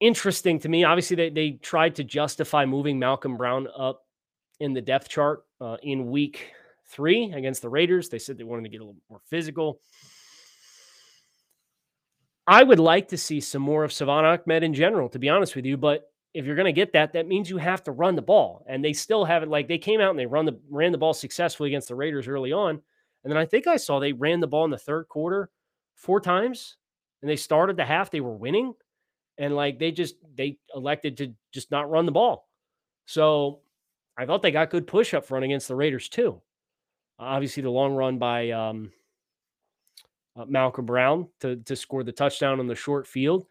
interesting 0.00 0.58
to 0.60 0.68
me. 0.68 0.84
Obviously, 0.84 1.16
they, 1.16 1.30
they 1.30 1.50
tried 1.52 1.94
to 1.94 2.04
justify 2.04 2.66
moving 2.66 2.98
Malcolm 2.98 3.36
Brown 3.36 3.68
up 3.76 4.02
in 4.60 4.74
the 4.74 4.82
depth 4.82 5.08
chart 5.08 5.44
uh, 5.60 5.76
in 5.82 6.10
week 6.10 6.52
three 6.88 7.32
against 7.32 7.62
the 7.62 7.68
Raiders. 7.68 8.08
They 8.08 8.18
said 8.18 8.36
they 8.36 8.44
wanted 8.44 8.64
to 8.64 8.68
get 8.68 8.80
a 8.80 8.84
little 8.84 9.00
more 9.08 9.20
physical. 9.24 9.80
I 12.46 12.62
would 12.62 12.78
like 12.78 13.08
to 13.08 13.18
see 13.18 13.40
some 13.40 13.62
more 13.62 13.82
of 13.82 13.92
Salvon 13.92 14.24
Ahmed 14.24 14.62
in 14.62 14.74
general, 14.74 15.08
to 15.08 15.18
be 15.18 15.28
honest 15.28 15.56
with 15.56 15.64
you. 15.64 15.76
But 15.76 16.10
if 16.32 16.44
you're 16.44 16.54
going 16.54 16.66
to 16.66 16.72
get 16.72 16.92
that, 16.92 17.14
that 17.14 17.26
means 17.26 17.50
you 17.50 17.56
have 17.56 17.82
to 17.84 17.92
run 17.92 18.14
the 18.14 18.22
ball. 18.22 18.64
And 18.68 18.84
they 18.84 18.92
still 18.92 19.24
haven't, 19.24 19.48
like, 19.48 19.68
they 19.68 19.78
came 19.78 20.00
out 20.00 20.10
and 20.10 20.18
they 20.18 20.26
run 20.26 20.44
the 20.44 20.60
ran 20.70 20.92
the 20.92 20.98
ball 20.98 21.14
successfully 21.14 21.70
against 21.70 21.88
the 21.88 21.94
Raiders 21.94 22.28
early 22.28 22.52
on. 22.52 22.82
And 23.26 23.32
then 23.32 23.38
I 23.38 23.44
think 23.44 23.66
I 23.66 23.76
saw 23.76 23.98
they 23.98 24.12
ran 24.12 24.38
the 24.38 24.46
ball 24.46 24.64
in 24.66 24.70
the 24.70 24.78
third 24.78 25.08
quarter 25.08 25.50
four 25.96 26.20
times 26.20 26.76
and 27.20 27.28
they 27.28 27.34
started 27.34 27.76
the 27.76 27.84
half, 27.84 28.08
they 28.08 28.20
were 28.20 28.36
winning. 28.36 28.72
And 29.36 29.56
like 29.56 29.80
they 29.80 29.90
just 29.90 30.14
they 30.36 30.58
elected 30.72 31.16
to 31.16 31.34
just 31.52 31.72
not 31.72 31.90
run 31.90 32.06
the 32.06 32.12
ball. 32.12 32.48
So 33.06 33.62
I 34.16 34.26
thought 34.26 34.42
they 34.42 34.52
got 34.52 34.70
good 34.70 34.86
push 34.86 35.12
up 35.12 35.26
front 35.26 35.44
against 35.44 35.66
the 35.66 35.74
Raiders 35.74 36.08
too. 36.08 36.40
Obviously, 37.18 37.64
the 37.64 37.70
long 37.70 37.94
run 37.94 38.18
by 38.18 38.50
um, 38.52 38.92
uh, 40.36 40.44
Malcolm 40.44 40.86
Brown 40.86 41.26
to 41.40 41.56
to 41.56 41.74
score 41.74 42.04
the 42.04 42.12
touchdown 42.12 42.60
on 42.60 42.68
the 42.68 42.76
short 42.76 43.08
field. 43.08 43.44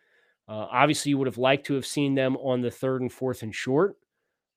Uh, 0.48 0.68
obviously, 0.72 1.10
you 1.10 1.18
would 1.18 1.28
have 1.28 1.38
liked 1.38 1.66
to 1.66 1.74
have 1.74 1.86
seen 1.86 2.16
them 2.16 2.38
on 2.38 2.62
the 2.62 2.72
third 2.72 3.02
and 3.02 3.12
fourth 3.12 3.44
and 3.44 3.54
short. 3.54 3.98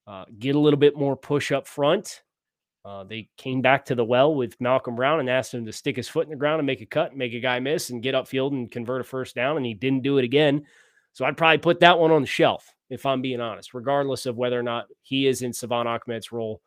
Uh, 0.07 0.27
get 0.39 0.55
a 0.55 0.61
little 0.61 0.79
bit 0.79 0.97
more 0.97 1.17
push 1.17 1.51
up 1.51 1.67
front. 1.67 2.23
Uh, 2.85 3.05
they 3.05 3.29
came 3.37 3.61
back 3.61 3.85
to 3.85 3.95
the 3.95 4.05
well 4.05 4.35
with 4.35 4.61
Malcolm 4.61 4.97
Brown 4.97 5.21
and 5.21 5.29
asked 5.29 5.53
him 5.53 5.67
to 5.67 5.73
stick 5.73 5.97
his 5.97 6.09
foot 6.09 6.25
in 6.25 6.31
the 6.31 6.37
ground 6.37 6.61
and 6.61 6.67
make 6.67 6.81
a 6.81 6.87
cut, 6.87 7.11
and 7.11 7.19
make 7.19 7.35
a 7.35 7.41
guy 7.41 7.59
miss, 7.61 7.91
and 7.91 8.03
get 8.03 8.15
upfield 8.15 8.53
and 8.53 8.71
convert 8.71 9.01
a 9.01 9.05
first 9.05 9.35
down, 9.35 9.57
and 9.57 9.67
he 9.67 9.75
didn't 9.75 10.03
do 10.03 10.19
it 10.19 10.25
again. 10.25 10.65
So 11.13 11.25
I'd 11.25 11.37
probably 11.37 11.59
put 11.59 11.81
that 11.81 11.99
one 11.99 12.13
on 12.13 12.23
the 12.23 12.29
shelf 12.29 12.73
if 12.91 13.05
I'm 13.05 13.21
being 13.21 13.41
honest, 13.41 13.75
regardless 13.75 14.27
of 14.27 14.37
whether 14.37 14.59
or 14.59 14.63
not 14.63 14.87
he 15.03 15.27
is 15.27 15.43
in 15.43 15.53
Salvon 15.53 15.87
Ahmed's 15.87 16.33
role 16.33 16.63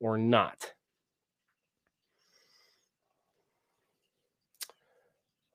or 0.00 0.16
not. 0.16 0.72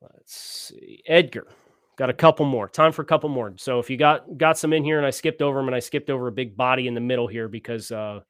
Let's 0.02 0.36
see. 0.36 1.02
Edgar. 1.08 1.48
Got 1.96 2.10
a 2.10 2.14
couple 2.14 2.46
more. 2.46 2.68
Time 2.68 2.92
for 2.92 3.04
a 3.04 3.06
couple 3.06 3.30
more. 3.30 3.54
So 3.58 3.80
if 3.80 3.90
you 3.90 3.98
got 3.98 4.38
got 4.38 4.58
some 4.58 4.74
in 4.74 4.84
here 4.84 4.98
and 4.98 5.06
I 5.06 5.12
skipped 5.12 5.42
over 5.42 5.60
them 5.60 5.68
and 5.68 5.76
I 5.76 5.80
skipped 5.80 6.10
over 6.10 6.28
a 6.28 6.32
big 6.32 6.58
body 6.58 6.88
in 6.88 6.96
the 6.96 7.02
middle 7.02 7.28
here 7.28 7.48
because 7.48 7.92
uh, 7.92 8.22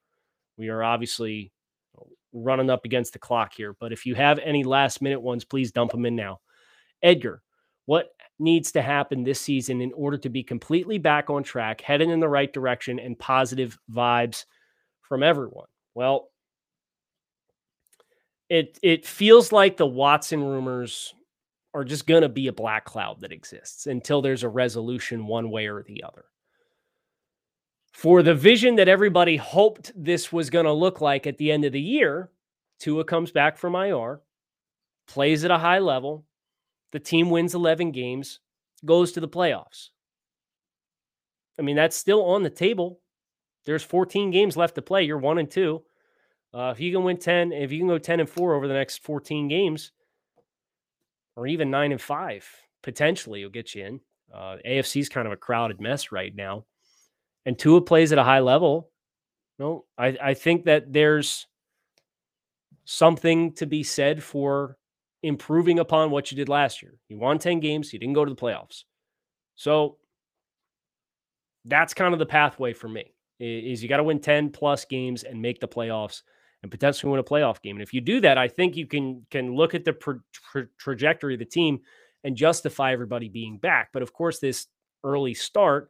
we 0.58 0.70
are 0.70 0.84
obviously 0.84 1.52
running 2.34 2.70
up 2.70 2.86
against 2.86 3.14
the 3.14 3.20
clock 3.20 3.54
here. 3.56 3.76
But 3.80 3.94
if 3.94 4.06
you 4.06 4.16
have 4.16 4.40
any 4.40 4.64
last 4.64 5.02
minute 5.02 5.22
ones, 5.22 5.46
please 5.46 5.72
dump 5.72 5.92
them 5.92 6.06
in 6.06 6.16
now. 6.16 6.40
Edgar, 7.02 7.42
what 7.86 8.10
needs 8.40 8.72
to 8.74 8.82
happen 8.82 9.24
this 9.24 9.40
season 9.40 9.82
in 9.82 9.92
order 9.94 10.18
to 10.18 10.30
be 10.30 10.44
completely 10.44 10.98
back 10.98 11.30
on 11.30 11.44
track, 11.44 11.82
heading 11.82 12.10
in 12.10 12.20
the 12.20 12.30
right 12.30 12.52
direction, 12.52 13.00
and 13.00 13.18
positive 13.18 13.78
vibes 13.92 14.46
from 15.02 15.24
everyone. 15.24 15.68
Well, 15.96 16.30
it 18.50 18.80
it 18.82 19.06
feels 19.06 19.52
like 19.52 19.78
the 19.78 19.86
Watson 19.86 20.44
rumors 20.44 21.14
are 21.74 21.84
just 21.84 22.06
going 22.06 22.22
to 22.22 22.30
be 22.30 22.48
a 22.48 22.54
black 22.54 22.86
cloud 22.86 23.22
that 23.22 23.32
exists 23.32 23.88
until 23.88 24.22
there's 24.22 24.44
a 24.44 24.50
resolution 24.50 25.26
one 25.26 25.50
way 25.50 25.68
or 25.68 25.84
the 25.84 26.04
other. 26.04 26.26
For 27.94 28.24
the 28.24 28.34
vision 28.34 28.76
that 28.76 28.88
everybody 28.88 29.38
hoped 29.38 29.91
this 29.96 30.34
was 30.34 30.50
going 30.50 30.66
to 30.66 30.74
look 30.74 31.00
like 31.00 31.28
at 31.28 31.38
the 31.38 31.52
end 31.52 31.64
of 31.64 31.72
the 31.72 31.80
year, 31.80 32.32
Tua 32.80 33.06
comes 33.06 33.32
back 33.32 33.56
from 33.56 33.76
IR, 33.76 34.20
plays 35.08 35.46
at 35.46 35.52
a 35.52 35.60
high 35.60 35.80
level, 35.80 36.26
the 36.91 37.00
team 37.00 37.30
wins 37.30 37.54
11 37.54 37.91
games, 37.91 38.39
goes 38.84 39.12
to 39.14 39.20
the 39.20 39.28
playoffs. 39.28 39.89
I 41.58 41.62
mean, 41.62 41.76
that's 41.76 41.96
still 41.96 42.26
on 42.26 42.41
the 42.41 42.50
table. 42.50 43.00
There's 43.66 43.84
14 43.84 44.32
games 44.32 44.58
left 44.58 44.76
to 44.76 44.82
play. 44.82 45.04
You're 45.04 45.20
one 45.20 45.38
and 45.38 45.50
two. 45.50 45.84
Uh, 46.52 46.72
if 46.72 46.80
you 46.80 46.91
can 46.91 47.04
win 47.04 47.18
10, 47.18 47.54
if 47.54 47.72
you 47.72 47.80
can 47.80 47.88
go 47.88 48.00
10 48.00 48.20
and 48.20 48.30
four 48.30 48.56
over 48.56 48.68
the 48.68 48.74
next 48.74 49.04
14 49.04 49.48
games, 49.48 49.91
or 51.36 51.48
even 51.48 51.72
nine 51.72 51.91
and 51.91 52.02
five, 52.02 52.48
potentially 52.82 53.39
you'll 53.39 53.50
get 53.50 53.74
you 53.76 53.86
in. 53.86 54.00
Uh, 54.34 54.58
AFC 54.66 55.00
is 55.00 55.10
kind 55.10 55.28
of 55.28 55.32
a 55.32 55.38
crowded 55.38 55.80
mess 55.80 56.12
right 56.12 56.36
now. 56.36 56.66
And 57.46 57.58
Tua 57.58 57.82
plays 57.82 58.12
at 58.12 58.18
a 58.18 58.24
high 58.24 58.39
level. 58.39 58.89
no, 59.60 59.86
I, 59.98 60.18
I 60.22 60.34
think 60.34 60.66
that 60.66 60.91
there's 60.91 61.48
something 62.86 63.54
to 63.54 63.66
be 63.66 63.84
said 63.84 64.24
for 64.24 64.78
improving 65.22 65.80
upon 65.80 66.12
what 66.12 66.32
you 66.32 66.38
did 66.38 66.50
last 66.50 66.82
year. 66.82 67.00
You 67.08 67.18
won 67.18 67.39
10 67.39 67.60
games, 67.60 67.94
you 67.94 68.00
didn't 68.00 68.14
go 68.14 68.26
to 68.26 68.34
the 68.34 68.39
playoffs. 68.39 68.84
So 69.56 69.98
that's 71.66 71.94
kind 71.94 72.14
of 72.14 72.20
the 72.20 72.26
pathway 72.26 72.74
for 72.74 72.89
me 72.89 73.14
is 73.39 73.82
you 73.82 73.89
got 73.89 73.98
to 73.98 74.04
win 74.04 74.20
10 74.20 74.52
plus 74.52 74.86
games 74.86 75.24
and 75.24 75.41
make 75.41 75.60
the 75.60 75.68
playoffs 75.68 76.22
and 76.62 76.72
potentially 76.72 77.12
win 77.12 77.20
a 77.20 77.24
playoff 77.24 77.62
game. 77.62 77.76
And 77.76 77.84
if 77.84 77.94
you 77.94 78.00
do 78.00 78.22
that, 78.22 78.38
I 78.38 78.48
think 78.48 78.76
you 78.76 78.88
can 78.88 79.26
can 79.30 79.54
look 79.54 79.76
at 79.76 79.84
the 79.84 79.94
tra- 79.94 80.22
tra- 80.32 80.68
trajectory 80.78 81.34
of 81.34 81.39
the 81.39 81.46
team 81.46 81.80
and 82.24 82.38
justify 82.38 82.94
everybody 82.94 83.28
being 83.28 83.58
back. 83.58 83.89
But 83.91 84.02
of 84.02 84.14
course, 84.14 84.39
this 84.39 84.68
early 85.04 85.34
start 85.34 85.89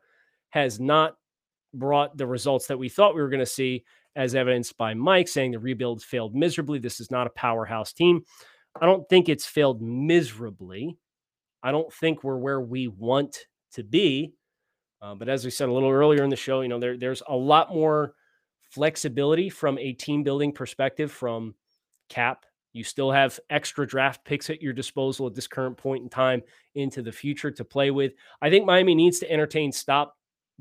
has 0.50 0.80
not 0.80 1.16
brought 1.74 2.18
the 2.18 2.28
results 2.28 2.68
that 2.68 2.78
we 2.78 2.90
thought 2.90 3.16
we 3.16 3.22
were 3.22 3.30
going 3.30 3.40
to 3.40 3.46
see, 3.46 3.84
as 4.16 4.36
evidenced 4.36 4.78
by 4.78 4.94
Mike 4.94 5.28
saying 5.28 5.52
the 5.52 5.60
rebuild 5.60 6.04
failed 6.04 6.36
miserably. 6.36 6.80
This 6.80 7.00
is 7.00 7.10
not 7.10 7.28
a 7.28 7.32
powerhouse 7.32 7.94
team. 7.94 8.22
I 8.80 8.86
don't 8.86 9.08
think 9.10 9.30
it's 9.30 9.46
failed 9.46 9.82
miserably. 9.82 10.98
I 11.64 11.72
don't 11.72 11.92
think 11.94 12.24
we're 12.24 12.38
where 12.38 12.62
we 12.62 12.88
want 12.88 13.38
to 13.74 13.84
be. 13.84 14.34
Uh, 15.02 15.16
but 15.16 15.30
as 15.30 15.44
we 15.44 15.52
said 15.52 15.70
a 15.70 15.74
little 15.74 15.90
earlier 15.90 16.24
in 16.24 16.30
the 16.30 16.36
show, 16.36 16.62
you 16.62 16.70
know, 16.70 16.80
there, 16.80 16.98
there's 16.98 17.24
a 17.28 17.36
lot 17.36 17.74
more 17.74 18.14
flexibility 18.70 19.50
from 19.50 19.78
a 19.78 19.94
team 19.94 20.24
building 20.24 20.52
perspective 20.52 21.12
from 21.12 21.54
cap. 22.10 22.46
You 22.72 22.84
still 22.84 23.12
have 23.12 23.40
extra 23.50 23.86
draft 23.86 24.26
picks 24.26 24.50
at 24.50 24.62
your 24.62 24.74
disposal 24.74 25.28
at 25.28 25.36
this 25.36 25.48
current 25.48 25.78
point 25.78 26.04
in 26.04 26.10
time 26.10 26.42
into 26.74 27.02
the 27.02 27.12
future 27.12 27.52
to 27.52 27.64
play 27.64 27.92
with. 27.92 28.14
I 28.42 28.50
think 28.50 28.66
Miami 28.66 28.96
needs 28.96 29.20
to 29.20 29.32
entertain 29.32 29.72
stop 29.72 30.16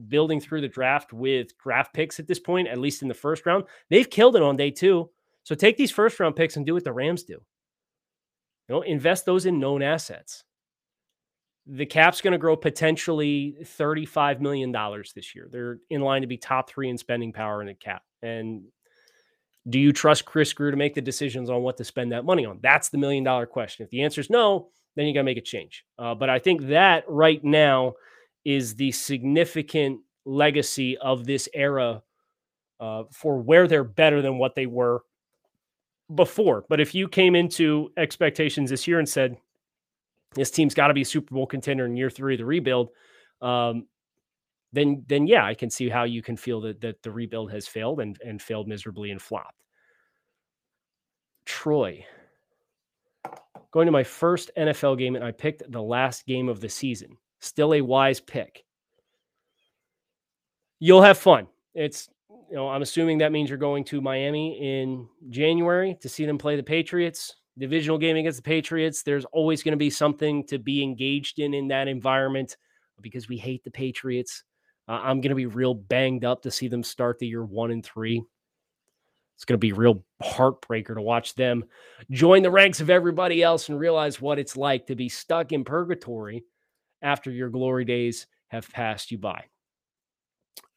building 0.09 0.41
through 0.41 0.61
the 0.61 0.69
draft 0.69 1.13
with 1.13 1.57
draft 1.59 1.93
picks 1.95 2.19
at 2.19 2.27
this 2.27 2.39
point, 2.39 2.69
at 2.69 2.79
least 2.79 3.03
in 3.03 3.09
the 3.09 3.15
first 3.15 3.47
round. 3.47 3.65
They've 3.91 4.09
killed 4.09 4.37
it 4.37 4.43
on 4.43 4.57
day 4.57 4.71
two. 4.71 5.11
So 5.45 5.55
take 5.55 5.77
these 5.77 5.91
first 5.91 6.19
round 6.21 6.37
picks 6.37 6.57
and 6.57 6.65
do 6.65 6.75
what 6.75 6.85
the 6.85 6.93
Rams 6.93 7.25
do. 7.25 7.35
You 8.69 8.77
know, 8.77 8.83
invest 8.83 9.27
those 9.27 9.47
in 9.47 9.59
known 9.59 9.83
assets. 9.83 10.45
The 11.67 11.87
cap's 11.87 12.21
going 12.21 12.33
to 12.33 12.39
grow 12.39 12.57
potentially 12.57 13.57
$35 13.63 14.41
million 14.41 14.73
this 15.15 15.35
year. 15.35 15.49
They're 15.51 15.79
in 15.91 16.01
line 16.01 16.23
to 16.23 16.27
be 16.27 16.37
top 16.37 16.69
three 16.69 16.89
in 16.89 16.99
spending 16.99 17.33
power 17.33 17.61
in 17.61 17.69
the 17.69 17.75
cap. 17.75 18.03
And 18.23 18.65
do 19.69 19.79
you 19.79 19.93
trust 19.93 20.25
Chris 20.25 20.53
Grier 20.53 20.73
to 20.73 20.77
make 20.77 20.95
the 20.95 21.01
decisions 21.01 21.51
on 21.51 21.63
what 21.63 21.77
to 21.77 21.85
spend 21.85 22.13
that 22.13 22.25
money 22.25 22.45
on? 22.45 22.59
That's 22.63 22.89
the 22.89 22.99
million 22.99 23.23
dollar 23.23 23.47
question. 23.47 23.85
If 23.85 23.91
the 23.91 24.03
answer 24.03 24.21
is 24.21 24.31
no, 24.31 24.69
then 24.97 25.07
you 25.07 25.15
got 25.15 25.21
to 25.21 25.25
make 25.25 25.39
a 25.39 25.43
change. 25.43 25.85
Uh, 25.99 26.15
but 26.15 26.29
I 26.29 26.39
think 26.39 26.69
that 26.69 27.05
right 27.09 27.43
now 27.45 27.95
is 28.45 28.75
the 28.75 28.93
significant 28.93 30.01
legacy 30.25 30.97
of 30.99 31.25
this 31.27 31.49
era 31.55 32.03
uh, 32.81 33.05
for 33.11 33.39
where 33.39 33.69
they're 33.69 33.85
better 33.85 34.23
than 34.23 34.39
what 34.39 34.55
they 34.55 34.67
were 34.67 35.03
before. 36.15 36.65
But 36.69 36.81
if 36.81 36.95
you 36.95 37.09
came 37.09 37.35
into 37.35 37.91
expectations 37.97 38.71
this 38.71 38.87
year 38.87 38.99
and 38.99 39.09
said, 39.09 39.37
this 40.35 40.51
team's 40.51 40.75
got 40.75 40.89
to 40.89 40.95
be 40.95 41.03
a 41.03 41.07
Super 41.07 41.35
Bowl 41.35 41.47
contender 41.47 41.87
in 41.87 41.97
year 41.97 42.11
three 42.11 42.35
of 42.35 42.39
the 42.39 42.45
rebuild, 42.45 42.91
um, 43.41 43.87
then 44.73 45.05
then 45.07 45.27
yeah, 45.27 45.45
I 45.45 45.55
can 45.55 45.69
see 45.69 45.89
how 45.89 46.05
you 46.05 46.23
can 46.23 46.37
feel 46.37 46.61
that 46.63 46.81
that 46.81 47.03
the 47.03 47.11
rebuild 47.11 47.53
has 47.53 47.69
failed 47.69 48.01
and 48.01 48.19
and 48.25 48.41
failed 48.41 48.67
miserably 48.67 49.11
and 49.11 49.21
flopped. 49.21 49.63
Troy, 51.45 52.05
going 53.71 53.87
to 53.87 53.93
my 53.93 54.05
first 54.05 54.51
NFL 54.57 54.99
game, 54.99 55.17
and 55.17 55.25
I 55.25 55.33
picked 55.33 55.71
the 55.71 55.83
last 55.83 56.25
game 56.25 56.49
of 56.49 56.61
the 56.61 56.69
season. 56.69 57.19
Still 57.43 57.75
a 57.75 57.81
wise 57.81 58.21
pick. 58.21 58.65
You'll 60.79 61.03
have 61.03 61.19
fun. 61.19 61.49
It's 61.75 62.09
you 62.31 62.55
know, 62.55 62.69
I'm 62.69 62.83
assuming 62.83 63.19
that 63.19 63.33
means 63.33 63.49
you're 63.49 63.59
going 63.59 63.83
to 63.87 64.01
Miami 64.01 64.59
in 64.61 65.09
January 65.29 65.97
to 66.03 66.09
see 66.09 66.25
them 66.25 66.39
play 66.39 66.55
the 66.55 66.63
Patriots. 66.63 67.35
Divisional 67.59 67.99
game 67.99 68.17
against 68.17 68.39
the 68.39 68.43
Patriots. 68.43 69.03
There's 69.03 69.25
always 69.27 69.63
going 69.63 69.73
to 69.73 69.79
be 69.79 69.91
something 69.91 70.47
to 70.47 70.59
be 70.59 70.85
engaged 70.85 71.41
in 71.41 71.53
in 71.53 71.69
that 71.69 71.89
environment 71.89 72.57
because 73.01 73.29
we 73.29 73.39
hate 73.39 73.65
the 73.65 73.71
Patriots. 73.73 74.45
Uh, 74.89 75.01
I'm 75.03 75.21
going 75.21 75.31
to 75.31 75.35
be 75.35 75.47
real 75.47 75.75
banged 75.75 76.25
up 76.25 76.43
to 76.43 76.51
see 76.51 76.69
them 76.69 76.85
start 76.85 77.19
the 77.19 77.27
year 77.27 77.45
one 77.45 77.73
and 77.73 77.85
three. 77.85 78.23
It's 79.35 79.45
going 79.45 79.55
to 79.55 79.59
be 79.59 79.73
real 79.73 80.05
heartbreaker 80.23 80.95
to 80.95 81.03
watch 81.03 81.35
them 81.35 81.65
join 82.13 82.45
the 82.45 82.51
ranks 82.53 82.81
of 82.81 82.89
everybody 82.89 83.43
else 83.43 83.69
and 83.69 83.81
realize 83.81 84.21
what 84.21 84.39
it's 84.39 84.57
like 84.57 84.87
to 84.87 84.95
be 84.95 85.09
stuck 85.09 85.51
in 85.51 85.65
purgatory 85.65 86.45
after 87.03 87.31
your 87.31 87.51
glory 87.51 87.85
days 87.85 88.27
have 88.49 88.71
passed 88.71 89.11
you 89.11 89.19
by. 89.19 89.45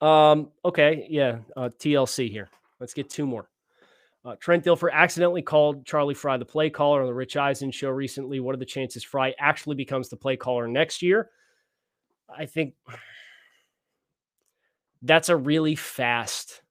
Um, 0.02 0.50
okay, 0.64 1.08
yeah, 1.10 1.40
uh, 1.56 1.70
TLC 1.80 2.30
here. 2.30 2.50
Let's 2.80 2.94
get 2.94 3.10
two 3.10 3.26
more. 3.26 3.50
Uh, 4.24 4.36
Trent 4.40 4.64
Dilfer 4.64 4.92
accidentally 4.92 5.44
called 5.44 5.86
Charlie 5.86 6.16
Frye 6.16 6.38
the 6.38 6.46
play 6.46 6.70
caller 6.70 7.02
on 7.02 7.08
the 7.08 7.14
Rich 7.14 7.38
Eisen 7.38 7.70
show 7.70 7.90
recently. 7.90 8.40
What 8.40 8.56
are 8.56 8.60
the 8.60 8.66
chances 8.66 9.04
Frye 9.04 9.36
actually 9.40 9.76
becomes 9.76 10.10
the 10.10 10.18
play 10.18 10.36
caller 10.36 10.68
next 10.68 11.04
year? 11.04 11.30
I 12.28 12.48
think 12.48 12.74
that's 15.04 15.30
a 15.30 15.36
really 15.36 15.76
fast 15.76 16.64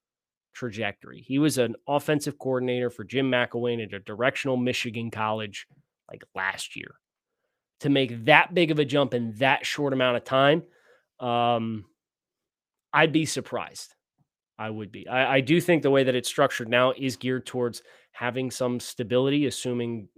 trajectory. 0.52 1.20
He 1.20 1.38
was 1.38 1.59
an 1.59 1.76
offensive 1.86 2.38
coordinator 2.38 2.90
for 2.90 3.05
Jim 3.05 3.30
McElwain 3.30 3.82
at 3.84 3.92
a 3.92 4.00
directional 4.00 4.57
Michigan 4.57 5.11
college 5.11 5.68
like 6.11 6.24
last 6.34 6.74
year. 6.74 6.96
To 7.81 7.91
make 7.91 8.25
that 8.25 8.55
big 8.55 8.70
of 8.70 8.79
a 8.79 8.85
jump 8.85 9.14
in 9.14 9.33
that 9.39 9.66
short 9.66 9.93
amount 9.93 10.16
of 10.16 10.25
time, 10.25 10.62
um, 11.20 11.85
I'd 12.93 13.12
be 13.12 13.27
surprised. 13.27 13.95
I 14.59 14.70
would 14.70 14.93
be. 14.93 15.09
I, 15.09 15.37
I 15.37 15.41
do 15.41 15.61
think 15.61 15.83
the 15.83 15.91
way 15.91 16.05
that 16.05 16.14
it's 16.14 16.29
structured 16.29 16.68
now 16.68 16.93
is 16.97 17.16
geared 17.16 17.45
towards 17.45 17.83
having 18.12 18.51
some 18.51 18.79
stability, 18.79 19.47
assuming 19.47 20.09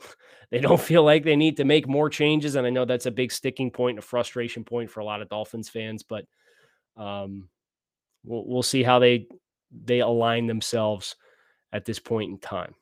they 0.50 0.58
don't 0.58 0.80
feel 0.80 1.04
like 1.04 1.24
they 1.24 1.36
need 1.36 1.56
to 1.58 1.64
make 1.64 1.88
more 1.88 2.10
changes. 2.10 2.56
And 2.56 2.66
I 2.66 2.70
know 2.70 2.84
that's 2.84 3.06
a 3.06 3.12
big 3.12 3.30
sticking 3.30 3.70
point, 3.70 3.98
a 3.98 4.02
frustration 4.02 4.64
point 4.64 4.90
for 4.90 5.00
a 5.00 5.04
lot 5.04 5.22
of 5.22 5.28
Dolphins 5.28 5.68
fans, 5.68 6.02
but 6.02 6.24
um, 6.96 7.48
we'll, 8.24 8.44
we'll 8.46 8.62
see 8.62 8.82
how 8.82 8.98
they 8.98 9.26
they 9.84 10.00
align 10.00 10.46
themselves 10.46 11.16
at 11.72 11.84
this 11.84 11.98
point 11.98 12.30
in 12.30 12.38
time. 12.38 12.74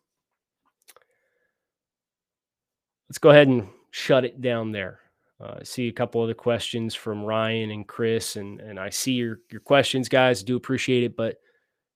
Let's 3.09 3.19
go 3.19 3.31
ahead 3.31 3.49
and 3.49 3.69
shut 3.95 4.25
it 4.25 4.41
down 4.41 4.73
there. 4.73 4.99
Uh, 5.41 5.55
I 5.61 5.63
see 5.63 5.87
a 5.87 5.93
couple 5.93 6.21
other 6.21 6.35
questions 6.35 6.97
from 6.97 7.23
Ryan 7.23 7.71
and 7.71 7.87
Chris, 7.87 8.35
and 8.35 8.61
and 8.61 8.79
I 8.79 8.91
see 8.91 9.13
your 9.13 9.39
your 9.53 9.61
questions, 9.61 10.09
guys. 10.09 10.43
Do 10.43 10.57
appreciate 10.57 11.05
it, 11.05 11.17
but 11.17 11.37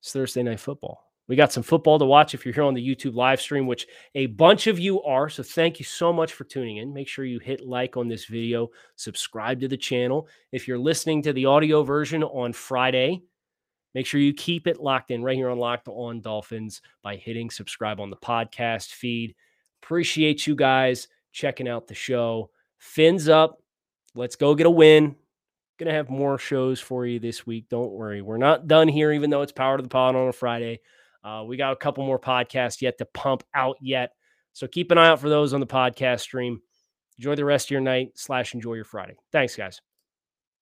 it's 0.00 0.12
Thursday 0.12 0.44
night 0.44 0.60
football. 0.60 1.10
We 1.26 1.34
got 1.34 1.52
some 1.52 1.64
football 1.64 1.98
to 1.98 2.04
watch 2.04 2.34
if 2.34 2.46
you're 2.46 2.54
here 2.54 2.62
on 2.62 2.74
the 2.74 2.86
YouTube 2.86 3.14
live 3.14 3.40
stream, 3.40 3.66
which 3.66 3.86
a 4.14 4.26
bunch 4.26 4.68
of 4.68 4.78
you 4.78 5.02
are. 5.02 5.28
So 5.28 5.42
thank 5.42 5.80
you 5.80 5.84
so 5.84 6.12
much 6.12 6.32
for 6.32 6.44
tuning 6.44 6.76
in. 6.76 6.94
Make 6.94 7.08
sure 7.08 7.24
you 7.24 7.40
hit 7.40 7.66
like 7.66 7.96
on 7.96 8.06
this 8.06 8.26
video, 8.26 8.68
subscribe 8.94 9.60
to 9.60 9.68
the 9.68 9.76
channel. 9.76 10.28
If 10.52 10.68
you're 10.68 10.78
listening 10.78 11.20
to 11.22 11.32
the 11.32 11.46
audio 11.46 11.82
version 11.82 12.22
on 12.22 12.52
Friday, 12.52 13.20
make 13.94 14.06
sure 14.06 14.20
you 14.20 14.32
keep 14.32 14.68
it 14.68 14.80
locked 14.80 15.10
in 15.10 15.22
right 15.22 15.36
here 15.36 15.50
on 15.50 15.58
Locked 15.58 15.88
On 15.88 16.20
Dolphins 16.20 16.80
by 17.02 17.16
hitting 17.16 17.50
subscribe 17.50 18.00
on 18.00 18.08
the 18.08 18.16
podcast 18.16 18.92
feed. 18.92 19.34
Appreciate 19.82 20.46
you 20.46 20.54
guys 20.54 21.08
checking 21.32 21.68
out 21.68 21.86
the 21.86 21.94
show. 21.94 22.50
Fins 22.78 23.28
up. 23.28 23.62
Let's 24.14 24.36
go 24.36 24.54
get 24.54 24.66
a 24.66 24.70
win. 24.70 25.16
Gonna 25.78 25.92
have 25.92 26.10
more 26.10 26.38
shows 26.38 26.80
for 26.80 27.06
you 27.06 27.20
this 27.20 27.46
week. 27.46 27.68
Don't 27.68 27.92
worry. 27.92 28.20
We're 28.20 28.36
not 28.36 28.66
done 28.66 28.88
here, 28.88 29.12
even 29.12 29.30
though 29.30 29.42
it's 29.42 29.52
Power 29.52 29.76
to 29.76 29.82
the 29.82 29.88
Pod 29.88 30.16
on 30.16 30.28
a 30.28 30.32
Friday. 30.32 30.80
Uh, 31.22 31.44
we 31.46 31.56
got 31.56 31.72
a 31.72 31.76
couple 31.76 32.04
more 32.04 32.18
podcasts 32.18 32.80
yet 32.80 32.98
to 32.98 33.04
pump 33.04 33.44
out 33.54 33.76
yet. 33.80 34.10
So 34.52 34.66
keep 34.66 34.90
an 34.90 34.98
eye 34.98 35.08
out 35.08 35.20
for 35.20 35.28
those 35.28 35.52
on 35.54 35.60
the 35.60 35.66
podcast 35.66 36.20
stream. 36.20 36.60
Enjoy 37.18 37.34
the 37.34 37.44
rest 37.44 37.66
of 37.66 37.70
your 37.72 37.80
night 37.80 38.10
slash 38.14 38.54
enjoy 38.54 38.74
your 38.74 38.84
Friday. 38.84 39.14
Thanks, 39.32 39.54
guys. 39.54 39.80